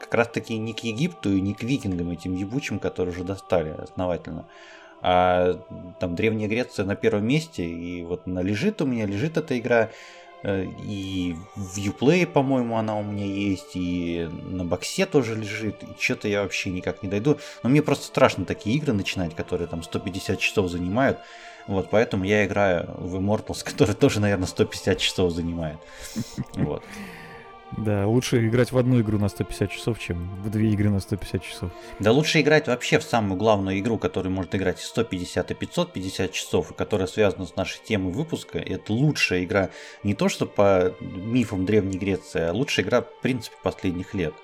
как 0.01 0.15
раз 0.15 0.29
таки 0.29 0.57
не 0.57 0.73
к 0.73 0.81
Египту 0.81 1.31
и 1.33 1.41
не 1.41 1.55
к 1.55 1.63
викингам 1.63 2.11
этим 2.11 2.35
ебучим, 2.35 2.79
которые 2.79 3.15
уже 3.15 3.25
достали 3.25 3.71
основательно. 3.71 4.47
А 5.01 5.55
там 6.01 6.17
Древняя 6.17 6.49
Греция 6.49 6.85
на 6.85 6.97
первом 6.97 7.27
месте, 7.27 7.65
и 7.65 8.03
вот 8.03 8.23
она 8.27 8.43
лежит 8.43 8.83
у 8.83 8.87
меня, 8.87 9.07
лежит 9.07 9.37
эта 9.37 9.57
игра, 9.57 9.91
Э, 9.91 10.28
и 10.45 11.37
в 11.57 11.79
Uplay, 11.79 12.27
по-моему, 12.27 12.77
она 12.77 12.97
у 12.97 13.03
меня 13.03 13.27
есть, 13.27 13.71
и 13.75 14.29
на 14.31 14.65
боксе 14.65 15.07
тоже 15.07 15.35
лежит, 15.35 15.83
и 15.83 16.01
что-то 16.01 16.29
я 16.29 16.43
вообще 16.43 16.71
никак 16.71 17.03
не 17.03 17.09
дойду. 17.09 17.39
Но 17.63 17.71
мне 17.71 17.83
просто 17.83 18.07
страшно 18.07 18.45
такие 18.45 18.77
игры 18.77 18.93
начинать, 18.93 19.35
которые 19.35 19.67
там 19.67 19.83
150 19.83 20.39
часов 20.39 20.71
занимают. 20.71 21.19
Вот, 21.67 21.91
поэтому 21.91 22.25
я 22.25 22.47
играю 22.47 22.89
в 22.97 23.17
Immortals, 23.17 23.63
который 23.65 23.95
тоже, 23.95 24.21
наверное, 24.21 24.47
150 24.47 24.99
часов 24.99 25.33
занимает. 25.33 25.79
Вот. 26.55 26.83
Да, 27.77 28.07
лучше 28.07 28.47
играть 28.49 28.73
в 28.73 28.79
одну 28.79 29.01
игру 29.01 29.19
на 29.19 29.29
150 29.29 29.71
часов, 29.71 29.99
чем 29.99 30.29
в 30.43 30.51
две 30.51 30.71
игры 30.71 30.89
на 30.89 31.01
150 31.01 31.43
часов. 31.43 31.71
Да 31.99 32.13
лучше 32.13 32.41
играть 32.41 32.67
вообще 32.67 32.99
в 32.99 33.03
самую 33.03 33.37
главную 33.39 33.79
игру, 33.79 33.99
которую 33.99 34.33
может 34.33 34.55
играть 34.55 34.81
и 34.81 34.85
150 34.85 35.51
и 35.51 35.55
550 35.55 36.33
часов, 36.33 36.71
и 36.71 36.75
которая 36.75 37.07
связана 37.07 37.47
с 37.47 37.57
нашей 37.57 37.81
темой 37.85 38.13
выпуска. 38.13 38.59
Это 38.59 38.93
лучшая 38.93 39.45
игра 39.45 39.71
не 40.03 40.15
то 40.15 40.29
что 40.29 40.47
по 40.47 40.95
мифам 41.01 41.67
Древней 41.67 41.99
Греции, 41.99 42.41
а 42.41 42.53
лучшая 42.53 42.87
игра 42.87 43.03
в 43.03 43.21
принципе 43.21 43.57
последних 43.63 44.15
лет. 44.15 44.35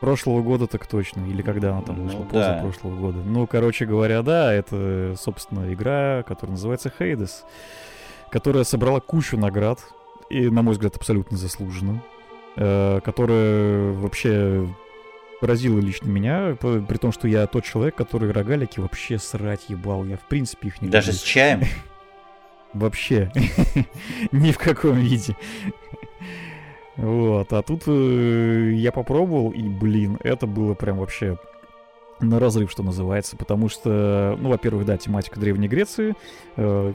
Прошлого 0.00 0.42
года 0.42 0.66
так 0.66 0.86
точно, 0.86 1.20
или 1.26 1.40
когда 1.40 1.72
она 1.72 1.82
там 1.82 2.02
вышла, 2.02 2.18
ну, 2.18 2.28
да. 2.30 2.58
прошлого 2.62 2.96
года. 2.96 3.18
Ну, 3.24 3.46
короче 3.46 3.86
говоря, 3.86 4.22
да, 4.22 4.52
это, 4.52 5.14
собственно, 5.18 5.72
игра, 5.72 6.22
которая 6.24 6.52
называется 6.52 6.92
Hades, 6.98 7.44
которая 8.30 8.64
собрала 8.64 9.00
кучу 9.00 9.38
наград, 9.38 9.80
и, 10.28 10.50
на 10.50 10.62
мой 10.62 10.74
взгляд, 10.74 10.96
абсолютно 10.96 11.38
заслуженно. 11.38 12.02
Э, 12.58 13.00
которая 13.04 13.92
вообще 13.92 14.66
поразила 15.40 15.78
лично 15.78 16.08
меня, 16.08 16.56
при 16.58 16.96
том, 16.96 17.12
что 17.12 17.28
я 17.28 17.46
тот 17.46 17.64
человек, 17.64 17.94
который 17.94 18.30
рогалики 18.32 18.80
вообще 18.80 19.18
срать 19.18 19.68
ебал. 19.68 20.06
Я, 20.06 20.16
в 20.16 20.22
принципе, 20.22 20.68
их 20.68 20.80
не 20.80 20.88
Даже 20.88 21.08
люблю. 21.08 21.18
с 21.18 21.22
чаем? 21.22 21.60
Вообще. 22.72 23.30
Ни 24.32 24.52
в 24.52 24.58
каком 24.58 24.94
виде. 24.94 25.36
Вот, 26.96 27.52
а 27.52 27.62
тут 27.62 27.82
э, 27.86 28.72
я 28.74 28.90
попробовал, 28.90 29.50
и, 29.50 29.62
блин, 29.62 30.18
это 30.22 30.46
было 30.46 30.72
прям 30.72 30.98
вообще 30.98 31.38
на 32.20 32.38
разрыв, 32.38 32.70
что 32.70 32.82
называется, 32.82 33.36
потому 33.36 33.68
что, 33.68 34.36
ну, 34.38 34.48
во-первых, 34.48 34.86
да, 34.86 34.96
тематика 34.96 35.38
Древней 35.38 35.68
Греции, 35.68 36.14
э, 36.56 36.92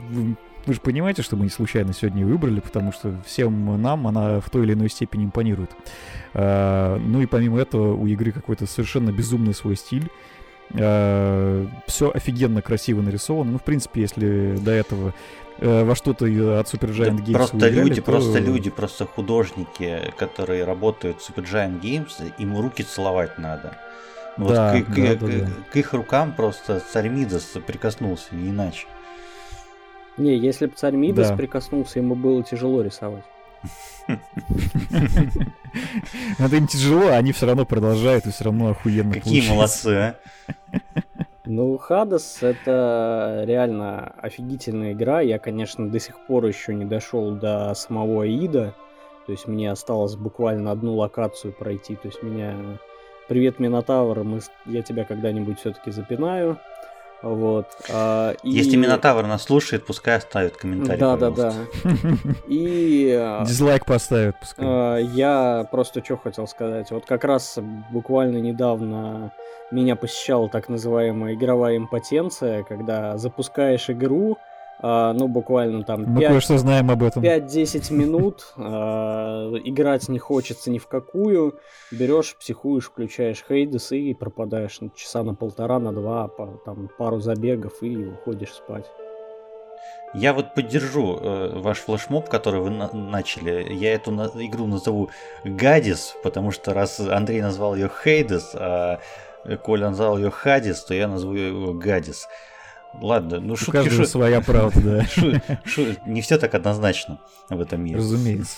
вы 0.65 0.73
же 0.73 0.81
понимаете, 0.81 1.21
что 1.21 1.35
мы 1.35 1.45
не 1.45 1.49
случайно 1.49 1.93
сегодня 1.93 2.25
выбрали, 2.25 2.59
потому 2.59 2.91
что 2.91 3.15
всем 3.25 3.81
нам 3.81 4.07
она 4.07 4.39
в 4.39 4.49
той 4.49 4.63
или 4.63 4.73
иной 4.73 4.89
степени 4.89 5.25
импонирует. 5.25 5.71
А, 6.33 6.97
ну 6.97 7.21
и 7.21 7.25
помимо 7.25 7.59
этого 7.59 7.95
у 7.95 8.05
игры 8.07 8.31
какой-то 8.31 8.65
совершенно 8.67 9.11
безумный 9.11 9.53
свой 9.53 9.75
стиль. 9.75 10.09
А, 10.73 11.67
все 11.87 12.11
офигенно 12.13 12.61
красиво 12.61 13.01
нарисовано. 13.01 13.51
Ну, 13.51 13.57
в 13.57 13.63
принципе, 13.63 14.01
если 14.01 14.55
до 14.57 14.71
этого 14.71 15.13
э, 15.57 15.83
во 15.83 15.95
что-то 15.95 16.25
от 16.25 16.73
Supergiant 16.73 17.17
да 17.17 17.23
Games 17.23 17.33
Просто 17.33 17.57
играли, 17.57 17.75
люди, 17.75 18.01
то... 18.01 18.11
просто 18.11 18.39
люди, 18.39 18.69
просто 18.69 19.05
художники, 19.05 20.13
которые 20.17 20.63
работают 20.63 21.21
в 21.21 21.29
Supergiant 21.29 21.81
Games, 21.81 22.31
им 22.37 22.59
руки 22.59 22.83
целовать 22.83 23.37
надо. 23.37 23.77
Вот 24.37 24.53
да, 24.53 24.81
к, 24.81 24.87
да, 24.87 24.93
к, 24.93 24.95
да, 24.95 25.15
к, 25.15 25.19
да. 25.19 25.49
к 25.71 25.75
их 25.75 25.93
рукам 25.93 26.33
просто 26.33 26.79
царь 26.79 27.09
Мидас 27.09 27.57
прикоснулся, 27.65 28.29
иначе. 28.31 28.87
Не, 30.17 30.37
если 30.37 30.65
бы 30.65 30.73
царь 30.75 30.95
Мидас 30.95 31.29
да. 31.29 31.35
прикоснулся, 31.35 31.99
ему 31.99 32.15
было 32.15 32.43
тяжело 32.43 32.81
рисовать. 32.81 33.23
Это 36.39 36.55
им 36.55 36.67
тяжело, 36.67 37.07
а 37.07 37.17
они 37.17 37.31
все 37.31 37.45
равно 37.45 37.65
продолжают 37.65 38.25
и 38.25 38.31
все 38.31 38.45
равно 38.45 38.71
охуенно 38.71 39.13
Какие 39.13 39.47
молодцы, 39.49 39.87
а? 39.87 40.15
Ну, 41.45 41.77
Хадас 41.77 42.43
это 42.43 43.43
реально 43.45 44.13
офигительная 44.21 44.93
игра. 44.93 45.21
Я, 45.21 45.39
конечно, 45.39 45.89
до 45.89 45.99
сих 45.99 46.17
пор 46.27 46.45
еще 46.45 46.73
не 46.73 46.85
дошел 46.85 47.31
до 47.31 47.73
самого 47.73 48.23
Аида. 48.23 48.75
То 49.25 49.31
есть 49.31 49.47
мне 49.47 49.71
осталось 49.71 50.15
буквально 50.15 50.71
одну 50.71 50.95
локацию 50.95 51.51
пройти. 51.51 51.95
То 51.95 52.07
есть 52.07 52.21
меня... 52.23 52.55
Привет, 53.27 53.59
Минотавр, 53.59 54.23
мы... 54.23 54.39
я 54.65 54.81
тебя 54.81 55.03
когда-нибудь 55.03 55.59
все-таки 55.59 55.91
запинаю. 55.91 56.57
Вот. 57.21 57.67
А, 57.89 58.33
и... 58.43 58.49
Если 58.49 58.75
Минотавр 58.75 59.27
нас 59.27 59.43
слушает, 59.43 59.85
пускай 59.85 60.17
оставит 60.17 60.57
комментарий. 60.57 60.99
Да, 60.99 61.15
пожалуйста. 61.15 61.53
да, 61.83 61.89
да. 61.93 62.09
И... 62.47 63.15
А, 63.19 63.45
Дизлайк 63.45 63.85
поставит, 63.85 64.39
пускай. 64.39 64.65
А, 64.67 64.97
я 64.97 65.67
просто 65.71 66.03
что 66.03 66.17
хотел 66.17 66.47
сказать. 66.47 66.89
Вот 66.91 67.05
как 67.05 67.23
раз 67.23 67.59
буквально 67.91 68.37
недавно 68.37 69.31
меня 69.71 69.95
посещала 69.95 70.49
так 70.49 70.67
называемая 70.67 71.35
игровая 71.35 71.77
импотенция, 71.77 72.63
когда 72.63 73.17
запускаешь 73.17 73.89
игру, 73.89 74.37
ну, 74.81 75.27
буквально 75.27 75.83
там 75.83 76.03
Мы 76.05 76.21
5, 76.21 76.29
кое-что 76.31 76.57
знаем 76.57 76.89
об 76.89 77.03
этом. 77.03 77.23
5-10 77.23 77.93
минут, 77.93 78.53
uh, 78.57 79.59
играть 79.63 80.09
не 80.09 80.19
хочется 80.19 80.71
ни 80.71 80.79
в 80.79 80.87
какую, 80.87 81.59
берешь, 81.91 82.35
психуешь, 82.35 82.85
включаешь 82.85 83.43
Хейдес 83.47 83.91
и 83.91 84.13
пропадаешь 84.13 84.81
на 84.81 84.89
часа 84.89 85.23
на 85.23 85.35
полтора, 85.35 85.79
на 85.79 85.91
два, 85.91 86.29
там 86.65 86.89
пару 86.97 87.19
забегов 87.19 87.81
и 87.81 87.95
уходишь 87.95 88.53
спать. 88.53 88.85
Я 90.13 90.33
вот 90.33 90.55
поддержу 90.55 91.17
э, 91.21 91.59
ваш 91.59 91.79
флешмоб, 91.79 92.27
который 92.27 92.59
вы 92.59 92.69
на- 92.69 92.91
начали. 92.91 93.73
Я 93.73 93.93
эту 93.93 94.11
на- 94.11 94.29
игру 94.35 94.67
назову 94.67 95.09
Гадис, 95.45 96.15
потому 96.21 96.51
что 96.51 96.73
раз 96.73 96.99
Андрей 96.99 97.41
назвал 97.41 97.75
ее 97.75 97.89
Хейдес, 98.03 98.51
а 98.55 98.99
Коля 99.63 99.89
назвал 99.89 100.17
ее 100.17 100.29
Хадис, 100.29 100.83
то 100.83 100.93
я 100.93 101.07
назову 101.07 101.33
ее 101.33 101.73
Гадис. 101.73 102.27
Ладно, 102.99 103.39
ну 103.39 103.55
шутки... 103.55 103.69
У 103.69 103.83
каждого 103.83 104.05
своя 104.05 104.41
правда, 104.41 104.81
да. 105.15 105.57
Не 106.05 106.21
все 106.21 106.37
так 106.37 106.53
однозначно 106.53 107.19
в 107.49 107.59
этом 107.59 107.83
мире. 107.83 107.97
Разумеется. 107.97 108.57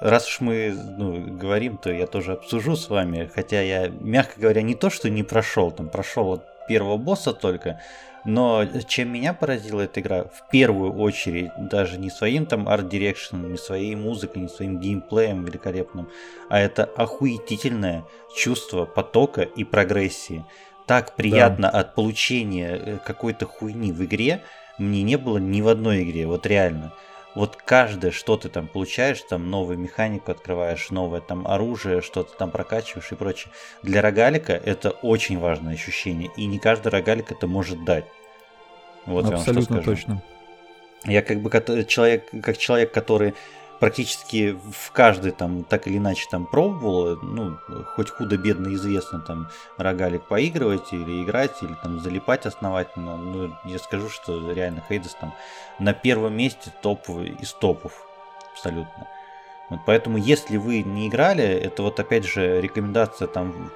раз 0.00 0.26
уж 0.28 0.40
мы 0.40 0.74
ну, 0.96 1.20
говорим, 1.36 1.76
то 1.76 1.92
я 1.92 2.06
тоже 2.06 2.32
обсужу 2.32 2.76
с 2.76 2.88
вами. 2.88 3.30
Хотя 3.34 3.60
я, 3.60 3.88
мягко 3.88 4.40
говоря, 4.40 4.62
не 4.62 4.74
то, 4.74 4.90
что 4.90 5.10
не 5.10 5.22
прошел, 5.22 5.70
там 5.70 5.88
прошел 5.88 6.32
от 6.32 6.44
первого 6.68 6.96
босса 6.96 7.32
только. 7.32 7.80
Но 8.24 8.66
чем 8.86 9.12
меня 9.12 9.32
поразила 9.32 9.80
эта 9.80 10.00
игра, 10.00 10.24
в 10.24 10.50
первую 10.50 10.92
очередь, 10.92 11.50
даже 11.58 11.98
не 11.98 12.10
своим 12.10 12.44
там 12.44 12.68
арт-дирекшеном, 12.68 13.50
не 13.50 13.56
своей 13.56 13.94
музыкой, 13.96 14.42
не 14.42 14.48
своим 14.48 14.78
геймплеем 14.78 15.44
великолепным, 15.44 16.08
а 16.50 16.60
это 16.60 16.84
охуетительное 16.84 18.04
чувство 18.36 18.84
потока 18.84 19.42
и 19.42 19.64
прогрессии. 19.64 20.44
Так 20.90 21.14
приятно 21.14 21.70
да. 21.70 21.78
от 21.78 21.94
получения 21.94 22.70
э, 22.74 22.98
какой-то 23.06 23.46
хуйни 23.46 23.92
в 23.92 24.04
игре 24.04 24.42
мне 24.76 25.04
не 25.04 25.14
было 25.14 25.38
ни 25.38 25.60
в 25.60 25.68
одной 25.68 26.02
игре, 26.02 26.26
вот 26.26 26.46
реально 26.46 26.92
вот 27.36 27.54
каждое, 27.54 28.10
что 28.10 28.36
ты 28.36 28.48
там 28.48 28.66
получаешь, 28.66 29.20
там 29.22 29.50
новую 29.50 29.78
механику 29.78 30.32
открываешь, 30.32 30.90
новое 30.90 31.20
там 31.20 31.46
оружие, 31.46 32.02
что-то 32.02 32.36
там 32.36 32.50
прокачиваешь 32.50 33.12
и 33.12 33.14
прочее. 33.14 33.52
Для 33.84 34.02
рогалика 34.02 34.52
это 34.52 34.90
очень 34.90 35.38
важное 35.38 35.74
ощущение, 35.74 36.28
и 36.36 36.46
не 36.46 36.58
каждый 36.58 36.88
рогалик 36.88 37.30
это 37.30 37.46
может 37.46 37.84
дать. 37.84 38.06
Вот 39.06 39.26
Абсолютно 39.26 39.50
я 39.50 39.54
вам 39.54 39.62
что 39.62 39.74
скажу. 39.74 39.90
точно. 39.92 40.22
Я 41.04 41.22
как 41.22 41.40
бы 41.40 41.84
человек, 41.86 42.28
как 42.42 42.58
человек, 42.58 42.92
который 42.92 43.34
практически 43.80 44.52
в 44.52 44.92
каждый 44.92 45.32
там 45.32 45.64
так 45.64 45.86
или 45.88 45.96
иначе 45.96 46.26
там 46.30 46.46
пробовал, 46.46 47.16
ну, 47.22 47.56
хоть 47.96 48.10
худо-бедно 48.10 48.72
известно 48.74 49.20
там 49.20 49.48
рогалик 49.78 50.28
поигрывать 50.28 50.92
или 50.92 51.24
играть, 51.24 51.62
или 51.62 51.74
там 51.82 51.98
залипать 51.98 52.46
основательно, 52.46 53.16
ну, 53.16 53.52
я 53.64 53.78
скажу, 53.78 54.08
что 54.10 54.52
реально 54.52 54.84
Хейдес 54.88 55.14
там 55.14 55.34
на 55.78 55.94
первом 55.94 56.36
месте 56.36 56.70
топ 56.82 57.08
из 57.08 57.52
топов, 57.54 58.06
абсолютно. 58.52 59.08
Вот 59.70 59.80
поэтому, 59.86 60.18
если 60.18 60.58
вы 60.58 60.82
не 60.82 61.08
играли, 61.08 61.44
это 61.44 61.82
вот 61.82 61.98
опять 61.98 62.26
же 62.26 62.60
рекомендация 62.60 63.28
там 63.28 63.72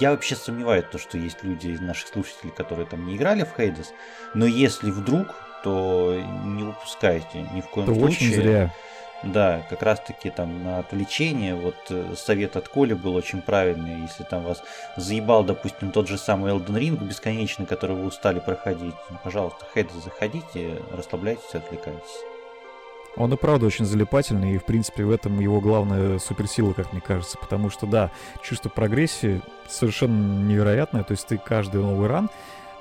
я 0.00 0.12
вообще 0.12 0.34
сомневаюсь, 0.34 0.86
то, 0.90 0.98
что 0.98 1.18
есть 1.18 1.42
люди 1.42 1.68
из 1.68 1.80
наших 1.80 2.08
слушателей, 2.08 2.50
которые 2.50 2.86
там 2.86 3.06
не 3.06 3.16
играли 3.16 3.44
в 3.44 3.54
Хейдес, 3.54 3.92
но 4.32 4.46
если 4.46 4.90
вдруг, 4.90 5.34
то 5.62 6.18
не 6.44 6.62
выпускайте 6.62 7.42
ни 7.52 7.60
в 7.60 7.66
коем 7.66 7.90
это 7.90 7.98
случае. 7.98 8.30
Очень 8.30 8.42
зря. 8.42 8.74
Да, 9.22 9.62
как 9.70 9.82
раз 9.82 10.00
таки 10.00 10.28
там 10.28 10.62
на 10.62 10.80
отвлечение, 10.80 11.54
вот 11.54 11.76
э, 11.88 12.14
совет 12.14 12.56
от 12.56 12.68
Коли 12.68 12.92
был 12.92 13.14
очень 13.14 13.40
правильный, 13.40 14.02
если 14.02 14.22
там 14.22 14.42
вас 14.42 14.62
заебал, 14.96 15.44
допустим, 15.44 15.92
тот 15.92 16.08
же 16.08 16.18
самый 16.18 16.52
Elden 16.52 16.78
Ring 16.78 17.02
бесконечный, 17.02 17.64
который 17.64 17.96
вы 17.96 18.04
устали 18.04 18.38
проходить, 18.40 18.94
ну, 19.08 19.16
пожалуйста, 19.22 19.66
хейд 19.72 19.90
заходите, 19.92 20.82
расслабляйтесь, 20.92 21.54
отвлекайтесь. 21.54 22.24
Он 23.16 23.32
и 23.32 23.36
правда 23.36 23.66
очень 23.66 23.84
залипательный, 23.84 24.54
и 24.54 24.58
в 24.58 24.64
принципе 24.64 25.04
в 25.04 25.10
этом 25.10 25.38
его 25.38 25.60
главная 25.60 26.18
суперсила, 26.18 26.72
как 26.72 26.92
мне 26.92 27.00
кажется, 27.00 27.38
потому 27.38 27.70
что 27.70 27.86
да, 27.86 28.10
чувство 28.42 28.68
прогрессии 28.68 29.40
совершенно 29.68 30.42
невероятное, 30.42 31.04
то 31.04 31.12
есть 31.12 31.26
ты 31.26 31.38
каждый 31.38 31.80
новый 31.80 32.08
ран 32.08 32.28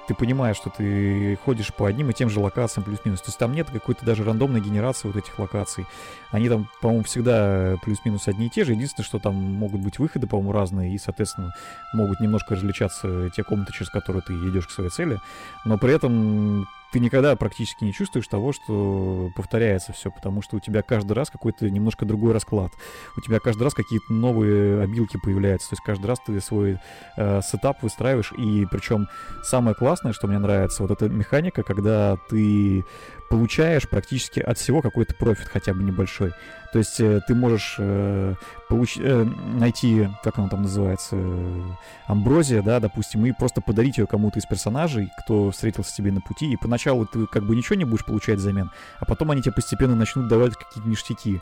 ты 0.08 0.14
понимаешь, 0.16 0.58
что 0.58 0.70
ты 0.70 1.38
ходишь 1.44 1.74
по 1.74 1.86
одним 1.86 2.10
и 2.10 2.14
тем 2.14 2.30
же 2.30 2.40
локациям 2.40 2.84
плюс-минус. 2.84 3.22
То 3.22 3.30
есть 3.30 3.38
там 3.38 3.54
нет 3.54 3.70
какой-то 3.70 4.06
даже 4.06 4.24
рандомной 4.24 4.62
генерации 4.62 5.08
вот 5.08 5.18
этих 5.18 5.38
локаций. 5.40 5.86
Они 6.32 6.50
там, 6.50 6.70
по-моему, 6.82 7.04
всегда 7.04 7.76
плюс-минус 7.84 8.28
одни 8.28 8.48
и 8.48 8.50
те 8.50 8.66
же. 8.66 8.74
Единственное, 8.74 9.06
что 9.06 9.20
там 9.20 9.36
могут 9.36 9.82
быть 9.82 10.00
выходы, 10.00 10.28
по-моему, 10.28 10.52
разные, 10.52 10.94
и, 10.94 10.98
соответственно, 10.98 11.54
могут 11.94 12.20
немножко 12.20 12.56
различаться 12.56 13.30
те 13.30 13.44
комнаты, 13.44 13.74
через 13.74 13.90
которые 13.90 14.22
ты 14.22 14.34
идешь 14.34 14.68
к 14.68 14.72
своей 14.72 14.90
цели. 14.90 15.20
Но 15.66 15.78
при 15.78 15.94
этом 15.94 16.68
ты 16.94 17.00
никогда 17.00 17.36
практически 17.36 17.84
не 17.84 17.92
чувствуешь 17.92 18.28
того, 18.28 18.54
что 18.54 19.32
повторяется 19.36 19.92
все, 19.94 20.12
потому 20.12 20.44
что 20.44 20.58
у 20.58 20.60
тебя 20.60 20.84
каждый 20.84 21.14
раз 21.14 21.32
какой-то 21.32 21.68
немножко 21.68 22.06
другой 22.06 22.34
расклад. 22.34 22.72
У 23.18 23.22
тебя 23.22 23.40
каждый 23.40 23.64
раз 23.64 23.74
какие-то 23.74 24.14
новые 24.14 24.80
абилки 24.84 25.18
появляются. 25.18 25.70
То 25.70 25.74
есть 25.74 25.84
каждый 25.84 26.06
раз 26.06 26.20
ты 26.24 26.40
свой 26.40 26.78
э, 27.18 27.42
setup 27.42 27.82
выстраиваешь. 27.82 28.32
И 28.38 28.68
причем 28.70 29.08
самое 29.42 29.76
классное, 29.76 30.14
что 30.14 30.28
мне 30.28 30.38
нравится, 30.38 30.84
вот 30.84 30.92
эта 30.92 31.10
механика, 31.10 31.64
когда 31.64 32.16
ты 32.30 32.86
получаешь 33.30 33.88
практически 33.88 34.40
от 34.40 34.58
всего 34.58 34.82
какой-то 34.82 35.16
профит, 35.16 35.48
хотя 35.48 35.74
бы 35.74 35.84
небольшой. 35.84 36.34
То 36.72 36.80
есть 36.80 37.00
э, 37.00 37.22
ты 37.28 37.36
можешь 37.36 37.76
э, 37.78 38.36
получ... 38.68 38.98
э, 38.98 39.24
найти, 39.24 40.10
как 40.24 40.40
оно 40.40 40.50
там 40.50 40.64
называется, 40.64 41.16
э, 41.16 41.62
амброзия, 42.08 42.62
да, 42.62 42.80
допустим, 42.80 43.26
и 43.26 43.32
просто 43.32 43.62
подарить 43.62 43.98
ее 43.98 44.08
кому-то 44.08 44.40
из 44.40 44.46
персонажей, 44.46 45.10
кто 45.24 45.52
встретился 45.52 45.96
тебе 45.96 46.12
на 46.12 46.22
пути, 46.22 46.52
и 46.52 46.58
поначалу 46.58 47.06
ты 47.06 47.28
как 47.28 47.46
бы 47.46 47.56
ничего 47.56 47.76
не 47.76 47.86
будешь 47.86 48.06
получать 48.06 48.40
взамен, 48.40 48.72
а 49.00 49.06
потом 49.06 49.32
они 49.32 49.42
тебе 49.42 49.54
постепенно 49.54 49.96
начнут 49.96 50.28
давать 50.28 50.56
какие-то 50.56 50.90
ништяки. 50.90 51.42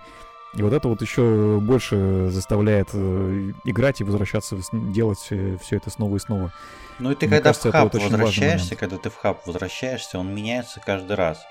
И 0.53 0.61
вот 0.63 0.73
это 0.73 0.89
вот 0.89 1.01
еще 1.01 1.59
больше 1.61 2.29
заставляет 2.29 2.89
э, 2.93 3.51
играть 3.63 4.01
и 4.01 4.03
возвращаться, 4.03 4.57
делать 4.73 5.27
э, 5.29 5.57
все 5.61 5.77
это 5.77 5.89
снова 5.89 6.17
и 6.17 6.19
снова. 6.19 6.51
Ну 6.99 7.11
и 7.11 7.15
ты 7.15 7.27
Мне 7.27 7.37
когда 7.37 7.49
кажется, 7.49 7.69
в 7.69 7.71
хаб 7.71 7.93
возвращаешься, 7.93 8.75
когда 8.75 8.97
ты 8.97 9.09
в 9.09 9.15
хаб 9.15 9.47
возвращаешься, 9.47 10.19
он 10.19 10.35
меняется 10.35 10.81
каждый 10.85 11.15
раз. 11.15 11.41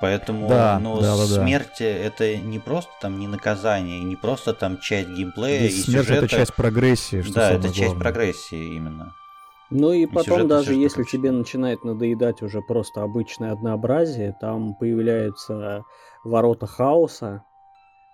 Поэтому 0.00 0.48
да, 0.48 0.78
ну, 0.80 0.98
да, 1.00 1.16
да, 1.16 1.26
смерть 1.26 1.76
да. 1.80 1.84
это 1.84 2.36
не 2.36 2.58
просто 2.58 2.90
там 3.02 3.18
не 3.18 3.28
наказание, 3.28 4.02
не 4.02 4.16
просто 4.16 4.54
там 4.54 4.78
часть 4.80 5.10
геймплея 5.10 5.68
Здесь 5.68 5.80
и 5.80 5.90
смерть 5.90 6.06
сюжета. 6.06 6.24
это 6.24 6.36
часть 6.36 6.54
прогрессии. 6.54 7.22
Что 7.22 7.34
да, 7.34 7.50
это 7.50 7.60
главное. 7.60 7.74
часть 7.74 7.98
прогрессии 7.98 8.74
именно. 8.76 9.12
Ну 9.70 9.92
и, 9.92 10.02
и 10.02 10.06
потом 10.06 10.48
даже 10.48 10.74
если 10.74 11.04
тебе 11.04 11.30
начинает 11.30 11.84
надоедать 11.84 12.42
уже 12.42 12.60
просто 12.60 13.02
обычное 13.02 13.52
однообразие, 13.52 14.34
там 14.40 14.74
появляются 14.74 15.84
ворота 16.24 16.66
хаоса, 16.66 17.44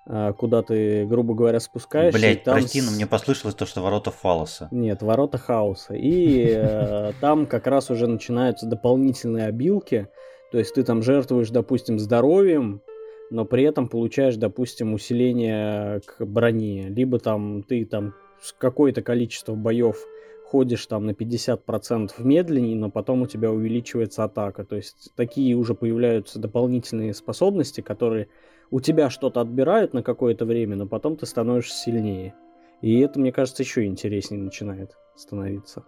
а, 0.09 0.33
куда 0.35 0.63
ты, 0.63 1.05
грубо 1.07 1.35
говоря, 1.35 1.59
спускаешься. 1.59 2.19
Блять, 2.19 2.45
там... 2.45 2.55
прости, 2.55 2.81
но 2.83 2.93
мне 2.93 3.07
послышалось 3.07 3.57
то, 3.57 3.67
что 3.67 3.81
ворота 3.81 4.11
фалоса. 4.11 4.69
Нет, 4.71 5.03
ворота 5.03 5.39
хаоса. 5.39 5.95
И 5.95 6.47
э, 6.49 7.13
там 7.21 7.47
как 7.47 7.67
раз 7.67 7.91
уже 7.91 8.07
начинаются 8.07 8.67
дополнительные 8.67 9.47
обилки, 9.47 10.09
то 10.57 10.61
есть 10.61 10.73
ты 10.73 10.85
там 10.85 11.03
жертвуешь, 11.03 11.51
допустим, 11.51 11.99
здоровьем, 11.99 12.81
но 13.29 13.45
при 13.45 13.65
этом 13.65 13.89
получаешь, 13.89 14.37
допустим, 14.37 14.95
усиление 14.95 16.01
к 16.01 16.25
броне. 16.25 16.89
Либо 16.89 17.19
там 17.19 17.63
ты 17.63 17.85
там 17.85 18.15
какое-то 18.57 19.03
количество 19.03 19.55
боев 19.55 19.99
ходишь 20.47 20.87
там 20.87 21.05
на 21.05 21.11
50% 21.11 22.13
медленнее, 22.21 22.75
но 22.75 22.91
потом 22.91 23.21
у 23.21 23.27
тебя 23.27 23.53
увеличивается 23.53 24.25
атака. 24.25 24.65
То 24.65 24.77
есть 24.77 25.13
такие 25.15 25.55
уже 25.55 25.75
появляются 25.75 26.39
дополнительные 26.39 27.13
способности, 27.13 27.83
которые 27.83 28.29
у 28.71 28.81
тебя 28.81 29.11
что-то 29.11 29.43
отбирают 29.43 29.93
на 29.93 30.03
какое-то 30.03 30.47
время, 30.47 30.77
но 30.77 30.87
потом 30.87 31.17
ты 31.19 31.27
становишься 31.27 31.77
сильнее. 31.77 32.35
И 32.81 32.99
это, 33.01 33.21
мне 33.21 33.31
кажется, 33.31 33.63
еще 33.63 33.85
интереснее 33.85 34.43
начинает 34.43 34.97
становиться. 35.17 35.85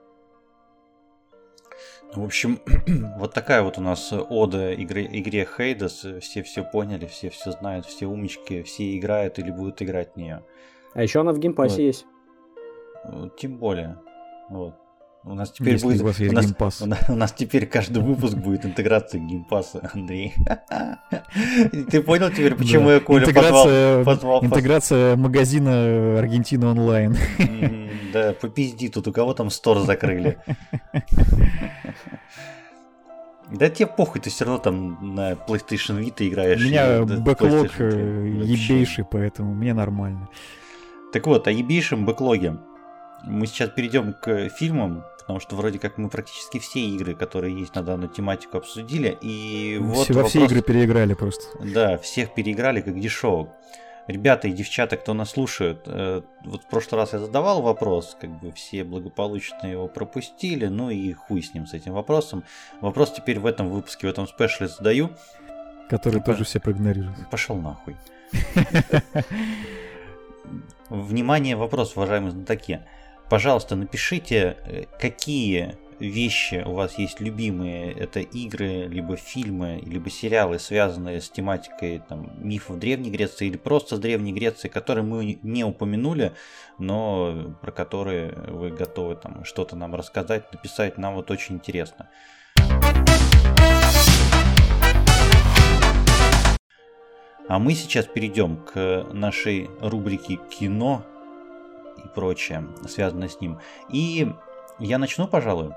В 2.15 2.25
общем, 2.25 2.59
вот 3.19 3.35
такая 3.35 3.63
вот 3.63 3.79
у 3.79 3.81
нас 3.81 4.13
ода 4.13 4.75
игре, 4.75 5.09
игре 5.11 5.47
Хейдес. 5.47 6.07
Все 6.21 6.43
все 6.43 6.65
поняли, 6.65 7.07
все 7.07 7.31
все 7.31 7.53
знают, 7.53 7.87
все 7.87 8.07
умнички, 8.07 8.63
все 8.63 8.97
играют 8.97 9.39
или 9.39 9.51
будут 9.51 9.83
играть 9.83 10.15
в 10.15 10.17
нее. 10.17 10.43
А 10.95 11.03
еще 11.03 11.21
она 11.21 11.33
в 11.33 11.39
Game 11.39 11.56
Pass 11.56 11.73
е 11.73 11.77
вот. 11.77 11.83
есть. 11.83 12.07
Тем 13.37 13.59
более. 13.59 13.99
Вот. 14.49 14.75
У 15.25 15.35
нас 15.35 15.51
теперь 15.51 15.75
Если 15.75 15.87
будет. 15.87 16.01
У, 16.01 16.05
вас 16.05 16.21
есть 16.21 16.33
у, 16.33 16.37
нас, 16.37 16.45
Game 16.47 16.62
Pass. 16.62 16.81
У, 16.83 16.87
нас, 16.87 16.99
у 17.09 17.15
нас 17.15 17.33
теперь 17.33 17.67
каждый 17.67 18.03
выпуск 18.03 18.37
будет 18.37 18.65
интеграция 18.65 19.21
Game 19.21 19.49
Pass 19.49 19.77
а, 19.77 19.91
Андрей. 19.93 20.35
Ты 21.91 22.03
понял 22.03 22.31
теперь, 22.31 22.55
почему 22.55 22.91
я 22.91 23.01
Колю 23.01 23.27
позвал? 24.05 24.45
Интеграция 24.45 25.17
магазина 25.17 26.19
Аргентина 26.19 26.71
онлайн. 26.71 27.17
Да, 28.13 28.33
попизди 28.33 28.89
тут, 28.89 29.07
у 29.09 29.13
кого 29.13 29.35
там 29.35 29.51
store 29.51 29.81
закрыли. 29.81 30.39
Да 33.51 33.71
тебе 33.71 33.87
похуй, 33.87 34.21
ты 34.21 34.31
все 34.31 34.45
равно 34.45 34.61
там 34.61 35.15
на 35.15 35.33
PlayStation 35.33 36.01
Vita 36.01 36.27
играешь. 36.29 36.61
У 36.61 36.65
меня 36.65 37.03
backlog 37.03 37.71
э, 37.79 38.43
ебейший, 38.45 39.05
поэтому 39.05 39.55
мне 39.55 39.73
нормально. 39.73 40.29
Так 41.13 41.27
вот, 41.27 41.47
о 41.47 41.51
ебейшем 41.51 42.05
бэклоге. 42.05 42.59
Мы 43.25 43.47
сейчас 43.47 43.71
перейдем 43.71 44.13
к 44.13 44.49
фильмам, 44.51 45.05
потому 45.19 45.41
что 45.41 45.57
вроде 45.57 45.79
как 45.79 45.99
мы 45.99 46.09
практически 46.09 46.59
все 46.59 46.81
игры, 46.81 47.15
которые 47.15 47.59
есть 47.59 47.75
на 47.75 47.83
данную 47.83 48.09
тематику, 48.09 48.59
обсудили. 48.59 49.19
И 49.21 49.79
вот 49.81 50.05
все, 50.05 50.15
во 50.15 50.25
все 50.25 50.45
игры 50.45 50.63
переиграли 50.63 51.15
просто. 51.15 51.43
Да, 51.61 51.99
всех 51.99 52.35
переиграли 52.35 52.81
как 52.81 52.99
дешевых 52.99 53.49
ребята 54.09 54.49
и 54.49 54.53
девчата, 54.53 54.97
кто 54.97 55.15
нас 55.15 55.31
слушает, 55.31 55.83
э, 55.87 56.23
вот 56.45 56.63
в 56.65 56.67
прошлый 56.67 57.01
раз 57.01 57.13
я 57.13 57.21
задавал 57.21 57.63
вопрос, 57.63 58.17
как 58.21 58.31
бы 58.41 58.51
все 58.53 58.83
благополучно 58.83 59.67
его 59.67 59.87
пропустили, 59.87 60.67
ну 60.67 60.91
и 60.91 61.13
хуй 61.13 61.43
с 61.43 61.55
ним, 61.55 61.67
с 61.67 61.75
этим 61.75 61.93
вопросом. 61.93 62.43
Вопрос 62.81 63.13
теперь 63.13 63.39
в 63.39 63.47
этом 63.47 63.69
выпуске, 63.69 64.09
в 64.09 64.11
этом 64.11 64.27
спешле 64.27 64.67
задаю. 64.69 65.11
Который 65.89 66.21
тоже 66.23 66.45
все 66.45 66.59
проигнорируют. 66.59 67.17
Пошел 67.31 67.57
нахуй. 67.57 67.97
Внимание, 70.89 71.57
вопрос, 71.57 71.97
уважаемые 71.97 72.33
знатоки. 72.33 72.81
Пожалуйста, 73.29 73.77
напишите, 73.77 74.57
э, 74.65 74.85
какие 74.99 75.77
вещи 76.01 76.63
у 76.65 76.73
вас 76.73 76.97
есть 76.97 77.21
любимые, 77.21 77.93
это 77.93 78.21
игры, 78.21 78.87
либо 78.87 79.17
фильмы, 79.17 79.83
либо 79.85 80.09
сериалы, 80.09 80.59
связанные 80.59 81.21
с 81.21 81.29
тематикой 81.29 82.01
там, 82.09 82.31
мифов 82.39 82.79
Древней 82.79 83.11
Греции 83.11 83.49
или 83.49 83.59
просто 83.59 83.97
с 83.97 83.99
Древней 83.99 84.33
Грецией, 84.33 84.73
которые 84.73 85.05
мы 85.05 85.39
не 85.43 85.63
упомянули, 85.63 86.33
но 86.79 87.55
про 87.61 87.71
которые 87.71 88.33
вы 88.33 88.71
готовы 88.71 89.17
там 89.17 89.45
что-то 89.45 89.77
нам 89.77 89.95
рассказать, 89.95 90.51
написать, 90.51 90.97
нам 90.97 91.15
вот 91.15 91.31
очень 91.31 91.57
интересно. 91.57 92.09
А 97.47 97.59
мы 97.59 97.75
сейчас 97.75 98.07
перейдем 98.07 98.57
к 98.57 99.07
нашей 99.13 99.69
рубрике 99.81 100.39
кино 100.51 101.05
и 102.09 102.15
прочее, 102.15 102.69
связанное 102.89 103.29
с 103.29 103.41
ним. 103.41 103.59
И 103.91 104.33
я 104.79 104.99
начну, 104.99 105.29
пожалуй. 105.29 105.73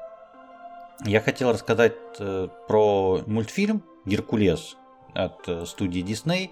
Я 1.05 1.19
хотел 1.19 1.51
рассказать 1.51 1.95
э, 2.19 2.47
про 2.67 3.21
мультфильм 3.25 3.83
«Геркулес» 4.05 4.77
от 5.13 5.47
э, 5.47 5.65
студии 5.65 6.03
Disney. 6.03 6.51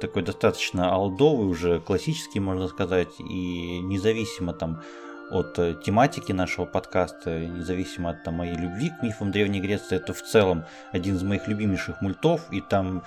Такой 0.00 0.22
достаточно 0.22 0.92
алдовый, 0.94 1.48
уже 1.48 1.80
классический, 1.80 2.40
можно 2.40 2.68
сказать, 2.68 3.18
и 3.18 3.80
независимо 3.80 4.52
там 4.52 4.82
от 5.30 5.58
э, 5.58 5.74
тематики 5.84 6.32
нашего 6.32 6.66
подкаста, 6.66 7.40
независимо 7.40 8.10
от 8.10 8.22
там, 8.22 8.34
моей 8.34 8.56
любви 8.56 8.90
к 8.90 9.02
мифам 9.02 9.30
Древней 9.32 9.60
Греции, 9.60 9.96
это 9.96 10.12
в 10.12 10.22
целом 10.22 10.64
один 10.92 11.16
из 11.16 11.22
моих 11.22 11.48
любимейших 11.48 12.00
мультов, 12.00 12.42
и 12.52 12.60
там 12.60 13.02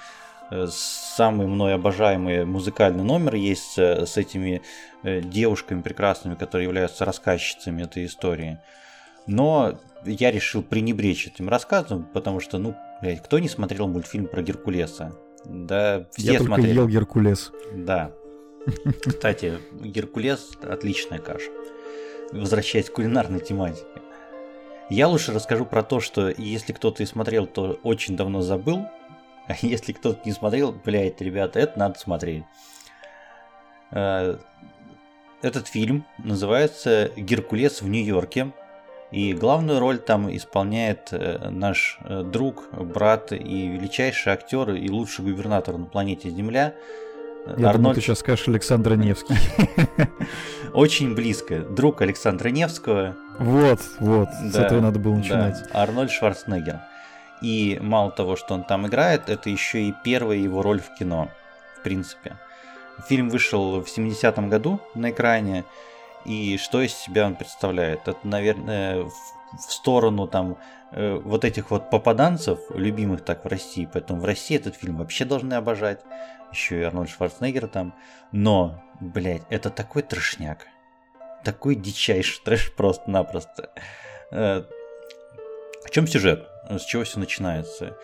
самый 0.70 1.47
мной 1.47 1.74
обожаемый 1.76 2.45
музыкальный 2.45 3.04
номер 3.04 3.36
есть 3.36 3.78
э, 3.78 4.06
с 4.06 4.18
этими 4.18 4.62
э, 5.04 5.22
девушками 5.22 5.82
прекрасными, 5.82 6.36
которые 6.36 6.66
являются 6.68 7.06
рассказчицами 7.06 7.84
этой 7.84 8.06
истории. 8.06 8.60
Но 9.28 9.80
я 10.06 10.32
решил 10.32 10.64
пренебречь 10.64 11.28
этим 11.28 11.49
рассказом, 11.49 12.08
потому 12.14 12.39
что, 12.39 12.58
ну, 12.58 12.76
блядь, 13.01 13.24
кто 13.24 13.39
не 13.39 13.49
смотрел 13.49 13.88
мультфильм 13.88 14.28
про 14.28 14.41
Геркулеса? 14.41 15.14
Да, 15.45 16.08
все 16.16 16.34
я 16.34 16.39
смотрели. 16.39 16.68
только 16.68 16.82
ел 16.82 16.88
Геркулес. 16.88 17.51
Да. 17.74 18.12
Кстати, 19.06 19.60
Геркулес 19.82 20.51
отличная 20.62 21.20
каша. 21.20 21.51
Возвращаясь 22.32 22.89
к 22.89 22.93
кулинарной 22.93 23.39
тематике. 23.39 23.86
Я 24.89 25.08
лучше 25.08 25.34
расскажу 25.34 25.66
про 25.66 25.84
то, 25.84 25.99
что 25.99 26.30
если 26.30 26.74
кто-то 26.74 27.04
и 27.04 27.06
смотрел, 27.06 27.47
то 27.47 27.80
очень 27.84 28.16
давно 28.16 28.41
забыл, 28.41 28.86
если 29.62 29.94
кто-то 29.94 30.22
не 30.26 30.32
смотрел, 30.32 30.72
блядь, 30.72 31.22
ребята, 31.22 31.60
это 31.60 31.78
надо 31.78 32.00
смотреть. 32.00 32.44
Э, 33.91 34.38
этот 35.41 35.68
фильм 35.68 36.06
называется 36.18 37.12
«Геркулес 37.16 37.82
в 37.82 37.88
Нью-Йорке». 37.88 38.54
И 39.12 39.34
главную 39.34 39.80
роль 39.80 40.00
там 40.00 40.36
исполняет 40.36 41.10
э, 41.12 41.50
наш 41.50 42.00
э, 42.02 42.24
друг, 42.24 42.70
брат 42.74 43.32
и 43.32 43.68
величайший 43.68 44.34
актер 44.34 44.72
и 44.72 44.89
лучший 44.89 45.24
губернатор 45.24 45.78
на 45.78 45.86
планете 45.86 46.32
Земля. 46.32 46.74
Я 47.46 47.52
Арнольд... 47.52 47.76
думаю, 47.76 47.96
ты 47.96 48.02
сейчас 48.02 48.20
скажешь 48.20 48.48
Александр 48.48 48.96
Невский. 48.96 49.36
Очень 50.74 51.14
близко. 51.14 51.60
Друг 51.60 52.02
Александра 52.02 52.50
Невского. 52.50 53.16
Вот, 53.38 53.82
вот, 54.00 54.30
с 54.52 54.56
этого 54.56 54.82
надо 54.82 54.98
было 54.98 55.14
начинать. 55.14 55.64
Арнольд 55.74 56.10
Шварценеггер. 56.10 56.80
И 57.44 57.78
мало 57.82 58.10
того, 58.10 58.38
что 58.38 58.54
он 58.54 58.64
там 58.64 58.88
играет, 58.88 59.30
это 59.30 59.50
еще 59.50 59.84
и 59.84 59.94
первая 60.04 60.38
его 60.38 60.62
роль 60.62 60.80
в 60.80 60.96
кино, 60.96 61.30
в 61.78 61.84
принципе. 61.84 62.38
Фильм 63.10 63.30
вышел 63.30 63.82
в 63.82 63.86
70-м 63.86 64.50
году 64.50 64.80
на 64.96 65.12
экране, 65.12 65.66
и 66.26 66.58
что 66.58 66.82
из 66.82 66.94
себя 66.94 67.26
он 67.26 67.36
представляет? 67.36 68.08
Это, 68.08 68.18
наверное, 68.24 69.04
в 69.04 69.72
сторону 69.72 70.26
там 70.26 70.58
э, 70.91 71.16
вот 71.16 71.44
этих 71.44 71.70
вот 71.70 71.89
попаданцев, 71.89 72.60
любимых 72.70 73.26
так 73.26 73.44
в 73.44 73.48
России, 73.50 73.89
поэтому 73.91 74.22
в 74.22 74.26
России 74.26 74.56
этот 74.56 74.76
фильм 74.76 74.98
вообще 74.98 75.26
должны 75.26 75.56
обожать, 75.56 76.00
еще 76.54 76.80
и 76.80 76.84
Арнольд 76.84 77.10
Шварценеггер 77.10 77.68
там, 77.68 77.94
но, 78.32 78.82
блядь, 79.02 79.44
это 79.50 79.70
такой 79.70 80.02
трешняк, 80.02 80.68
такой 81.44 81.76
дичайший 81.76 82.41
трэш 82.41 82.74
просто-напросто. 82.74 83.70
Э, 84.32 84.64
в 85.86 85.89
чем 85.89 86.08
сюжет? 86.08 86.53
С 86.70 86.84
чего 86.84 87.03
все 87.03 87.20
начинается. 87.20 87.97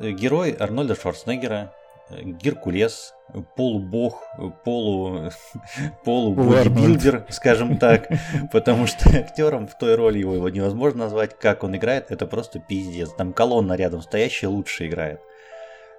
Герой 0.00 0.52
Арнольда 0.52 0.94
Шварценеггера, 0.94 1.72
Геркулес, 2.10 3.14
полубог, 3.56 4.22
полу, 4.64 5.30
полубодибилдер, 6.04 7.26
скажем 7.30 7.78
так, 7.78 8.08
потому 8.52 8.86
что 8.86 9.08
актером 9.10 9.66
в 9.66 9.76
той 9.76 9.96
роли 9.96 10.18
его, 10.18 10.48
невозможно 10.48 11.04
назвать, 11.04 11.38
как 11.38 11.64
он 11.64 11.76
играет, 11.76 12.10
это 12.10 12.26
просто 12.26 12.60
пиздец. 12.60 13.12
Там 13.12 13.32
колонна 13.32 13.74
рядом 13.74 14.02
стоящая 14.02 14.48
лучше 14.48 14.86
играет. 14.86 15.20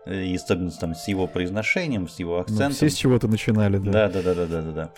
И 0.06 0.34
особенно 0.36 0.72
там 0.72 0.96
с 0.96 1.08
его 1.10 1.28
произношением, 1.28 2.08
с 2.08 2.20
его 2.20 2.36
ну, 2.36 2.42
акцентом. 2.42 2.70
Ну, 2.70 2.76
все 2.76 2.90
с 2.90 2.96
чего-то 2.96 3.28
начинали, 3.28 3.78
да. 3.78 4.08
Да, 4.08 4.10
да, 4.10 4.34
да, 4.34 4.46
да, 4.46 4.62
да, 4.62 4.72
да. 4.72 4.92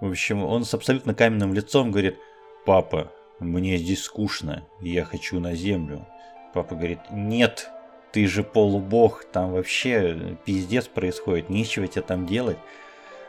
В 0.00 0.08
общем, 0.08 0.42
он 0.42 0.64
с 0.64 0.72
абсолютно 0.72 1.12
каменным 1.12 1.52
лицом 1.52 1.90
говорит, 1.90 2.16
папа, 2.64 3.12
мне 3.40 3.76
здесь 3.78 4.02
скучно, 4.02 4.64
я 4.80 5.04
хочу 5.04 5.40
на 5.40 5.54
землю. 5.54 6.06
Папа 6.52 6.74
говорит, 6.74 7.00
нет, 7.10 7.70
ты 8.12 8.26
же 8.26 8.42
полубог, 8.42 9.24
там 9.24 9.52
вообще 9.52 10.36
пиздец 10.44 10.86
происходит, 10.86 11.48
нечего 11.48 11.86
тебе 11.86 12.02
там 12.02 12.26
делать. 12.26 12.58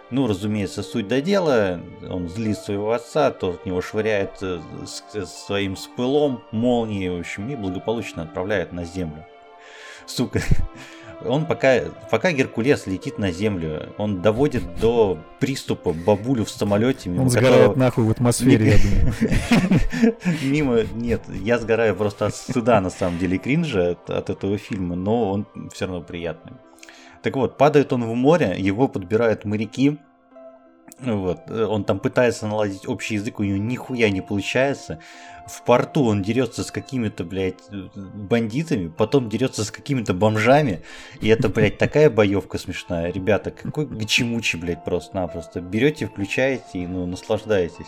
Ну, 0.10 0.28
разумеется, 0.28 0.84
суть 0.84 1.08
до 1.08 1.22
дела, 1.22 1.80
он 2.10 2.28
злит 2.28 2.58
своего 2.58 2.92
отца, 2.92 3.32
тот 3.32 3.56
от 3.56 3.66
него 3.66 3.82
швыряет 3.82 4.40
э, 4.42 4.60
своим 5.26 5.78
спылом 5.78 6.44
молнии, 6.52 7.08
в 7.08 7.20
общем, 7.20 7.50
и 7.50 7.56
благополучно 7.56 8.24
отправляет 8.24 8.74
на 8.74 8.84
землю. 8.84 9.26
Сука, 10.06 10.42
он 11.26 11.46
пока, 11.46 11.82
пока 12.10 12.32
Геркулес 12.32 12.88
летит 12.88 13.18
на 13.18 13.32
землю, 13.32 13.94
он 13.98 14.22
доводит 14.22 14.64
до 14.80 15.18
приступа 15.40 15.94
бабулю 15.94 16.46
в 16.46 16.50
самолете. 16.50 17.10
Мимо 17.10 17.24
он 17.24 17.30
сгорает 17.30 17.56
которого... 17.56 17.80
нахуй 17.80 18.04
в 18.06 18.12
атмосфере, 18.12 18.72
я 18.72 18.78
думаю. 18.78 20.16
Мимо, 20.44 20.78
нет, 20.94 21.22
я 21.30 21.60
сгораю 21.60 21.96
просто 21.96 22.28
от 22.28 22.36
стыда, 22.36 22.82
на 22.82 22.90
самом 22.90 23.18
деле, 23.18 23.38
кринжа 23.38 23.92
от, 23.92 24.10
от 24.10 24.30
этого 24.30 24.58
фильма, 24.58 24.96
но 24.96 25.32
он 25.32 25.48
все 25.74 25.86
равно 25.86 26.02
приятный. 26.02 26.54
Так 27.22 27.36
вот, 27.36 27.58
падает 27.58 27.94
он 27.94 28.04
в 28.04 28.16
море, 28.16 28.56
его 28.58 28.88
подбирают 28.88 29.46
моряки, 29.46 30.00
вот. 31.02 31.50
Он 31.50 31.84
там 31.84 32.00
пытается 32.00 32.48
наладить 32.48 32.88
общий 32.88 33.16
язык, 33.16 33.40
у 33.40 33.44
него 33.44 33.58
нихуя 33.58 34.10
не 34.10 34.22
получается. 34.22 35.00
В 35.48 35.64
порту 35.64 36.06
он 36.06 36.22
дерется 36.22 36.64
с 36.64 36.72
какими-то, 36.72 37.24
блядь, 37.24 37.70
бандитами, 37.96 38.88
потом 38.88 39.28
дерется 39.28 39.64
с 39.64 39.72
какими-то 39.72 40.14
бомжами. 40.14 40.82
И 41.20 41.28
это, 41.28 41.50
блядь, 41.50 41.78
такая 41.78 42.10
боевка 42.10 42.58
смешная. 42.58 43.12
Ребята, 43.12 43.52
какой 43.52 43.86
гачемучи, 43.86 44.58
блядь, 44.58 44.84
просто-напросто. 44.84 45.60
Берете, 45.60 46.08
включаете 46.08 46.80
и, 46.80 46.88
ну, 46.88 47.06
наслаждаетесь. 47.06 47.88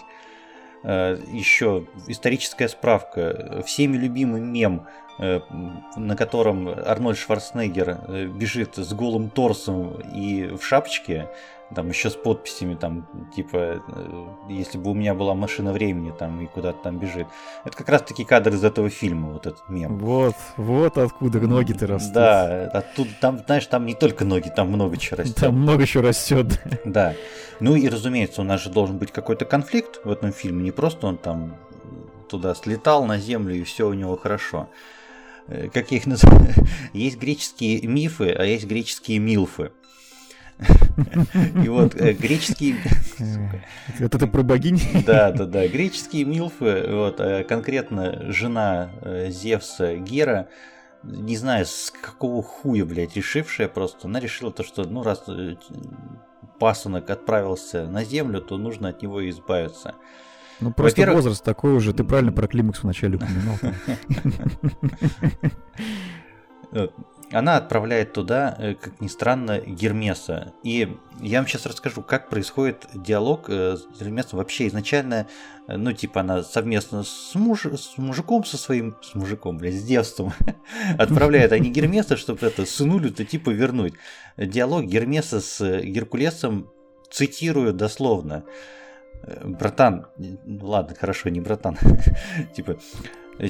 Э, 0.83 1.17
Еще 1.31 1.87
историческая 2.07 2.67
справка. 2.67 3.63
Всеми 3.65 3.97
любимый 3.97 4.41
мем 4.41 4.87
э, 5.19 5.39
на 5.95 6.15
котором 6.15 6.67
Арнольд 6.67 7.17
Шварценеггер 7.17 7.99
э, 8.07 8.25
бежит 8.25 8.77
с 8.77 8.93
голым 8.93 9.29
торсом 9.29 10.01
и 10.13 10.47
в 10.47 10.63
шапочке, 10.63 11.29
там 11.75 11.89
еще 11.89 12.09
с 12.09 12.15
подписями, 12.15 12.75
там, 12.75 13.07
типа, 13.35 13.81
э, 13.87 14.25
если 14.49 14.77
бы 14.77 14.91
у 14.91 14.93
меня 14.93 15.13
была 15.13 15.33
машина 15.33 15.71
времени, 15.71 16.13
там, 16.17 16.41
и 16.41 16.47
куда-то 16.47 16.83
там 16.83 16.99
бежит. 16.99 17.27
Это 17.63 17.75
как 17.75 17.89
раз 17.89 18.01
таки 18.03 18.23
кадр 18.23 18.53
из 18.53 18.63
этого 18.63 18.89
фильма, 18.89 19.31
вот 19.31 19.45
этот 19.45 19.67
мем. 19.69 19.97
Вот, 19.97 20.35
вот 20.57 20.97
откуда 20.97 21.39
ноги-то 21.39 21.87
растут. 21.87 22.13
Да, 22.13 22.65
оттуда, 22.67 23.09
там, 23.19 23.39
знаешь, 23.39 23.65
там 23.67 23.85
не 23.85 23.95
только 23.95 24.25
ноги, 24.25 24.49
там 24.49 24.69
много 24.69 24.97
чего 24.97 25.17
растет. 25.17 25.37
Там 25.37 25.55
много 25.55 25.85
чего 25.85 26.03
растет. 26.03 26.61
Да. 26.85 27.15
Ну 27.59 27.75
и, 27.75 27.87
разумеется, 27.87 28.41
у 28.41 28.43
нас 28.43 28.61
же 28.61 28.69
должен 28.69 28.97
быть 28.97 29.11
какой-то 29.11 29.45
конфликт 29.45 30.01
в 30.03 30.11
этом 30.11 30.31
фильме, 30.31 30.63
не 30.63 30.71
просто 30.71 31.07
он 31.07 31.17
там 31.17 31.55
туда 32.29 32.55
слетал 32.55 33.05
на 33.05 33.17
землю 33.17 33.55
и 33.55 33.63
все 33.63 33.87
у 33.87 33.93
него 33.93 34.17
хорошо. 34.17 34.69
Э, 35.47 35.69
как 35.73 35.91
я 35.91 35.97
их 35.97 36.07
называю? 36.07 36.53
Есть 36.93 37.17
греческие 37.17 37.85
мифы, 37.87 38.31
а 38.31 38.43
есть 38.43 38.65
греческие 38.65 39.19
милфы. 39.19 39.71
И 41.63 41.69
вот 41.69 41.95
э, 41.95 42.13
греческие... 42.13 42.75
Это 43.99 44.19
ты 44.19 44.27
про 44.27 44.43
богинь? 44.43 44.79
Да, 45.05 45.31
да, 45.31 45.45
да. 45.45 45.67
Греческие 45.67 46.25
милфы, 46.25 46.85
вот, 46.89 47.19
э, 47.19 47.43
конкретно 47.43 48.31
жена 48.31 48.91
э, 49.01 49.29
Зевса 49.29 49.95
Гера, 49.95 50.49
не 51.03 51.35
знаю, 51.35 51.65
с 51.65 51.91
какого 51.91 52.41
хуя, 52.41 52.85
блядь, 52.85 53.15
решившая 53.15 53.67
просто, 53.67 54.07
она 54.07 54.19
решила 54.19 54.51
то, 54.51 54.63
что, 54.63 54.83
ну, 54.83 55.03
раз 55.03 55.25
пасынок 56.59 57.09
отправился 57.09 57.85
на 57.87 58.03
землю, 58.05 58.41
то 58.41 58.57
нужно 58.57 58.89
от 58.89 59.01
него 59.01 59.27
избавиться. 59.29 59.95
Ну, 60.59 60.71
просто 60.71 61.11
возраст 61.11 61.43
такой 61.43 61.73
уже, 61.73 61.93
ты 61.93 62.03
правильно 62.03 62.31
про 62.31 62.47
климакс 62.47 62.83
вначале 62.83 63.17
упоминал. 63.17 63.57
она 67.33 67.57
отправляет 67.57 68.13
туда, 68.13 68.55
э, 68.59 68.75
как 68.75 69.01
ни 69.01 69.07
странно, 69.07 69.59
Гермеса. 69.59 70.53
И 70.63 70.97
я 71.19 71.39
вам 71.39 71.47
сейчас 71.47 71.65
расскажу, 71.65 72.01
как 72.01 72.29
происходит 72.29 72.85
диалог 72.93 73.49
э, 73.49 73.77
с 73.77 73.99
Гермесом. 73.99 74.37
Вообще 74.37 74.67
изначально, 74.67 75.27
э, 75.67 75.75
ну, 75.75 75.91
типа, 75.93 76.21
она 76.21 76.43
совместно 76.43 77.03
с, 77.03 77.33
муж, 77.35 77.65
с 77.65 77.97
мужиком 77.97 78.45
со 78.45 78.57
своим, 78.57 78.95
с 79.01 79.15
мужиком, 79.15 79.57
блядь, 79.57 79.75
с 79.75 79.83
девством, 79.83 80.33
отправляет 80.97 81.51
они 81.51 81.71
Гермеса, 81.71 82.17
чтобы 82.17 82.45
это 82.45 82.65
сынулю-то 82.65 83.25
типа 83.25 83.49
вернуть. 83.49 83.95
Диалог 84.37 84.85
Гермеса 84.85 85.41
с 85.41 85.81
Геркулесом 85.81 86.71
цитирую 87.09 87.73
дословно. 87.73 88.43
Братан, 89.43 90.07
ладно, 90.45 90.95
хорошо, 90.99 91.29
не 91.29 91.39
братан, 91.39 91.77
типа, 92.55 92.77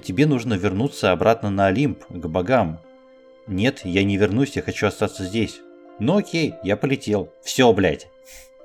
тебе 0.04 0.28
нужно 0.28 0.54
вернуться 0.54 1.12
обратно 1.12 1.50
на 1.50 1.66
Олимп, 1.66 2.06
к 2.08 2.28
богам. 2.28 2.80
Нет, 3.48 3.82
я 3.84 4.04
не 4.04 4.18
вернусь, 4.18 4.56
я 4.56 4.62
хочу 4.62 4.88
остаться 4.88 5.26
здесь. 5.26 5.62
Ну 6.00 6.18
окей, 6.18 6.56
я 6.64 6.78
полетел. 6.78 7.34
Все, 7.42 7.72
блядь. 7.74 8.08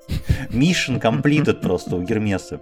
Mission 0.49 1.01
completed 1.01 1.61
просто 1.61 1.95
у 1.95 2.01
Гермеса. 2.01 2.61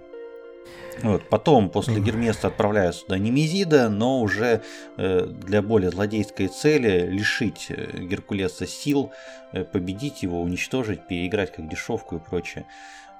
Вот, 1.02 1.28
потом, 1.28 1.70
после 1.70 2.00
Гермеса 2.00 2.48
отправляют 2.48 2.96
сюда 2.96 3.18
Немезида, 3.18 3.88
но 3.88 4.20
уже 4.20 4.62
э, 4.96 5.26
для 5.26 5.62
более 5.62 5.90
злодейской 5.90 6.48
цели 6.48 7.06
лишить 7.06 7.66
э, 7.68 7.98
Геркулеса 7.98 8.66
сил, 8.66 9.12
э, 9.52 9.64
победить 9.64 10.24
его, 10.24 10.42
уничтожить, 10.42 11.06
переиграть 11.06 11.52
как 11.52 11.68
дешевку 11.68 12.16
и 12.16 12.18
прочее. 12.18 12.66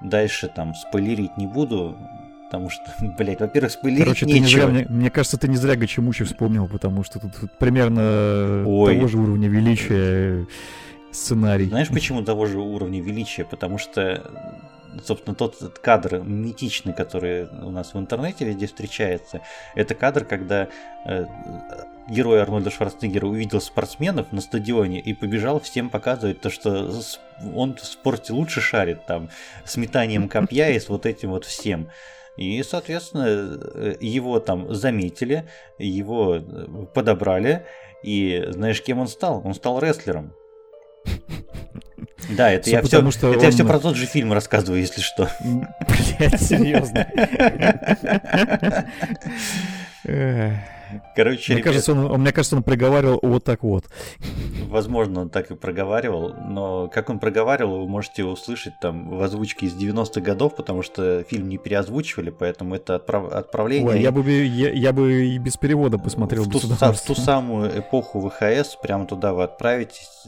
Дальше 0.00 0.48
там 0.48 0.74
спойлерить 0.74 1.36
не 1.36 1.46
буду, 1.46 1.96
Потому 2.48 2.70
что, 2.70 2.82
блядь, 3.18 3.40
во-первых, 3.40 3.72
спойлерить 3.72 4.04
Короче, 4.04 4.26
нечего. 4.26 4.40
Не 4.40 4.48
зря, 4.48 4.66
мне, 4.68 4.86
мне 4.88 5.10
кажется, 5.10 5.36
ты 5.36 5.48
не 5.48 5.56
зря 5.56 5.76
Гачемучи 5.76 6.24
вспомнил, 6.24 6.66
потому 6.66 7.04
что 7.04 7.20
тут, 7.20 7.34
тут 7.38 7.52
примерно 7.58 8.64
Ой. 8.66 8.94
того 8.94 9.08
же 9.08 9.18
уровня 9.18 9.48
величия 9.48 10.46
сценарий. 11.10 11.66
Знаешь, 11.66 11.88
почему 11.88 12.22
того 12.22 12.46
же 12.46 12.58
уровня 12.58 13.02
величия? 13.02 13.44
Потому 13.44 13.76
что, 13.76 14.22
собственно, 15.04 15.34
тот 15.34 15.78
кадр 15.82 16.20
митичный, 16.20 16.94
который 16.94 17.48
у 17.62 17.70
нас 17.70 17.92
в 17.92 17.98
интернете 17.98 18.46
везде 18.46 18.66
встречается, 18.66 19.42
это 19.74 19.94
кадр, 19.94 20.24
когда 20.24 20.68
э, 21.04 21.26
герой 22.08 22.40
Арнольда 22.40 22.70
Шварценеггера 22.70 23.26
увидел 23.26 23.60
спортсменов 23.60 24.32
на 24.32 24.40
стадионе 24.40 25.00
и 25.00 25.12
побежал 25.12 25.60
всем 25.60 25.90
показывать 25.90 26.40
то, 26.40 26.50
что 26.50 26.90
он 27.54 27.74
в 27.74 27.84
спорте 27.84 28.32
лучше 28.32 28.60
шарит, 28.60 29.04
там, 29.06 29.28
с 29.64 29.76
метанием 29.76 30.28
копья 30.28 30.70
и 30.70 30.80
с 30.80 30.88
вот 30.88 31.06
этим 31.06 31.30
вот 31.30 31.44
всем. 31.44 31.88
И, 32.38 32.62
соответственно, 32.62 33.58
э, 33.74 33.96
его 34.00 34.38
там 34.38 34.72
заметили, 34.72 35.44
его 35.76 36.36
э, 36.36 36.40
подобрали. 36.94 37.66
И 38.04 38.44
знаешь, 38.50 38.80
кем 38.80 39.00
он 39.00 39.08
стал? 39.08 39.42
Он 39.44 39.54
стал 39.54 39.80
рестлером. 39.80 40.32
Да, 42.30 42.50
это, 42.50 42.68
я 42.68 42.82
все, 42.82 43.10
что 43.10 43.30
это 43.30 43.38
он... 43.38 43.44
я 43.44 43.50
все 43.50 43.64
про 43.64 43.78
тот 43.78 43.96
же 43.96 44.04
фильм 44.04 44.32
рассказываю, 44.32 44.80
если 44.80 45.00
что. 45.00 45.30
Блять, 45.40 46.42
серьезно. 46.42 47.06
Короче, 51.14 51.52
мне, 51.52 51.60
ребят... 51.60 51.72
кажется, 51.72 51.92
он, 51.92 52.20
мне 52.20 52.32
кажется, 52.32 52.56
он 52.56 52.62
проговаривал 52.62 53.18
вот 53.22 53.44
так 53.44 53.62
вот. 53.62 53.84
Возможно, 54.68 55.22
он 55.22 55.30
так 55.30 55.50
и 55.50 55.54
проговаривал, 55.54 56.34
но 56.34 56.88
как 56.88 57.10
он 57.10 57.18
проговаривал, 57.18 57.80
вы 57.80 57.88
можете 57.88 58.24
услышать 58.24 58.74
там 58.80 59.08
в 59.08 59.22
озвучке 59.22 59.66
из 59.66 59.74
90-х 59.74 60.20
годов, 60.20 60.56
потому 60.56 60.82
что 60.82 61.24
фильм 61.24 61.48
не 61.48 61.58
переозвучивали, 61.58 62.30
поэтому 62.30 62.74
это 62.74 62.96
отправ... 62.96 63.32
отправление... 63.32 63.88
Ой, 63.88 64.00
я 64.00 64.12
бы, 64.12 64.30
я, 64.30 64.70
я 64.70 64.92
бы 64.92 65.26
и 65.26 65.38
без 65.38 65.56
перевода 65.56 65.98
посмотрел. 65.98 66.44
В 66.44 66.50
ту, 66.50 66.58
в 66.58 67.00
ту 67.06 67.14
самую 67.14 67.78
эпоху 67.78 68.28
ВХС, 68.28 68.76
прямо 68.76 69.06
туда 69.06 69.32
вы 69.32 69.44
отправитесь. 69.44 70.26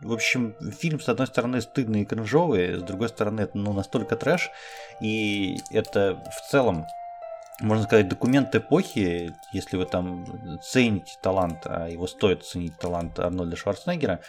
В 0.00 0.12
общем, 0.12 0.54
фильм, 0.78 1.00
с 1.00 1.08
одной 1.08 1.26
стороны, 1.26 1.60
стыдный 1.60 2.02
и 2.02 2.04
кринжовый, 2.04 2.76
с 2.76 2.82
другой 2.82 3.08
стороны, 3.08 3.42
это 3.42 3.58
ну, 3.58 3.72
настолько 3.72 4.16
трэш, 4.16 4.50
и 5.00 5.58
это 5.70 6.22
в 6.36 6.50
целом 6.50 6.86
можно 7.60 7.84
сказать, 7.84 8.08
документ 8.08 8.54
эпохи, 8.54 9.34
если 9.52 9.76
вы 9.76 9.86
там 9.86 10.24
цените 10.62 11.14
талант, 11.22 11.66
а 11.66 11.88
его 11.88 12.06
стоит 12.06 12.44
ценить 12.44 12.78
талант 12.78 13.18
Арнольда 13.18 13.56
Шварценеггера, 13.56 14.20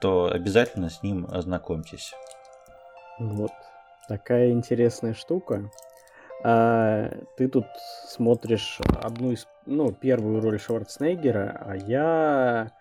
то 0.00 0.30
обязательно 0.32 0.90
с 0.90 1.02
ним 1.02 1.26
ознакомьтесь. 1.30 2.12
Вот 3.18 3.52
такая 4.08 4.50
интересная 4.50 5.14
штука. 5.14 5.70
А, 6.44 7.08
ты 7.36 7.48
тут 7.48 7.66
смотришь 8.08 8.80
одну 9.00 9.30
из, 9.30 9.46
ну, 9.64 9.92
первую 9.92 10.40
роль 10.40 10.58
Шварценеггера, 10.58 11.62
а 11.64 11.76
я 11.76 12.72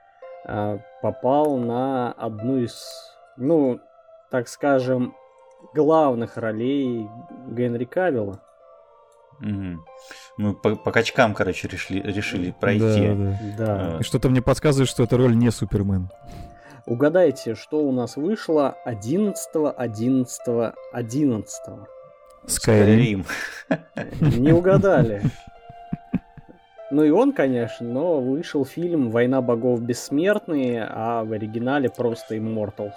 а, 0.46 0.80
попал 1.02 1.58
на 1.58 2.12
одну 2.14 2.58
из, 2.58 2.84
ну, 3.38 3.80
так 4.32 4.48
скажем, 4.48 5.16
главных 5.76 6.38
ролей 6.38 7.08
Генри 7.50 7.86
Кавилла. 7.86 8.42
Угу. 9.42 9.86
Мы 10.38 10.54
по, 10.54 10.76
по 10.76 10.92
качкам, 10.92 11.34
короче, 11.34 11.68
решили, 11.68 12.00
решили 12.00 12.54
пройти. 12.60 13.08
Да, 13.08 13.38
да. 13.58 13.78
да. 13.78 13.98
И 14.00 14.04
что-то 14.04 14.30
мне 14.30 14.42
подсказывает, 14.42 14.90
что 14.90 15.04
эта 15.04 15.18
роль 15.18 15.36
не 15.36 15.52
Супермен. 15.52 16.10
Угадайте, 16.86 17.56
что 17.56 17.84
у 17.84 17.92
нас 17.92 18.18
вышло 18.18 18.76
11 18.86 19.50
11 19.78 20.74
11 20.94 21.62
Skyrim. 22.46 23.26
Не 24.22 24.52
угадали. 24.52 25.22
Ну 26.92 27.04
и 27.04 27.10
он, 27.10 27.32
конечно, 27.32 27.88
но 27.88 28.20
вышел 28.20 28.66
фильм 28.66 29.12
«Война 29.12 29.42
богов 29.42 29.82
бессмертные», 29.82 30.86
а 30.90 31.24
в 31.24 31.32
оригинале 31.32 31.90
просто 31.90 32.36
«Immortals». 32.36 32.92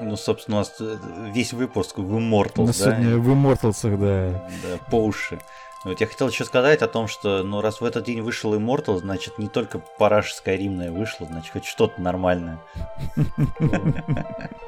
Ну, 0.00 0.16
собственно, 0.16 0.58
у 0.58 0.60
нас 0.60 0.74
э, 0.80 0.96
весь 1.32 1.52
выпуск 1.52 1.98
в 1.98 2.16
Immortals, 2.16 2.66
да? 2.66 2.72
Сегодня 2.72 3.16
в 3.16 3.28
Immortals, 3.30 3.96
да. 3.96 4.48
Да, 4.62 4.78
по 4.90 5.04
уши. 5.04 5.38
Вот 5.84 6.00
я 6.00 6.06
хотел 6.08 6.28
еще 6.28 6.44
сказать 6.44 6.82
о 6.82 6.88
том, 6.88 7.06
что, 7.06 7.44
ну, 7.44 7.60
раз 7.60 7.80
в 7.80 7.84
этот 7.84 8.04
день 8.04 8.20
вышел 8.20 8.54
Immortal, 8.54 8.96
значит, 8.96 9.38
не 9.38 9.46
только 9.48 9.78
параш 9.98 10.32
Скайримная 10.32 10.90
вышла, 10.90 11.26
значит, 11.26 11.52
хоть 11.52 11.64
что-то 11.64 12.00
нормальное. 12.00 12.58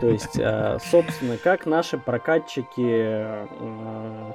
То 0.01 0.07
есть, 0.07 0.39
а, 0.39 0.79
собственно, 0.91 1.37
как 1.37 1.67
наши 1.67 1.99
прокатчики 1.99 2.67
а, 2.79 4.33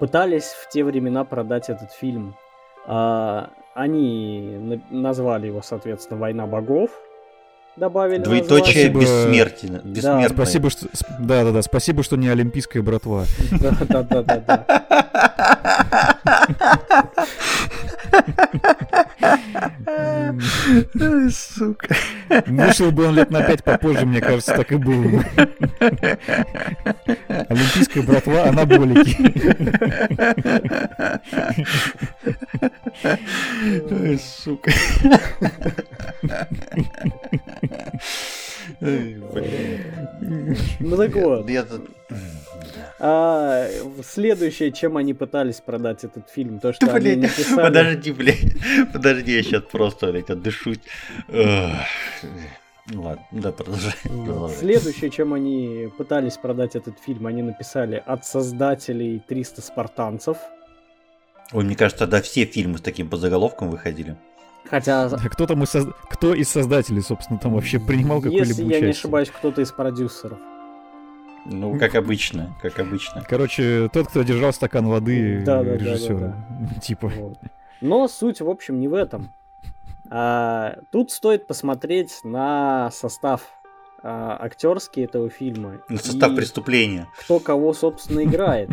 пытались 0.00 0.46
в 0.46 0.68
те 0.68 0.82
времена 0.82 1.24
продать 1.24 1.70
этот 1.70 1.92
фильм. 1.92 2.34
А, 2.86 3.50
они 3.74 4.80
назвали 4.90 5.46
его, 5.46 5.62
соответственно, 5.62 6.18
«Война 6.18 6.46
богов», 6.46 6.90
добавили. 7.76 8.22
Двоеточие 8.22 8.88
бессмертие. 8.88 9.80
Да. 9.84 10.28
Спасибо, 10.28 10.70
что, 10.70 10.86
да, 11.18 11.44
да, 11.44 11.52
да. 11.52 11.62
Спасибо, 11.62 12.02
что 12.02 12.16
не 12.16 12.28
олимпийская 12.28 12.82
братва. 12.82 13.24
Да, 13.60 14.02
да, 14.02 14.22
да, 14.22 14.40
да. 14.40 14.86
Сука. 21.30 21.94
Вышел 22.46 22.90
бы 22.90 23.06
он 23.06 23.14
лет 23.14 23.30
на 23.30 23.42
пять 23.42 23.62
попозже, 23.64 24.06
мне 24.06 24.20
кажется, 24.20 24.54
так 24.54 24.72
и 24.72 24.76
было. 24.76 25.24
Олимпийская 27.48 28.02
братва, 28.02 28.44
анаболики. 28.44 29.16
Ой, 33.90 34.18
сука. 34.18 34.70
Ну 40.80 40.96
так 40.96 41.14
вот. 41.14 41.50
А, 42.98 43.68
следующее, 44.02 44.72
чем 44.72 44.96
они 44.96 45.12
пытались 45.12 45.60
продать 45.60 46.04
этот 46.04 46.30
фильм, 46.30 46.60
то, 46.60 46.72
что 46.72 46.94
они 46.94 47.16
написали... 47.16 47.56
Подожди, 47.56 48.12
блядь, 48.16 48.56
подожди, 48.92 49.32
я 49.32 49.42
сейчас 49.42 49.62
просто, 49.62 50.10
блядь, 50.10 50.30
отдышусь. 50.30 50.80
Ну 51.28 53.02
ладно, 53.02 53.24
да, 53.32 53.50
продолжай. 53.52 53.94
Следующее, 54.56 55.10
чем 55.10 55.34
они 55.34 55.88
пытались 55.98 56.36
продать 56.36 56.76
этот 56.76 57.00
фильм, 57.00 57.26
они 57.26 57.42
написали 57.42 58.02
от 58.04 58.24
создателей 58.24 59.20
300 59.26 59.62
спартанцев. 59.62 60.36
Ой, 61.52 61.64
мне 61.64 61.76
кажется, 61.76 62.04
тогда 62.04 62.22
все 62.22 62.44
фильмы 62.44 62.78
с 62.78 62.82
таким 62.82 63.08
подзаголовком 63.08 63.70
выходили. 63.70 64.16
Хотя... 64.68 65.08
Да, 65.10 65.18
кто 65.28 65.46
там 65.46 65.62
из, 65.62 65.70
соз... 65.70 65.86
кто 66.10 66.34
из 66.34 66.48
создателей, 66.48 67.02
собственно, 67.02 67.38
там 67.38 67.54
вообще 67.54 67.78
принимал 67.78 68.18
какое-либо 68.18 68.46
Если 68.46 68.62
участие? 68.62 68.80
я 68.80 68.86
не 68.86 68.92
ошибаюсь, 68.92 69.30
кто-то 69.30 69.62
из 69.62 69.72
продюсеров. 69.72 70.38
Ну, 71.48 71.78
как 71.78 71.94
обычно, 71.94 72.56
как 72.60 72.78
обычно. 72.80 73.24
Короче, 73.28 73.88
тот, 73.92 74.08
кто 74.08 74.22
держал 74.22 74.52
стакан 74.52 74.86
воды 74.86 75.44
да, 75.44 75.62
да, 75.62 75.76
режиссера. 75.76 76.18
Да, 76.18 76.26
да, 76.26 76.70
да. 76.74 76.80
Типа. 76.80 77.08
Вот. 77.08 77.38
Но 77.80 78.08
суть, 78.08 78.40
в 78.40 78.48
общем, 78.48 78.80
не 78.80 78.88
в 78.88 78.94
этом. 78.94 79.32
А, 80.10 80.78
тут 80.92 81.10
стоит 81.10 81.46
посмотреть 81.46 82.20
на 82.24 82.90
состав 82.90 83.42
а, 84.02 84.36
актерский 84.40 85.04
этого 85.04 85.30
фильма. 85.30 85.80
На 85.88 85.98
состав 85.98 86.34
преступления. 86.34 87.08
Кто 87.18 87.38
кого, 87.38 87.72
собственно, 87.72 88.24
играет. 88.24 88.70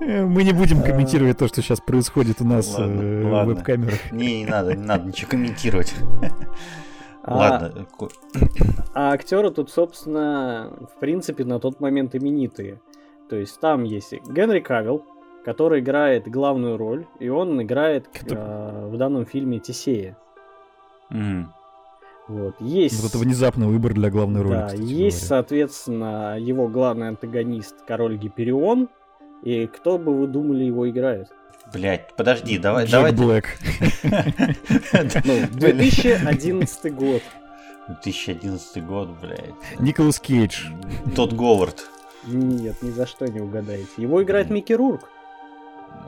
Мы 0.00 0.44
не 0.44 0.52
будем 0.52 0.82
комментировать 0.82 1.38
то, 1.38 1.48
что 1.48 1.62
сейчас 1.62 1.80
происходит 1.80 2.42
у 2.42 2.44
нас 2.44 2.78
э, 2.78 2.84
в 2.84 3.44
веб-камерах. 3.46 4.12
Не, 4.12 4.40
не 4.40 4.46
надо, 4.46 4.74
не 4.74 4.84
надо 4.84 5.06
ничего 5.06 5.30
комментировать. 5.30 5.94
А, 7.22 7.36
Ладно. 7.36 7.86
А 8.94 9.12
актеры 9.12 9.50
тут, 9.50 9.70
собственно, 9.70 10.72
в 10.94 10.98
принципе, 10.98 11.44
на 11.44 11.58
тот 11.60 11.80
момент 11.80 12.14
именитые. 12.14 12.80
То 13.28 13.36
есть 13.36 13.60
там 13.60 13.84
есть 13.84 14.12
Генри 14.28 14.60
Кавилл, 14.60 15.04
который 15.44 15.80
играет 15.80 16.28
главную 16.28 16.76
роль, 16.76 17.06
и 17.18 17.28
он 17.28 17.60
играет 17.62 18.08
э, 18.30 18.88
в 18.90 18.96
данном 18.96 19.26
фильме 19.26 19.58
Тисея. 19.58 20.16
Вот. 22.28 22.60
Есть... 22.60 23.02
Вот 23.02 23.10
это 23.10 23.18
внезапный 23.18 23.66
выбор 23.66 23.94
для 23.94 24.10
главной 24.10 24.42
роли. 24.42 24.52
Да, 24.52 24.66
кстати 24.66 24.82
есть, 24.82 25.20
говоря. 25.20 25.28
соответственно, 25.28 26.38
его 26.38 26.68
главный 26.68 27.08
антагонист, 27.08 27.74
король 27.86 28.18
Гиперион. 28.18 28.88
И 29.42 29.66
кто 29.66 29.98
бы 29.98 30.14
вы 30.14 30.26
думали 30.26 30.64
его 30.64 30.88
играет? 30.90 31.28
Блять, 31.72 32.14
подожди, 32.16 32.58
давай, 32.58 32.84
Джек 32.84 32.92
давай. 32.92 33.12
Блэк. 33.12 33.46
Ну, 35.24 35.46
2011 35.58 36.94
год. 36.94 37.22
2011 37.88 38.84
год, 38.84 39.08
блядь. 39.20 39.54
Николас 39.78 40.18
Кейдж. 40.18 40.66
Тот 41.14 41.32
Говард. 41.32 41.88
Нет, 42.26 42.82
ни 42.82 42.90
за 42.90 43.06
что 43.06 43.26
не 43.26 43.40
угадаете. 43.40 43.90
Его 43.96 44.22
играет 44.22 44.50
Микки 44.50 44.72
Рурк. 44.72 45.08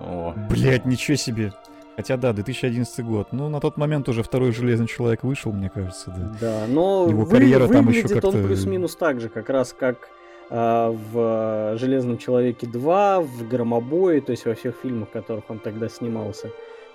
О, 0.00 0.34
Блять, 0.48 0.84
ничего 0.84 1.16
себе. 1.16 1.52
Хотя 1.96 2.16
да, 2.16 2.32
2011 2.32 3.04
год. 3.04 3.28
Ну, 3.32 3.48
на 3.48 3.60
тот 3.60 3.76
момент 3.76 4.08
уже 4.08 4.22
второй 4.22 4.52
Железный 4.52 4.86
Человек 4.86 5.22
вышел, 5.22 5.52
мне 5.52 5.68
кажется, 5.68 6.10
да. 6.16 6.32
Да, 6.40 6.64
но 6.68 7.06
Его 7.08 7.24
вы- 7.24 7.30
карьера 7.30 7.68
там 7.68 7.88
еще 7.88 8.02
выглядит 8.02 8.24
он 8.24 8.32
как-то- 8.32 8.46
плюс-минус 8.46 8.96
так 8.96 9.20
же, 9.20 9.28
как 9.28 9.50
раз 9.50 9.72
как 9.78 10.08
а, 10.52 10.90
в 10.90 11.76
Железном 11.78 12.18
Человеке 12.18 12.66
2, 12.66 13.20
в 13.20 13.46
Громобое, 13.48 14.20
то 14.20 14.32
есть 14.32 14.46
во 14.46 14.54
всех 14.54 14.74
фильмах, 14.82 15.08
в 15.08 15.12
которых 15.12 15.44
он 15.48 15.58
тогда 15.60 15.88
снимался. 15.88 16.50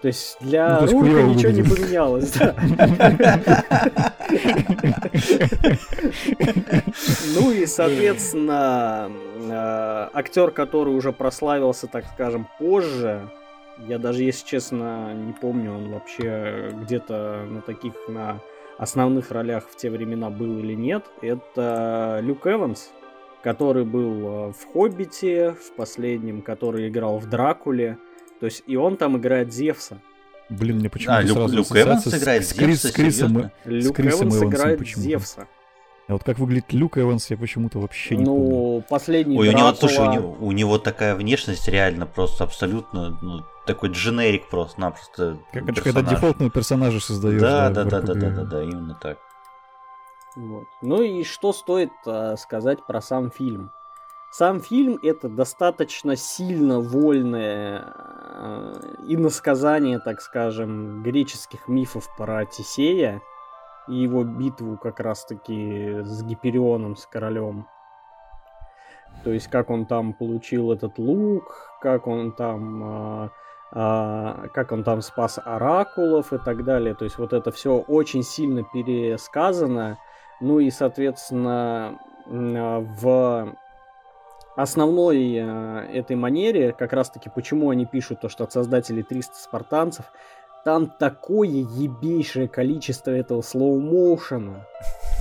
То 0.05 0.09
есть 0.09 0.37
для 0.39 0.81
Ну, 0.81 1.01
Рурка 1.01 1.23
ничего 1.23 1.51
не 1.51 1.61
выглядит. 1.63 1.83
поменялось, 1.83 2.31
да. 2.33 2.53
Ну 7.33 7.51
и, 7.51 7.65
соответственно, 7.65 9.09
э, 9.49 10.09
актер, 10.13 10.51
который 10.51 10.95
уже 10.95 11.11
прославился, 11.11 11.87
так 11.87 12.05
скажем, 12.13 12.47
позже, 12.59 13.27
я 13.87 13.97
даже, 13.97 14.21
если 14.21 14.45
честно, 14.45 15.11
не 15.15 15.33
помню, 15.33 15.73
он 15.73 15.91
вообще 15.91 16.71
где-то 16.83 17.47
на 17.49 17.61
таких, 17.61 17.93
на 18.07 18.41
основных 18.77 19.31
ролях 19.31 19.67
в 19.67 19.75
те 19.75 19.89
времена 19.89 20.29
был 20.29 20.59
или 20.59 20.75
нет, 20.75 21.03
это 21.23 22.19
Люк 22.21 22.45
Эванс, 22.45 22.91
который 23.41 23.85
был 23.85 24.49
э, 24.49 24.51
в 24.51 24.71
«Хоббите», 24.71 25.53
в 25.53 25.75
последнем, 25.75 26.43
который 26.43 26.89
играл 26.89 27.17
в 27.17 27.27
«Дракуле», 27.27 27.97
то 28.39 28.45
есть 28.47 28.63
и 28.67 28.75
он 28.75 28.97
там 28.97 29.17
играет 29.17 29.53
Зевса. 29.53 29.99
Блин, 30.49 30.77
мне 30.77 30.89
почему-то 30.89 31.17
А, 31.17 31.23
Люк- 31.23 31.33
сразу 31.33 31.55
Люк 31.55 31.65
ассоциация 31.65 31.85
Эванс 31.91 32.03
с- 32.05 32.17
играет 32.21 32.45
с, 32.47 32.53
Крис- 32.53 32.67
Зевса? 32.81 32.87
с 32.87 32.91
Крисом. 32.91 33.29
Серьезно? 33.29 33.51
Люк 33.65 33.95
Крисом 33.95 34.19
Эванс 34.21 34.35
Эвансом 34.35 34.49
играет 34.49 34.79
почему-то. 34.79 35.01
Зевса. 35.09 35.47
А 36.07 36.13
вот 36.13 36.23
как 36.23 36.37
выглядит 36.37 36.71
Люк 36.71 36.97
Эванс, 36.99 37.31
я 37.31 37.37
почему-то 37.37 37.79
вообще 37.79 38.15
не 38.15 38.25
помню. 38.25 38.39
Ну, 38.49 38.83
последний 38.87 39.39
Ой, 39.39 39.47
у 39.49 39.51
него, 39.51 39.69
Дракула- 39.69 39.75
слушай, 39.79 40.07
у 40.07 40.11
него, 40.11 40.37
у 40.39 40.51
него 40.51 40.77
такая 40.77 41.15
внешность 41.15 41.67
реально 41.67 42.05
просто 42.05 42.43
абсолютно, 42.43 43.17
ну, 43.23 43.43
такой 43.65 43.89
дженерик 43.89 44.47
просто-напросто. 44.49 45.39
Как 45.51 45.67
это, 45.67 45.81
когда 45.81 46.03
дефолтного 46.03 46.51
персонажа 46.51 46.99
создаешь. 46.99 47.41
Да, 47.41 47.69
да, 47.71 47.85
да, 47.85 48.01
да, 48.01 48.13
да, 48.13 48.29
да, 48.29 48.43
да, 48.43 48.61
именно 48.63 48.93
так. 49.01 49.17
Вот. 50.35 50.65
Ну 50.83 51.01
и 51.01 51.23
что 51.23 51.53
стоит 51.53 51.89
э, 52.05 52.35
сказать 52.37 52.85
про 52.85 53.01
сам 53.01 53.31
фильм? 53.31 53.71
Сам 54.37 54.59
фильм 54.59 54.99
это 55.01 55.29
достаточно 55.29 56.17
сильно 56.17 56.81
вольное 56.81 57.85
э, 57.85 58.73
иносказание, 59.07 59.99
так 59.99 60.19
скажем, 60.19 61.03
греческих 61.03 61.69
мифов 61.69 62.13
про 62.17 62.45
Тисея 62.45 63.21
и 63.87 63.95
его 63.95 64.25
битву 64.25 64.77
как 64.77 64.99
раз-таки 64.99 66.01
с 66.03 66.21
Гиперионом, 66.21 66.97
с 66.97 67.05
королем. 67.05 67.65
То 69.23 69.31
есть 69.31 69.47
как 69.47 69.69
он 69.69 69.85
там 69.85 70.11
получил 70.11 70.73
этот 70.73 70.99
лук, 70.99 71.71
как 71.79 72.05
он 72.05 72.33
там 72.33 72.83
а, 72.83 73.29
а, 73.71 74.49
как 74.53 74.73
он 74.73 74.83
там 74.83 75.01
спас 75.01 75.39
оракулов 75.45 76.33
и 76.33 76.39
так 76.39 76.65
далее. 76.65 76.93
То 76.93 77.05
есть 77.05 77.17
вот 77.17 77.31
это 77.31 77.51
все 77.51 77.77
очень 77.77 78.23
сильно 78.23 78.63
пересказано. 78.63 79.97
Ну 80.41 80.59
и, 80.59 80.71
соответственно, 80.71 81.97
а, 82.27 82.79
в 82.81 83.55
основной 84.55 85.33
э, 85.35 85.87
этой 85.93 86.15
манере, 86.15 86.73
как 86.73 86.93
раз-таки 86.93 87.29
почему 87.29 87.69
они 87.69 87.85
пишут 87.85 88.21
то, 88.21 88.29
что 88.29 88.43
от 88.43 88.53
создателей 88.53 89.03
300 89.03 89.35
спартанцев, 89.35 90.05
там 90.63 90.87
такое 90.87 91.47
ебейшее 91.47 92.47
количество 92.47 93.11
этого 93.11 93.41
слоу-моушена. 93.41 94.65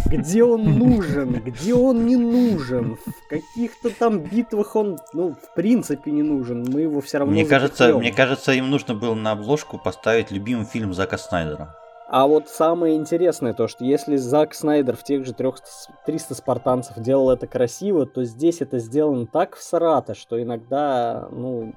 Где 0.07 0.43
он 0.43 0.79
нужен, 0.79 1.35
где 1.35 1.75
он 1.75 2.07
не 2.07 2.17
нужен, 2.17 2.97
в 2.97 3.29
каких-то 3.29 3.91
там 3.91 4.21
битвах 4.21 4.75
он, 4.75 4.99
ну, 5.13 5.35
в 5.35 5.55
принципе 5.55 6.11
не 6.11 6.23
нужен, 6.23 6.65
мы 6.69 6.81
его 6.81 7.01
все 7.01 7.19
равно 7.19 7.35
Мне 7.35 7.45
кажется, 7.45 7.97
мне 7.97 8.13
кажется, 8.13 8.53
им 8.53 8.71
нужно 8.71 8.95
было 8.95 9.15
на 9.15 9.33
обложку 9.33 9.79
поставить 9.79 10.31
любимый 10.31 10.65
фильм 10.65 10.95
Зака 10.95 11.19
Снайдера. 11.19 11.77
А 12.07 12.27
вот 12.27 12.49
самое 12.49 12.97
интересное 12.97 13.55
то, 13.55 13.67
что 13.67 13.85
если 13.85 14.17
Зак 14.17 14.55
Снайдер 14.55 14.95
в 14.97 15.03
тех 15.03 15.25
же 15.25 15.33
300, 15.33 15.65
300 16.05 16.35
спартанцев 16.35 16.99
делал 16.99 17.31
это 17.31 17.47
красиво, 17.47 18.07
то 18.07 18.25
здесь 18.25 18.61
это 18.61 18.79
сделано 18.79 19.27
так 19.27 19.57
всрато, 19.57 20.15
что 20.15 20.41
иногда, 20.41 21.29
ну, 21.31 21.73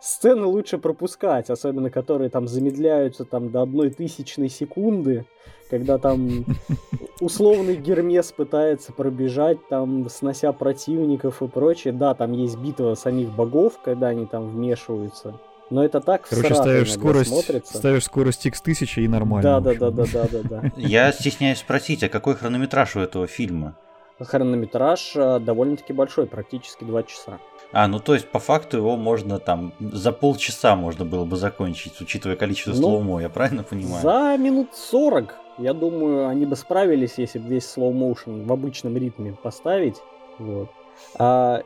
сцены 0.00 0.46
лучше 0.46 0.78
пропускать, 0.78 1.50
особенно 1.50 1.90
которые 1.90 2.30
там 2.30 2.48
замедляются 2.48 3.24
там 3.24 3.50
до 3.50 3.62
одной 3.62 3.90
тысячной 3.90 4.48
секунды, 4.48 5.26
когда 5.68 5.98
там 5.98 6.46
условный 7.20 7.76
Гермес 7.76 8.32
пытается 8.32 8.92
пробежать, 8.92 9.58
там, 9.68 10.08
снося 10.08 10.52
противников 10.52 11.42
и 11.42 11.48
прочее. 11.48 11.92
Да, 11.92 12.14
там 12.14 12.32
есть 12.32 12.56
битва 12.58 12.94
самих 12.94 13.34
богов, 13.34 13.80
когда 13.84 14.08
они 14.08 14.26
там 14.26 14.48
вмешиваются. 14.48 15.38
Но 15.70 15.84
это 15.84 16.00
так 16.00 16.28
Короче, 16.28 16.54
ставишь 16.54 16.92
скорость, 16.92 17.30
смотрится. 17.30 17.78
ставишь 17.78 18.04
скорость 18.04 18.46
x1000 18.46 19.02
и 19.02 19.08
нормально. 19.08 19.60
Да, 19.60 19.74
да, 19.74 19.90
да, 19.90 19.90
да, 19.90 20.04
да, 20.12 20.28
да, 20.30 20.42
да. 20.62 20.72
Я 20.76 21.10
стесняюсь 21.12 21.58
спросить, 21.58 22.04
а 22.04 22.08
какой 22.08 22.36
хронометраж 22.36 22.94
у 22.96 23.00
этого 23.00 23.26
фильма? 23.26 23.76
Хронометраж 24.20 25.12
э, 25.16 25.40
довольно-таки 25.40 25.92
большой, 25.92 26.26
практически 26.26 26.84
два 26.84 27.02
часа. 27.02 27.38
А, 27.72 27.86
ну 27.88 27.98
то 27.98 28.14
есть 28.14 28.28
по 28.30 28.38
факту 28.38 28.78
его 28.78 28.96
можно 28.96 29.38
там 29.38 29.74
за 29.80 30.12
полчаса 30.12 30.76
можно 30.76 31.04
было 31.04 31.24
бы 31.24 31.36
закончить, 31.36 32.00
учитывая 32.00 32.36
количество 32.36 32.70
Ну, 32.70 32.76
слоумо, 32.76 33.20
я 33.20 33.28
правильно 33.28 33.62
понимаю? 33.62 34.02
За 34.02 34.36
минут 34.38 34.74
40, 34.74 35.34
я 35.58 35.74
думаю, 35.74 36.28
они 36.28 36.46
бы 36.46 36.56
справились, 36.56 37.14
если 37.18 37.38
бы 37.38 37.48
весь 37.48 37.76
motion 37.76 38.46
в 38.46 38.52
обычном 38.52 38.96
ритме 38.96 39.32
поставить. 39.42 39.96
Вот. 40.38 40.70
А, 41.18 41.60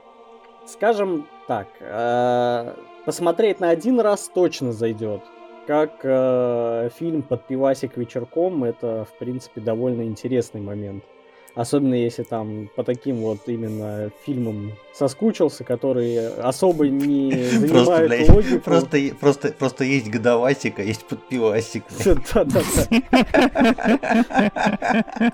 скажем 0.67 1.27
так, 1.47 1.69
а, 1.81 2.75
посмотреть 3.11 3.59
на 3.59 3.71
один 3.71 3.99
раз 3.99 4.31
точно 4.33 4.73
зайдет. 4.73 5.23
Как 5.67 5.99
э, 6.05 6.91
фильм 6.97 7.23
под 7.23 7.45
пивасик 7.45 7.97
вечерком, 7.97 8.63
это, 8.63 9.05
в 9.05 9.19
принципе, 9.19 9.61
довольно 9.61 10.03
интересный 10.03 10.61
момент. 10.61 11.03
Особенно 11.55 11.95
если 11.95 12.23
там 12.23 12.71
по 12.77 12.85
таким 12.85 13.17
вот 13.17 13.41
именно 13.47 14.11
фильмам 14.25 14.73
соскучился, 14.93 15.65
которые 15.65 16.29
особо 16.29 16.89
не 16.89 17.31
Просто, 17.61 17.61
занимают 17.61 18.09
блядь, 18.09 18.29
логику. 18.29 18.61
просто, 18.61 18.99
просто, 19.19 19.53
просто 19.53 19.85
есть 19.85 20.11
годовасик, 20.11 20.79
а 20.79 20.83
есть 20.83 21.05
подпивасик. 21.05 21.85
Да-да-да. 22.05 22.61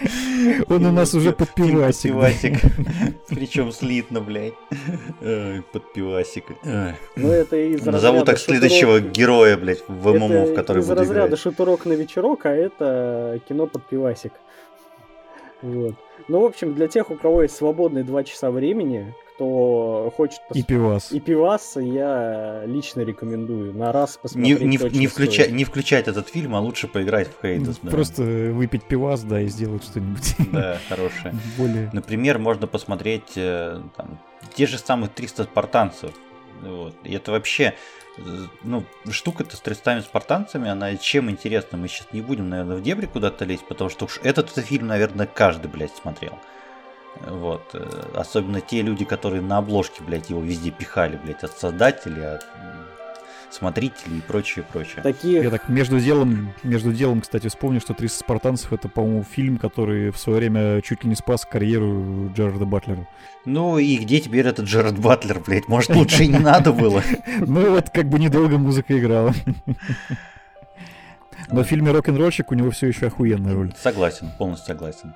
Он 0.68 0.86
у 0.86 0.92
нас 0.92 1.14
уже 1.14 1.32
подпивасик. 1.32 2.12
Подпивасик. 2.12 2.54
Причем 3.28 3.72
слитно, 3.72 4.20
блядь. 4.20 4.54
Подпивасик. 5.72 6.44
Ну, 7.16 7.30
это 7.30 7.56
из 7.56 7.84
Назову 7.84 8.18
разряда 8.18 8.26
так 8.26 8.38
следующего 8.38 9.00
героя, 9.00 9.56
блядь, 9.56 9.82
в 9.88 10.12
ММО, 10.12 10.46
в 10.46 10.54
который 10.54 10.80
из 10.80 10.88
буду 10.88 11.00
разряда 11.00 11.28
играть. 11.28 11.40
шутурок 11.40 11.86
на 11.86 11.92
вечерок, 11.92 12.46
а 12.46 12.50
это 12.50 13.40
кино 13.48 13.66
под 13.66 13.84
пивасик. 13.86 14.32
Вот. 15.62 15.94
Ну, 16.28 16.40
в 16.40 16.44
общем, 16.44 16.74
для 16.74 16.88
тех, 16.88 17.10
у 17.10 17.16
кого 17.16 17.42
есть 17.42 17.56
свободные 17.56 18.04
два 18.04 18.24
часа 18.24 18.50
времени, 18.50 19.14
кто 19.34 20.12
хочет 20.16 20.40
пос- 20.50 20.58
И 20.58 20.62
пивас. 20.62 21.12
и 21.12 21.20
пиваса, 21.20 21.80
я 21.80 22.62
лично 22.66 23.00
рекомендую 23.00 23.72
на 23.74 23.90
раз 23.92 24.16
Не, 24.16 24.20
посмотреть 24.22 24.60
не, 24.60 24.66
не, 24.98 25.06
включа- 25.06 25.42
стоит. 25.42 25.52
не 25.52 25.64
включать 25.64 26.08
этот 26.08 26.28
фильм, 26.28 26.54
а 26.54 26.60
лучше 26.60 26.88
поиграть 26.88 27.28
в 27.28 27.40
Хейдес. 27.42 27.78
да. 27.82 27.90
Просто 27.90 28.22
выпить 28.22 28.84
пивас, 28.84 29.22
да, 29.22 29.40
и 29.40 29.46
сделать 29.48 29.82
что-нибудь 29.84 30.34
Да, 30.52 30.78
хорошее. 30.88 31.34
более... 31.58 31.90
Например, 31.92 32.38
можно 32.38 32.66
посмотреть 32.66 33.32
э, 33.36 33.80
там, 33.96 34.18
те 34.54 34.66
же 34.66 34.78
самых 34.78 35.10
300 35.12 35.44
спартанцев. 35.44 36.12
Вот. 36.62 36.94
И 37.04 37.14
это 37.14 37.32
вообще, 37.32 37.74
ну, 38.62 38.84
штука-то 39.10 39.56
с 39.56 39.60
300 39.60 40.02
спартанцами, 40.02 40.68
она 40.68 40.96
чем 40.96 41.30
интересна? 41.30 41.78
Мы 41.78 41.88
сейчас 41.88 42.08
не 42.12 42.20
будем, 42.20 42.48
наверное, 42.48 42.76
в 42.76 42.82
дебри 42.82 43.06
куда-то 43.06 43.44
лезть, 43.44 43.66
потому 43.66 43.90
что 43.90 44.06
уж 44.06 44.20
этот 44.22 44.50
фильм, 44.50 44.88
наверное, 44.88 45.26
каждый, 45.26 45.68
блядь, 45.68 45.94
смотрел. 45.94 46.38
Вот. 47.26 47.62
Э, 47.74 48.12
особенно 48.14 48.60
те 48.60 48.82
люди, 48.82 49.04
которые 49.04 49.42
на 49.42 49.58
обложке, 49.58 50.02
блядь, 50.02 50.30
его 50.30 50.40
везде 50.40 50.70
пихали, 50.70 51.16
блядь, 51.16 51.44
от 51.44 51.56
создателей, 51.56 52.34
от 52.34 52.46
смотрителей 53.54 54.18
и 54.18 54.20
прочее, 54.20 54.64
прочее. 54.70 55.02
Такие... 55.02 55.42
Я 55.42 55.50
так 55.50 55.68
между 55.68 56.00
делом, 56.00 56.52
между 56.62 56.92
делом, 56.92 57.20
кстати, 57.20 57.48
вспомнил, 57.48 57.80
что 57.80 57.94
300 57.94 58.20
спартанцев 58.20 58.72
это, 58.72 58.88
по-моему, 58.88 59.24
фильм, 59.24 59.58
который 59.58 60.10
в 60.10 60.18
свое 60.18 60.38
время 60.38 60.80
чуть 60.82 61.04
ли 61.04 61.10
не 61.10 61.16
спас 61.16 61.44
карьеру 61.44 62.32
Джареда 62.34 62.64
Батлера. 62.64 63.06
Ну 63.44 63.78
и 63.78 63.96
где 63.96 64.20
теперь 64.20 64.46
этот 64.46 64.66
Джаред 64.66 64.98
Батлер, 64.98 65.40
блядь? 65.40 65.68
Может, 65.68 65.94
лучше 65.94 66.24
и 66.24 66.28
не 66.28 66.38
надо 66.38 66.72
было? 66.72 67.02
Ну 67.40 67.70
вот 67.70 67.90
как 67.90 68.08
бы 68.08 68.18
недолго 68.18 68.58
музыка 68.58 68.98
играла. 68.98 69.32
Но 71.48 71.62
в 71.62 71.66
фильме 71.66 71.90
«Рок-н-ролльщик» 71.90 72.52
у 72.52 72.54
него 72.54 72.70
все 72.70 72.88
еще 72.88 73.06
охуенная 73.06 73.54
роль. 73.54 73.72
Согласен, 73.80 74.30
полностью 74.38 74.74
согласен. 74.74 75.14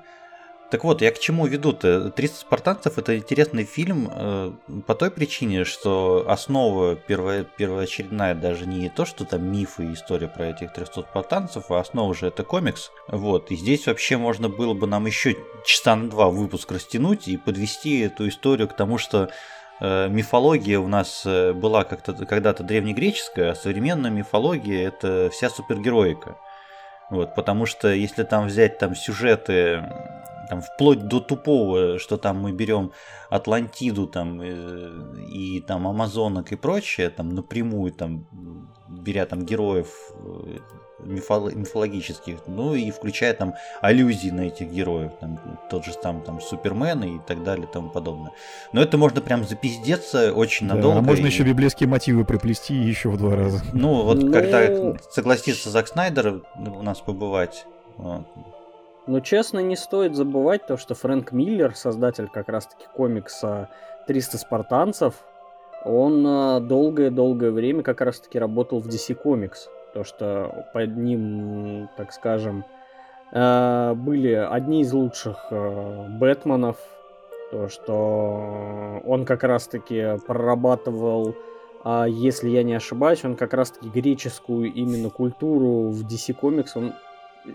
Так 0.71 0.83
вот, 0.83 1.01
я 1.01 1.11
к 1.11 1.19
чему 1.19 1.45
веду-то? 1.45 2.11
«300 2.15 2.39
спартанцев»— 2.39 2.97
это 2.97 3.15
интересный 3.17 3.65
фильм 3.65 4.09
э, 4.11 4.51
по 4.87 4.95
той 4.95 5.11
причине, 5.11 5.63
что 5.63 6.25
основа 6.27 6.95
первая, 6.95 7.43
первоочередная 7.43 8.33
даже 8.33 8.65
не 8.65 8.89
то, 8.89 9.05
что 9.05 9.25
там 9.25 9.45
мифы 9.51 9.85
и 9.85 9.93
история 9.93 10.27
про 10.27 10.47
этих 10.47 10.73
300 10.73 11.03
спартанцев, 11.03 11.69
а 11.69 11.79
основа 11.79 12.15
же 12.15 12.27
это 12.27 12.43
комикс. 12.43 12.91
Вот, 13.07 13.51
и 13.51 13.55
здесь 13.55 13.85
вообще 13.85 14.17
можно 14.17 14.49
было 14.49 14.73
бы 14.73 14.87
нам 14.87 15.05
еще 15.05 15.35
часа 15.65 15.95
на 15.95 16.09
два 16.09 16.29
выпуск 16.29 16.71
растянуть 16.71 17.27
и 17.27 17.37
подвести 17.37 17.99
эту 17.99 18.27
историю 18.27 18.67
к 18.67 18.75
тому, 18.75 18.97
что 18.97 19.29
э, 19.79 20.07
мифология 20.09 20.79
у 20.79 20.87
нас 20.87 21.21
э, 21.27 21.53
была 21.53 21.83
как-то 21.83 22.13
когда-то 22.13 22.63
древнегреческая, 22.63 23.51
а 23.51 23.55
современная 23.55 24.09
мифология 24.09 24.87
это 24.87 25.29
вся 25.31 25.51
супергероика. 25.51 26.37
Вот, 27.11 27.35
потому 27.35 27.67
что 27.67 27.89
если 27.93 28.23
там 28.23 28.47
взять 28.47 28.79
там 28.79 28.95
сюжеты 28.95 29.83
там 30.49 30.61
вплоть 30.61 31.07
до 31.07 31.19
тупого, 31.19 31.99
что 31.99 32.17
там 32.17 32.39
мы 32.39 32.51
берем 32.51 32.91
Атлантиду 33.29 34.07
там 34.07 34.41
э, 34.41 34.91
и 35.29 35.61
там 35.61 35.87
Амазонок 35.87 36.51
и 36.51 36.55
прочее, 36.55 37.09
там 37.09 37.29
напрямую 37.29 37.91
там 37.91 38.25
беря 38.87 39.25
там 39.25 39.45
героев 39.45 39.87
э, 40.13 40.59
мифологических, 40.99 42.39
ну 42.47 42.73
и 42.73 42.91
включая 42.91 43.33
там 43.33 43.55
аллюзии 43.81 44.29
на 44.29 44.41
этих 44.41 44.69
героев, 44.69 45.11
там 45.19 45.39
тот 45.69 45.85
же 45.85 45.93
там, 46.01 46.21
там 46.21 46.39
Супермен 46.41 47.03
и 47.03 47.19
так 47.27 47.43
далее 47.43 47.67
и 47.67 47.71
тому 47.71 47.89
подобное. 47.89 48.31
Но 48.71 48.81
это 48.81 48.97
можно 48.97 49.21
прям 49.21 49.45
запиздеться 49.45 50.33
очень 50.33 50.67
да, 50.67 50.75
надолго. 50.75 50.99
А 50.99 51.01
можно 51.01 51.25
и... 51.25 51.29
еще 51.29 51.43
библейские 51.43 51.89
мотивы 51.89 52.25
приплести 52.25 52.73
еще 52.75 53.09
в 53.09 53.17
два 53.17 53.35
раза. 53.35 53.63
Ну 53.73 54.03
вот 54.03 54.21
Но... 54.21 54.31
когда 54.31 54.67
ну, 54.69 54.97
согласится 55.11 55.69
Зак 55.69 55.87
Снайдер 55.87 56.41
у 56.55 56.81
нас 56.81 57.01
побывать, 57.01 57.65
вот, 57.97 58.25
но 59.07 59.19
честно, 59.19 59.59
не 59.59 59.75
стоит 59.75 60.15
забывать 60.15 60.65
то, 60.65 60.77
что 60.77 60.95
Фрэнк 60.95 61.31
Миллер, 61.31 61.75
создатель 61.75 62.27
как 62.27 62.49
раз-таки 62.49 62.85
комикса 62.93 63.69
«300 64.07 64.37
спартанцев», 64.37 65.15
он 65.83 66.25
э, 66.25 66.59
долгое-долгое 66.61 67.51
время 67.51 67.83
как 67.83 68.01
раз-таки 68.01 68.39
работал 68.39 68.79
в 68.79 68.87
DC 68.87 69.17
Comics. 69.23 69.69
То, 69.93 70.03
что 70.03 70.65
под 70.73 70.97
ним, 70.97 71.89
так 71.95 72.11
скажем, 72.11 72.65
э, 73.31 73.93
были 73.93 74.31
одни 74.31 74.81
из 74.81 74.91
лучших 74.91 75.37
э, 75.51 76.07
Бэтменов. 76.19 76.77
То, 77.51 77.69
что 77.69 79.01
он 79.05 79.25
как 79.25 79.43
раз-таки 79.43 80.17
прорабатывал 80.25 81.35
а 81.87 82.07
если 82.07 82.49
я 82.49 82.63
не 82.63 82.73
ошибаюсь, 82.73 83.23
он 83.23 83.35
как 83.35 83.53
раз-таки 83.53 83.87
греческую 83.87 84.73
именно 84.73 85.11
культуру 85.11 85.91
в 85.91 86.01
DC 86.01 86.35
Comics 86.41 86.71
он 86.73 86.93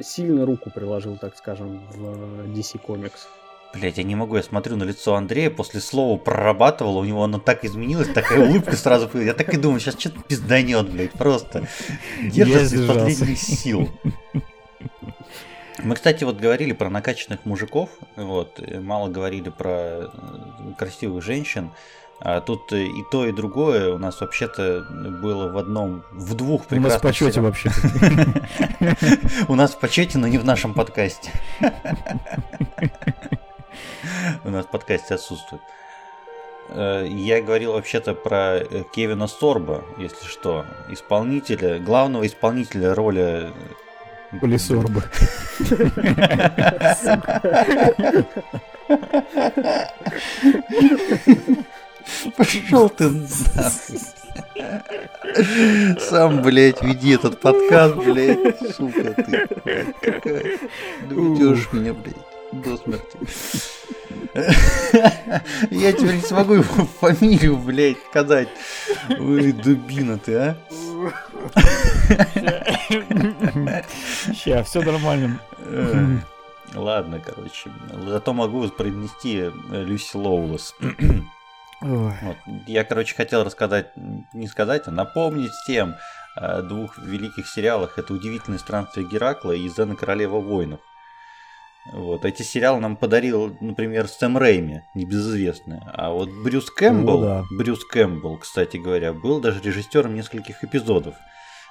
сильно 0.02 0.46
руку 0.46 0.70
приложил, 0.70 1.16
так 1.16 1.36
скажем, 1.36 1.86
в 1.90 2.56
DC 2.56 2.80
Comics. 2.86 3.26
Блять, 3.72 3.98
я 3.98 4.02
не 4.02 4.16
могу, 4.16 4.36
я 4.36 4.42
смотрю 4.42 4.76
на 4.76 4.82
лицо 4.82 5.14
Андрея, 5.14 5.48
после 5.48 5.80
слова 5.80 6.18
прорабатывал, 6.18 6.98
у 6.98 7.04
него 7.04 7.22
оно 7.22 7.38
так 7.38 7.64
изменилось, 7.64 8.08
такая 8.08 8.40
улыбка 8.48 8.74
сразу 8.74 9.06
появилась. 9.06 9.38
Я 9.38 9.44
так 9.44 9.54
и 9.54 9.56
думаю, 9.56 9.78
сейчас 9.78 9.98
что-то 9.98 10.20
пизданет, 10.22 10.90
блядь, 10.90 11.12
просто. 11.12 11.68
Держится 12.20 12.76
из 12.76 12.86
последних 12.86 13.38
сил. 13.38 13.88
Мы, 15.82 15.94
кстати, 15.94 16.24
вот 16.24 16.36
говорили 16.36 16.72
про 16.72 16.90
накачанных 16.90 17.44
мужиков, 17.44 17.90
вот, 18.16 18.60
мало 18.80 19.08
говорили 19.08 19.50
про 19.50 19.70
э, 19.70 20.08
красивых 20.76 21.22
женщин. 21.22 21.70
А 22.22 22.42
тут 22.42 22.70
и 22.72 23.02
то, 23.10 23.24
и 23.24 23.32
другое 23.32 23.94
у 23.94 23.98
нас 23.98 24.20
вообще-то 24.20 24.86
было 24.90 25.50
в 25.50 25.56
одном, 25.56 26.04
в 26.12 26.34
двух 26.34 26.66
прекрасных... 26.66 26.84
У 26.84 26.92
нас 26.92 26.98
в 26.98 27.02
почете 27.02 27.40
вообще. 27.40 27.70
У 29.48 29.54
нас 29.54 29.70
в 29.72 29.78
почете, 29.78 30.18
но 30.18 30.26
не 30.26 30.36
в 30.36 30.44
нашем 30.44 30.74
подкасте. 30.74 31.30
У 34.44 34.50
нас 34.50 34.66
в 34.66 34.68
подкасте 34.68 35.14
отсутствует. 35.14 35.62
Э, 36.68 37.06
я 37.08 37.40
говорил 37.40 37.72
вообще-то 37.72 38.12
про 38.14 38.58
э, 38.58 38.84
Кевина 38.92 39.26
Сорба, 39.26 39.82
если 39.96 40.26
что, 40.26 40.66
исполнителя, 40.90 41.78
главного 41.78 42.26
исполнителя 42.26 42.94
роли 42.94 43.50
Полисорба. 44.40 45.02
Пошел 52.36 52.88
ты 52.88 53.10
нахуй. 53.10 53.98
Сам, 55.98 56.42
блядь, 56.42 56.82
веди 56.82 57.14
этот 57.14 57.40
подкаст, 57.40 57.96
блядь. 57.96 58.58
Сука 58.74 59.14
ты. 59.14 59.48
Доведешь 61.08 61.68
меня, 61.72 61.94
блядь, 61.94 62.16
до 62.52 62.76
смерти. 62.76 63.18
Я 65.70 65.92
теперь 65.92 66.16
не 66.16 66.22
смогу 66.22 66.54
его 66.54 66.86
фамилию, 67.00 67.56
блядь, 67.56 67.98
сказать. 68.10 68.48
Ой, 69.18 69.52
дубина 69.52 70.18
ты, 70.18 70.34
а? 70.36 70.56
Сейчас, 74.26 74.68
все 74.68 74.82
нормально. 74.82 75.40
Ладно, 76.74 77.20
короче. 77.24 77.70
Зато 78.06 78.32
могу 78.32 78.68
произнести 78.68 79.50
Люси 79.70 80.16
Вот. 81.80 82.36
Я, 82.66 82.84
короче, 82.84 83.14
хотел 83.14 83.44
рассказать, 83.44 83.92
не 84.32 84.46
сказать, 84.48 84.86
а 84.86 84.90
напомнить 84.90 85.52
всем 85.52 85.96
о 86.36 86.62
двух 86.62 86.98
великих 86.98 87.48
сериалах. 87.48 87.98
Это 87.98 88.12
«Удивительные 88.12 88.58
странствия 88.58 89.04
Геракла» 89.04 89.52
и 89.52 89.68
«Зена 89.68 89.96
Королева 89.96 90.40
воинов». 90.40 90.80
Вот. 91.92 92.24
Эти 92.24 92.42
сериалы 92.42 92.80
нам 92.80 92.96
подарил, 92.96 93.56
например, 93.60 94.06
Сэм 94.06 94.38
Рейми, 94.38 94.82
небезызвестный. 94.94 95.80
А 95.94 96.10
вот 96.10 96.28
Брюс 96.44 96.70
Кэмпбелл, 96.70 97.22
О, 97.22 97.24
да. 97.24 97.44
Брюс 97.56 97.84
Кэмпбелл, 97.84 98.38
кстати 98.38 98.76
говоря, 98.76 99.12
был 99.14 99.40
даже 99.40 99.60
режиссером 99.62 100.14
нескольких 100.14 100.62
эпизодов 100.62 101.14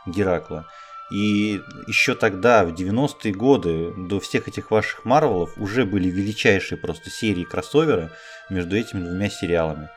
Геракла. 0.08 0.66
И 1.12 1.60
еще 1.88 2.16
тогда, 2.16 2.66
в 2.66 2.74
90-е 2.74 3.34
годы, 3.34 3.94
до 3.96 4.20
всех 4.20 4.48
этих 4.48 4.72
ваших 4.72 5.06
Марвелов, 5.06 5.58
уже 5.58 5.86
были 5.86 6.10
величайшие 6.10 6.78
просто 6.78 7.10
серии 7.10 7.44
кроссовера 7.44 8.12
между 8.50 8.76
этими 8.76 9.04
двумя 9.04 9.30
сериалами. 9.30 9.90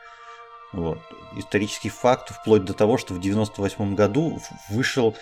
Вот. 0.73 0.99
Исторический 1.35 1.89
факт, 1.89 2.29
вплоть 2.31 2.65
до 2.65 2.73
того, 2.73 2.97
что 2.97 3.13
в 3.13 3.19
98 3.19 3.95
году 3.95 4.39
вышел 4.69 5.15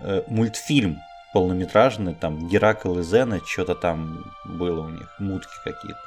э, 0.00 0.22
мультфильм 0.28 0.98
полнометражный, 1.32 2.14
там 2.14 2.48
Геракл 2.48 2.98
и 2.98 3.02
Зена, 3.02 3.40
что-то 3.44 3.74
там 3.74 4.24
было 4.44 4.82
у 4.82 4.88
них, 4.88 5.08
мутки 5.18 5.52
какие-то. 5.64 5.98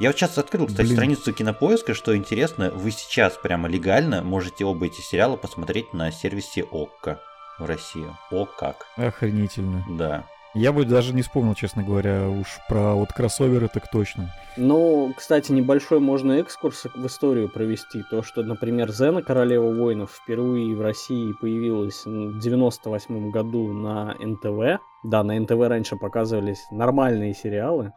Я 0.00 0.08
вот 0.08 0.16
сейчас 0.16 0.38
открыл, 0.38 0.66
кстати, 0.66 0.86
Блин. 0.86 0.96
страницу 0.96 1.32
кинопоиска, 1.32 1.94
что 1.94 2.16
интересно, 2.16 2.70
вы 2.70 2.90
сейчас 2.90 3.36
прямо 3.36 3.68
легально 3.68 4.22
можете 4.22 4.64
оба 4.64 4.86
эти 4.86 5.00
сериала 5.00 5.36
посмотреть 5.36 5.92
на 5.92 6.10
сервисе 6.10 6.64
ОККО 6.64 7.20
в 7.58 7.64
России. 7.64 8.06
О 8.32 8.44
как. 8.44 8.86
Охренительно. 8.96 9.84
Да. 9.88 10.24
Я 10.54 10.72
бы 10.72 10.84
даже 10.84 11.12
не 11.14 11.22
вспомнил, 11.22 11.54
честно 11.54 11.82
говоря, 11.82 12.28
уж 12.28 12.46
про 12.68 12.94
вот 12.94 13.12
кроссоверы 13.12 13.66
так 13.66 13.90
точно. 13.90 14.30
Ну, 14.56 15.12
кстати, 15.16 15.50
небольшой 15.50 15.98
можно 15.98 16.34
экскурс 16.34 16.84
в 16.94 17.06
историю 17.06 17.48
провести. 17.48 18.04
То, 18.08 18.22
что, 18.22 18.44
например, 18.44 18.92
Зена, 18.92 19.20
Королева 19.20 19.74
воинов, 19.74 20.12
впервые 20.12 20.76
в 20.76 20.80
России 20.80 21.34
появилась 21.40 22.04
в 22.06 22.38
98 22.38 23.30
году 23.30 23.72
на 23.72 24.14
НТВ. 24.14 24.80
Да, 25.02 25.24
на 25.24 25.38
НТВ 25.40 25.58
раньше 25.58 25.96
показывались 25.96 26.64
нормальные 26.70 27.34
сериалы. 27.34 27.92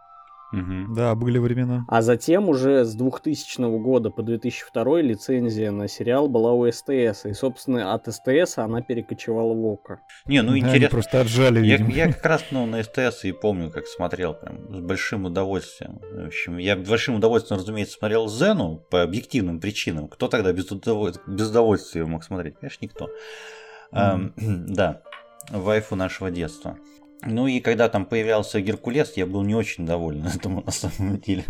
Угу. 0.53 0.95
Да, 0.95 1.13
были 1.15 1.39
времена. 1.39 1.85
А 1.89 2.01
затем 2.01 2.47
уже 2.47 2.85
с 2.85 2.95
2000 2.95 3.79
года 3.79 4.09
по 4.09 4.23
2002 4.23 5.01
лицензия 5.01 5.71
на 5.71 5.87
сериал 5.87 6.29
была 6.29 6.53
у 6.53 6.69
СТС. 6.71 7.25
И, 7.25 7.33
собственно, 7.33 7.93
от 7.93 8.07
СТС 8.07 8.57
она 8.57 8.81
перекочевала 8.81 9.53
в 9.53 9.65
ОКО. 9.65 9.99
Не, 10.25 10.41
ну 10.41 10.55
интересно. 10.55 10.77
Они 10.77 10.87
просто 10.87 11.21
отжали, 11.21 11.65
я, 11.65 11.77
я 11.77 12.13
как 12.13 12.25
раз 12.25 12.45
ну, 12.51 12.65
на 12.65 12.81
СТС 12.81 13.25
и 13.25 13.33
помню, 13.33 13.69
как 13.69 13.87
смотрел 13.87 14.33
прям 14.33 14.73
с 14.73 14.79
большим 14.79 15.25
удовольствием. 15.25 15.99
В 16.01 16.27
общем, 16.27 16.57
я 16.57 16.77
большим 16.77 17.15
удовольствием, 17.15 17.59
разумеется, 17.59 17.97
смотрел 17.97 18.29
Зену 18.29 18.77
по 18.89 19.03
объективным 19.03 19.59
причинам. 19.59 20.07
Кто 20.07 20.27
тогда 20.29 20.53
без, 20.53 20.71
удов... 20.71 21.15
без 21.27 21.49
удовольствия 21.49 22.05
мог 22.05 22.23
смотреть? 22.23 22.55
Конечно, 22.59 22.85
никто. 22.85 23.09
Mm. 23.91 24.33
Эм, 24.37 24.65
да, 24.73 25.01
вайфу 25.49 25.95
нашего 25.95 26.31
детства. 26.31 26.77
Ну 27.23 27.47
и 27.47 27.59
когда 27.59 27.89
там 27.89 28.05
появлялся 28.05 28.61
Геркулес, 28.61 29.13
я 29.15 29.25
был 29.25 29.43
не 29.43 29.55
очень 29.55 29.85
доволен 29.85 30.27
этому 30.35 30.63
на 30.65 30.71
самом 30.71 31.19
деле. 31.19 31.45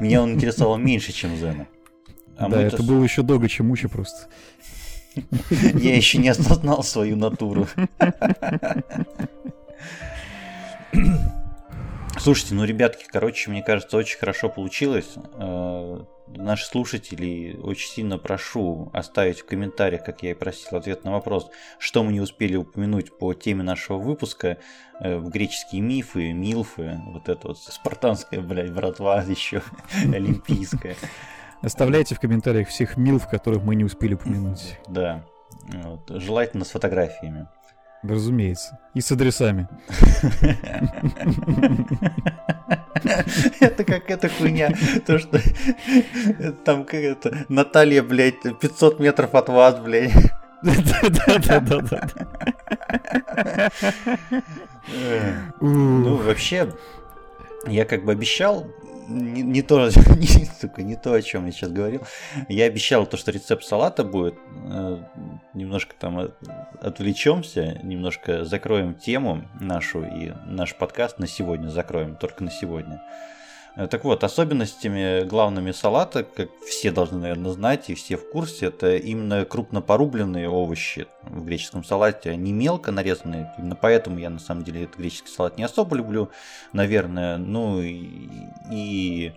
Меня 0.00 0.22
он 0.22 0.34
интересовал 0.34 0.78
меньше, 0.78 1.12
чем 1.12 1.36
Зена. 1.36 1.66
А 2.36 2.48
да, 2.48 2.62
это 2.62 2.82
было 2.82 3.02
еще 3.02 3.22
долго, 3.22 3.48
чем 3.48 3.70
Уча 3.70 3.88
просто. 3.88 4.28
Я 5.74 5.94
еще 5.94 6.18
не 6.18 6.30
осознал 6.30 6.82
свою 6.82 7.16
натуру. 7.16 7.68
Слушайте, 12.18 12.54
ну, 12.54 12.64
ребятки, 12.64 13.04
короче, 13.08 13.50
мне 13.50 13.62
кажется, 13.62 13.96
очень 13.96 14.18
хорошо 14.18 14.48
получилось. 14.48 15.14
Э, 15.34 16.04
наши 16.28 16.66
слушатели 16.66 17.58
очень 17.62 17.90
сильно 17.90 18.18
прошу 18.18 18.90
оставить 18.92 19.40
в 19.40 19.46
комментариях, 19.46 20.04
как 20.04 20.22
я 20.22 20.30
и 20.30 20.34
просил, 20.34 20.76
ответ 20.76 21.04
на 21.04 21.12
вопрос, 21.12 21.50
что 21.78 22.04
мы 22.04 22.12
не 22.12 22.20
успели 22.20 22.56
упомянуть 22.56 23.16
по 23.18 23.34
теме 23.34 23.62
нашего 23.62 23.98
выпуска, 23.98 24.58
э, 25.00 25.18
греческие 25.20 25.80
мифы, 25.80 26.32
милфы, 26.32 27.00
вот 27.06 27.28
это 27.28 27.48
вот 27.48 27.58
спартанская, 27.58 28.40
блядь, 28.40 28.72
братва 28.72 29.22
еще, 29.22 29.62
олимпийская. 30.04 30.96
Оставляйте 31.60 32.14
в 32.14 32.20
комментариях 32.20 32.68
всех 32.68 32.96
милф, 32.96 33.28
которых 33.28 33.62
мы 33.62 33.74
не 33.74 33.84
успели 33.84 34.14
упомянуть. 34.14 34.78
Да, 34.88 35.24
вот. 35.62 36.10
желательно 36.10 36.64
с 36.64 36.70
фотографиями. 36.70 37.48
Разумеется. 38.02 38.78
И 38.94 39.00
с 39.00 39.12
адресами. 39.12 39.68
Это 43.60 43.84
как 43.84 44.10
эта 44.10 44.28
хуйня. 44.28 44.74
То, 45.06 45.18
что 45.18 45.40
там 46.64 46.84
как 46.84 47.00
это 47.00 47.46
Наталья, 47.48 48.02
блядь, 48.02 48.42
500 48.60 48.98
метров 49.00 49.34
от 49.34 49.48
вас, 49.48 49.78
блядь. 49.78 50.12
Да-да-да-да-да. 50.62 52.08
Ну, 55.60 56.16
вообще, 56.16 56.72
я 57.66 57.84
как 57.84 58.04
бы 58.04 58.12
обещал 58.12 58.66
не, 59.12 59.42
не 59.42 59.62
то, 59.62 59.86
не, 60.16 60.46
сука, 60.60 60.82
не 60.82 60.96
то, 60.96 61.12
о 61.12 61.22
чем 61.22 61.46
я 61.46 61.52
сейчас 61.52 61.70
говорил. 61.70 62.02
Я 62.48 62.64
обещал 62.64 63.06
то, 63.06 63.16
что 63.16 63.30
рецепт 63.30 63.64
салата 63.64 64.04
будет. 64.04 64.34
Э, 64.70 64.98
немножко 65.54 65.94
там 65.98 66.30
отвлечемся, 66.80 67.78
немножко 67.82 68.44
закроем 68.44 68.94
тему 68.94 69.48
нашу 69.60 70.04
и 70.04 70.32
наш 70.46 70.74
подкаст 70.74 71.18
на 71.18 71.26
сегодня 71.26 71.68
закроем, 71.68 72.16
только 72.16 72.44
на 72.44 72.50
сегодня. 72.50 73.02
Э, 73.74 73.86
так 73.86 74.04
вот, 74.04 74.22
особенностями 74.22 75.24
главными 75.24 75.72
салата, 75.72 76.24
как 76.24 76.50
все 76.66 76.90
должны, 76.90 77.18
наверное, 77.18 77.52
знать, 77.52 77.88
и 77.88 77.94
все 77.94 78.16
в 78.16 78.28
курсе, 78.28 78.66
это 78.66 78.96
именно 78.96 79.44
крупно 79.44 79.80
порубленные 79.80 80.48
овощи 80.48 81.06
в 81.22 81.44
греческом 81.44 81.82
салате, 81.84 82.30
они 82.30 82.52
мелко 82.52 82.92
нарезанные. 82.92 83.52
Именно 83.58 83.76
поэтому 83.76 84.18
я, 84.18 84.30
на 84.30 84.40
самом 84.40 84.64
деле, 84.64 84.84
этот 84.84 84.98
греческий 84.98 85.30
салат 85.30 85.56
не 85.56 85.64
особо 85.64 85.96
люблю, 85.96 86.30
наверное. 86.72 87.38
Ну 87.38 87.80
и, 87.80 88.08
и 88.70 89.32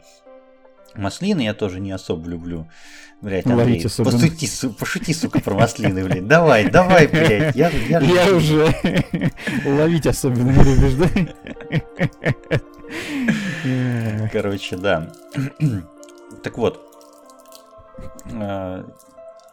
Маслины 0.96 1.42
я 1.42 1.54
тоже 1.54 1.80
не 1.80 1.92
особо 1.92 2.30
люблю. 2.30 2.68
Блять, 3.22 3.46
Андрей, 3.46 3.82
пошути, 3.82 4.48
су, 4.48 4.72
пошути, 4.72 5.14
сука, 5.14 5.40
про 5.40 5.56
маслины, 5.56 6.04
блядь. 6.04 6.28
Давай, 6.28 6.70
давай, 6.70 7.08
блядь. 7.08 7.56
Я, 7.56 7.70
я, 7.70 8.00
я 8.00 8.36
уже 8.36 8.74
ловить 9.66 10.06
особенно 10.06 10.52
не 10.52 10.64
любишь, 10.64 10.94
да? 12.50 12.60
Короче, 14.32 14.78
да. 14.78 15.12
Так 16.44 16.58
вот, 16.58 16.82
а, 18.34 18.86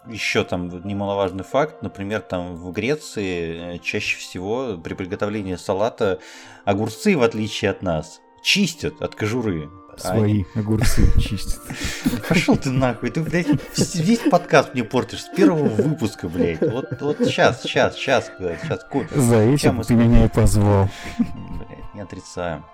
еще 0.07 0.45
там 0.45 0.69
немаловажный 0.87 1.45
факт, 1.45 1.83
например, 1.83 2.21
там 2.21 2.57
в 2.57 2.73
Греции 2.73 3.77
э, 3.77 3.79
чаще 3.79 4.19
всего 4.19 4.77
при 4.77 4.95
приготовлении 4.95 5.57
салата 5.57 6.19
огурцы, 6.65 7.17
в 7.17 7.23
отличие 7.23 7.71
от 7.71 7.83
нас, 7.83 8.21
чистят 8.43 9.01
от 9.01 9.15
кожуры. 9.15 9.71
Свои 9.97 10.23
Они... 10.23 10.47
огурцы 10.55 11.07
чистят. 11.21 11.61
Пошел 12.29 12.57
ты 12.57 12.71
нахуй, 12.71 13.11
ты, 13.11 13.21
блядь, 13.21 13.47
весь 13.95 14.21
подкаст 14.31 14.75
мне 14.75 14.85
портишь 14.85 15.25
с 15.25 15.29
первого 15.29 15.69
выпуска, 15.69 16.29
блядь. 16.29 16.61
Вот, 16.61 16.87
вот 17.01 17.19
сейчас, 17.19 17.63
сейчас, 17.63 17.95
сейчас, 17.97 18.31
сейчас. 18.39 18.87
За 19.15 19.37
этим 19.37 19.83
ты 19.83 19.95
меня 19.95 20.25
и 20.25 20.29
позвал. 20.29 20.89
Блядь, 21.19 21.95
не 21.95 22.01
отрицаю. 22.01 22.65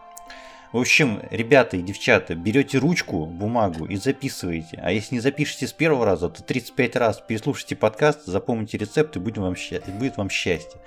В 0.70 0.76
общем, 0.76 1.22
ребята 1.30 1.78
и 1.78 1.82
девчата, 1.82 2.34
берете 2.34 2.76
ручку, 2.76 3.24
бумагу 3.24 3.86
и 3.86 3.96
записываете. 3.96 4.78
А 4.82 4.92
если 4.92 5.14
не 5.14 5.20
запишете 5.20 5.66
с 5.66 5.72
первого 5.72 6.04
раза, 6.04 6.28
то 6.28 6.42
35 6.42 6.96
раз 6.96 7.22
переслушайте 7.26 7.74
подкаст, 7.74 8.26
запомните 8.26 8.76
рецепт 8.76 9.16
и 9.16 9.18
будет 9.18 9.38
вам, 9.38 9.56
счастье, 9.56 9.94
будет 9.94 10.18
вам 10.18 10.28
счастье. 10.28 10.78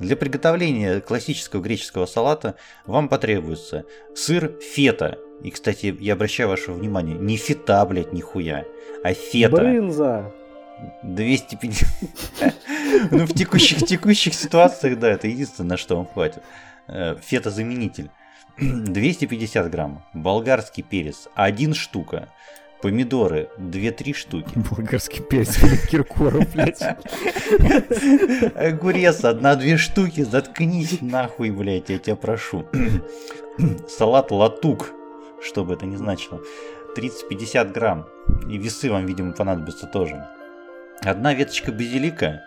Для 0.00 0.16
приготовления 0.16 1.00
классического 1.00 1.62
греческого 1.62 2.06
салата 2.06 2.56
вам 2.84 3.08
потребуется 3.08 3.84
сыр 4.12 4.58
фета. 4.60 5.18
И, 5.44 5.50
кстати, 5.50 5.96
я 6.00 6.14
обращаю 6.14 6.48
ваше 6.48 6.72
внимание, 6.72 7.16
не 7.16 7.36
фета, 7.36 7.84
блядь, 7.86 8.12
нихуя, 8.12 8.64
а 9.04 9.14
фета. 9.14 9.56
Брынза. 9.56 10.32
250. 11.04 11.88
Ну, 13.12 13.26
в 13.26 13.34
текущих, 13.34 13.78
текущих 13.86 14.34
ситуациях, 14.34 14.98
да, 14.98 15.10
это 15.10 15.28
единственное, 15.28 15.70
на 15.70 15.76
что 15.76 15.96
вам 15.96 16.06
хватит. 16.06 16.42
Э, 16.88 17.16
фета-заменитель. 17.20 18.10
250 18.60 19.70
грамм. 19.70 20.04
Болгарский 20.14 20.82
перец 20.82 21.28
1 21.34 21.74
штука. 21.74 22.28
Помидоры 22.82 23.48
2-3 23.58 24.14
штуки. 24.14 24.50
Болгарский 24.54 25.22
перец 25.22 25.58
Киркоров, 25.88 26.52
блядь. 26.52 26.82
Огурец 28.54 29.24
одна-две 29.24 29.76
штуки. 29.76 30.22
Заткнись 30.22 31.00
нахуй, 31.00 31.50
блядь, 31.50 31.90
я 31.90 31.98
тебя 31.98 32.16
прошу. 32.16 32.66
Салат 33.88 34.30
латук, 34.30 34.92
что 35.42 35.64
бы 35.64 35.74
это 35.74 35.86
ни 35.86 35.96
значило. 35.96 36.40
30-50 36.96 37.72
грамм. 37.72 38.06
И 38.48 38.58
весы 38.58 38.90
вам, 38.90 39.06
видимо, 39.06 39.32
понадобятся 39.32 39.86
тоже. 39.86 40.28
Одна 41.02 41.34
веточка 41.34 41.72
базилика. 41.72 42.42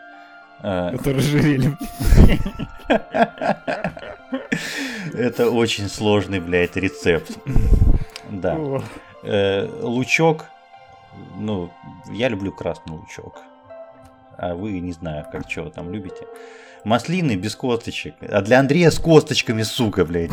Э, 0.63 0.91
это 0.93 1.13
разжирели. 1.13 1.77
Это 5.13 5.49
очень 5.49 5.89
сложный, 5.89 6.39
блядь, 6.39 6.75
рецепт. 6.75 7.37
Да. 8.29 8.57
Э, 9.23 9.67
лучок. 9.81 10.45
Ну, 11.37 11.71
я 12.11 12.29
люблю 12.29 12.51
красный 12.51 12.93
лучок. 12.93 13.41
А 14.37 14.55
вы 14.55 14.79
не 14.79 14.91
знаю, 14.93 15.25
как 15.31 15.47
чего 15.47 15.69
там 15.69 15.91
любите. 15.91 16.25
Маслины 16.83 17.35
без 17.35 17.55
косточек. 17.55 18.15
А 18.21 18.41
для 18.41 18.59
Андрея 18.59 18.89
с 18.89 18.97
косточками, 18.99 19.61
сука, 19.63 20.05
блядь. 20.05 20.31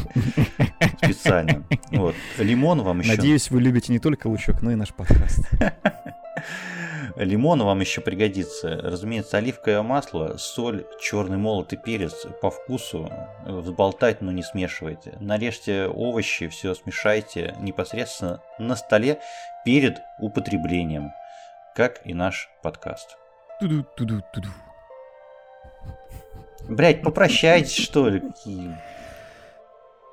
Специально. 1.02 1.64
Вот. 1.90 2.14
Лимон 2.38 2.82
вам 2.82 3.00
еще. 3.00 3.10
Надеюсь, 3.10 3.50
вы 3.50 3.60
любите 3.60 3.92
не 3.92 3.98
только 3.98 4.28
лучок, 4.28 4.62
но 4.62 4.70
и 4.70 4.74
наш 4.74 4.94
подкаст. 4.94 5.40
Лимон 7.18 7.62
вам 7.64 7.80
еще 7.80 8.00
пригодится. 8.00 8.76
Разумеется, 8.80 9.38
оливковое 9.38 9.82
масло, 9.82 10.36
соль, 10.38 10.86
черный 11.00 11.36
молотый 11.36 11.76
перец 11.76 12.26
по 12.40 12.50
вкусу. 12.50 13.10
Взболтать, 13.44 14.20
но 14.20 14.30
не 14.30 14.44
смешивайте. 14.44 15.16
Нарежьте 15.18 15.88
овощи, 15.88 16.46
все 16.46 16.74
смешайте 16.74 17.56
непосредственно 17.60 18.40
на 18.60 18.76
столе 18.76 19.18
перед 19.64 19.98
употреблением. 20.20 21.10
Как 21.74 22.00
и 22.04 22.14
наш 22.14 22.48
подкаст. 22.62 23.16
Блять, 26.68 27.02
попрощайтесь, 27.02 27.76
что 27.76 28.08
ли. 28.08 28.22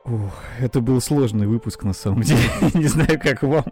Ух, 0.06 0.34
это 0.60 0.82
был 0.82 1.00
сложный 1.02 1.46
выпуск 1.46 1.84
на 1.84 1.94
самом 1.94 2.22
деле. 2.22 2.42
Не 2.74 2.88
знаю, 2.88 3.20
как 3.20 3.44
вам. 3.44 3.66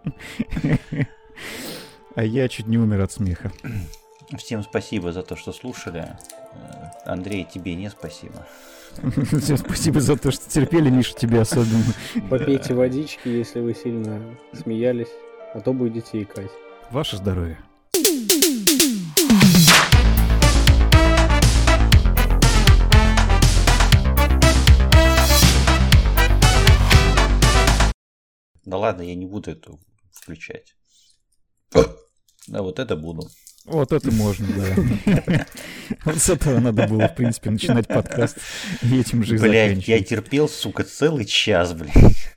А 2.16 2.22
я 2.22 2.48
чуть 2.48 2.68
не 2.68 2.78
умер 2.78 3.00
от 3.00 3.12
смеха. 3.12 3.50
Всем 4.38 4.62
спасибо 4.62 5.10
за 5.12 5.24
то, 5.24 5.34
что 5.34 5.52
слушали. 5.52 6.16
Э, 6.52 6.90
Андрей, 7.04 7.44
тебе 7.44 7.74
не 7.74 7.90
спасибо. 7.90 8.46
Всем 9.40 9.56
спасибо 9.56 10.00
за 10.00 10.16
то, 10.16 10.30
что 10.30 10.48
терпели, 10.48 10.90
Миша, 10.90 11.14
тебе 11.14 11.40
особенно. 11.40 11.82
Попейте 12.30 12.72
водички, 12.72 13.26
если 13.26 13.58
вы 13.58 13.74
сильно 13.74 14.38
смеялись, 14.52 15.08
а 15.54 15.60
то 15.60 15.72
будете 15.72 16.22
икать. 16.22 16.52
Ваше 16.92 17.16
здоровье. 17.16 17.58
Да 28.64 28.78
ладно, 28.78 29.02
я 29.02 29.16
не 29.16 29.26
буду 29.26 29.50
эту 29.50 29.80
включать. 30.12 30.76
Да, 32.46 32.62
вот 32.62 32.78
это 32.78 32.96
буду. 32.96 33.28
Вот 33.64 33.92
это 33.92 34.10
можно, 34.12 34.46
да. 34.46 35.46
Вот 36.04 36.18
с 36.18 36.28
этого 36.28 36.60
надо 36.60 36.86
было, 36.86 37.08
в 37.08 37.14
принципе, 37.14 37.50
начинать 37.50 37.88
подкаст 37.88 38.36
и 38.82 39.00
этим 39.00 39.24
же 39.24 39.38
Блять, 39.38 39.88
я 39.88 40.02
терпел, 40.02 40.48
сука, 40.48 40.84
целый 40.84 41.24
час, 41.24 41.72
блядь. 41.72 42.33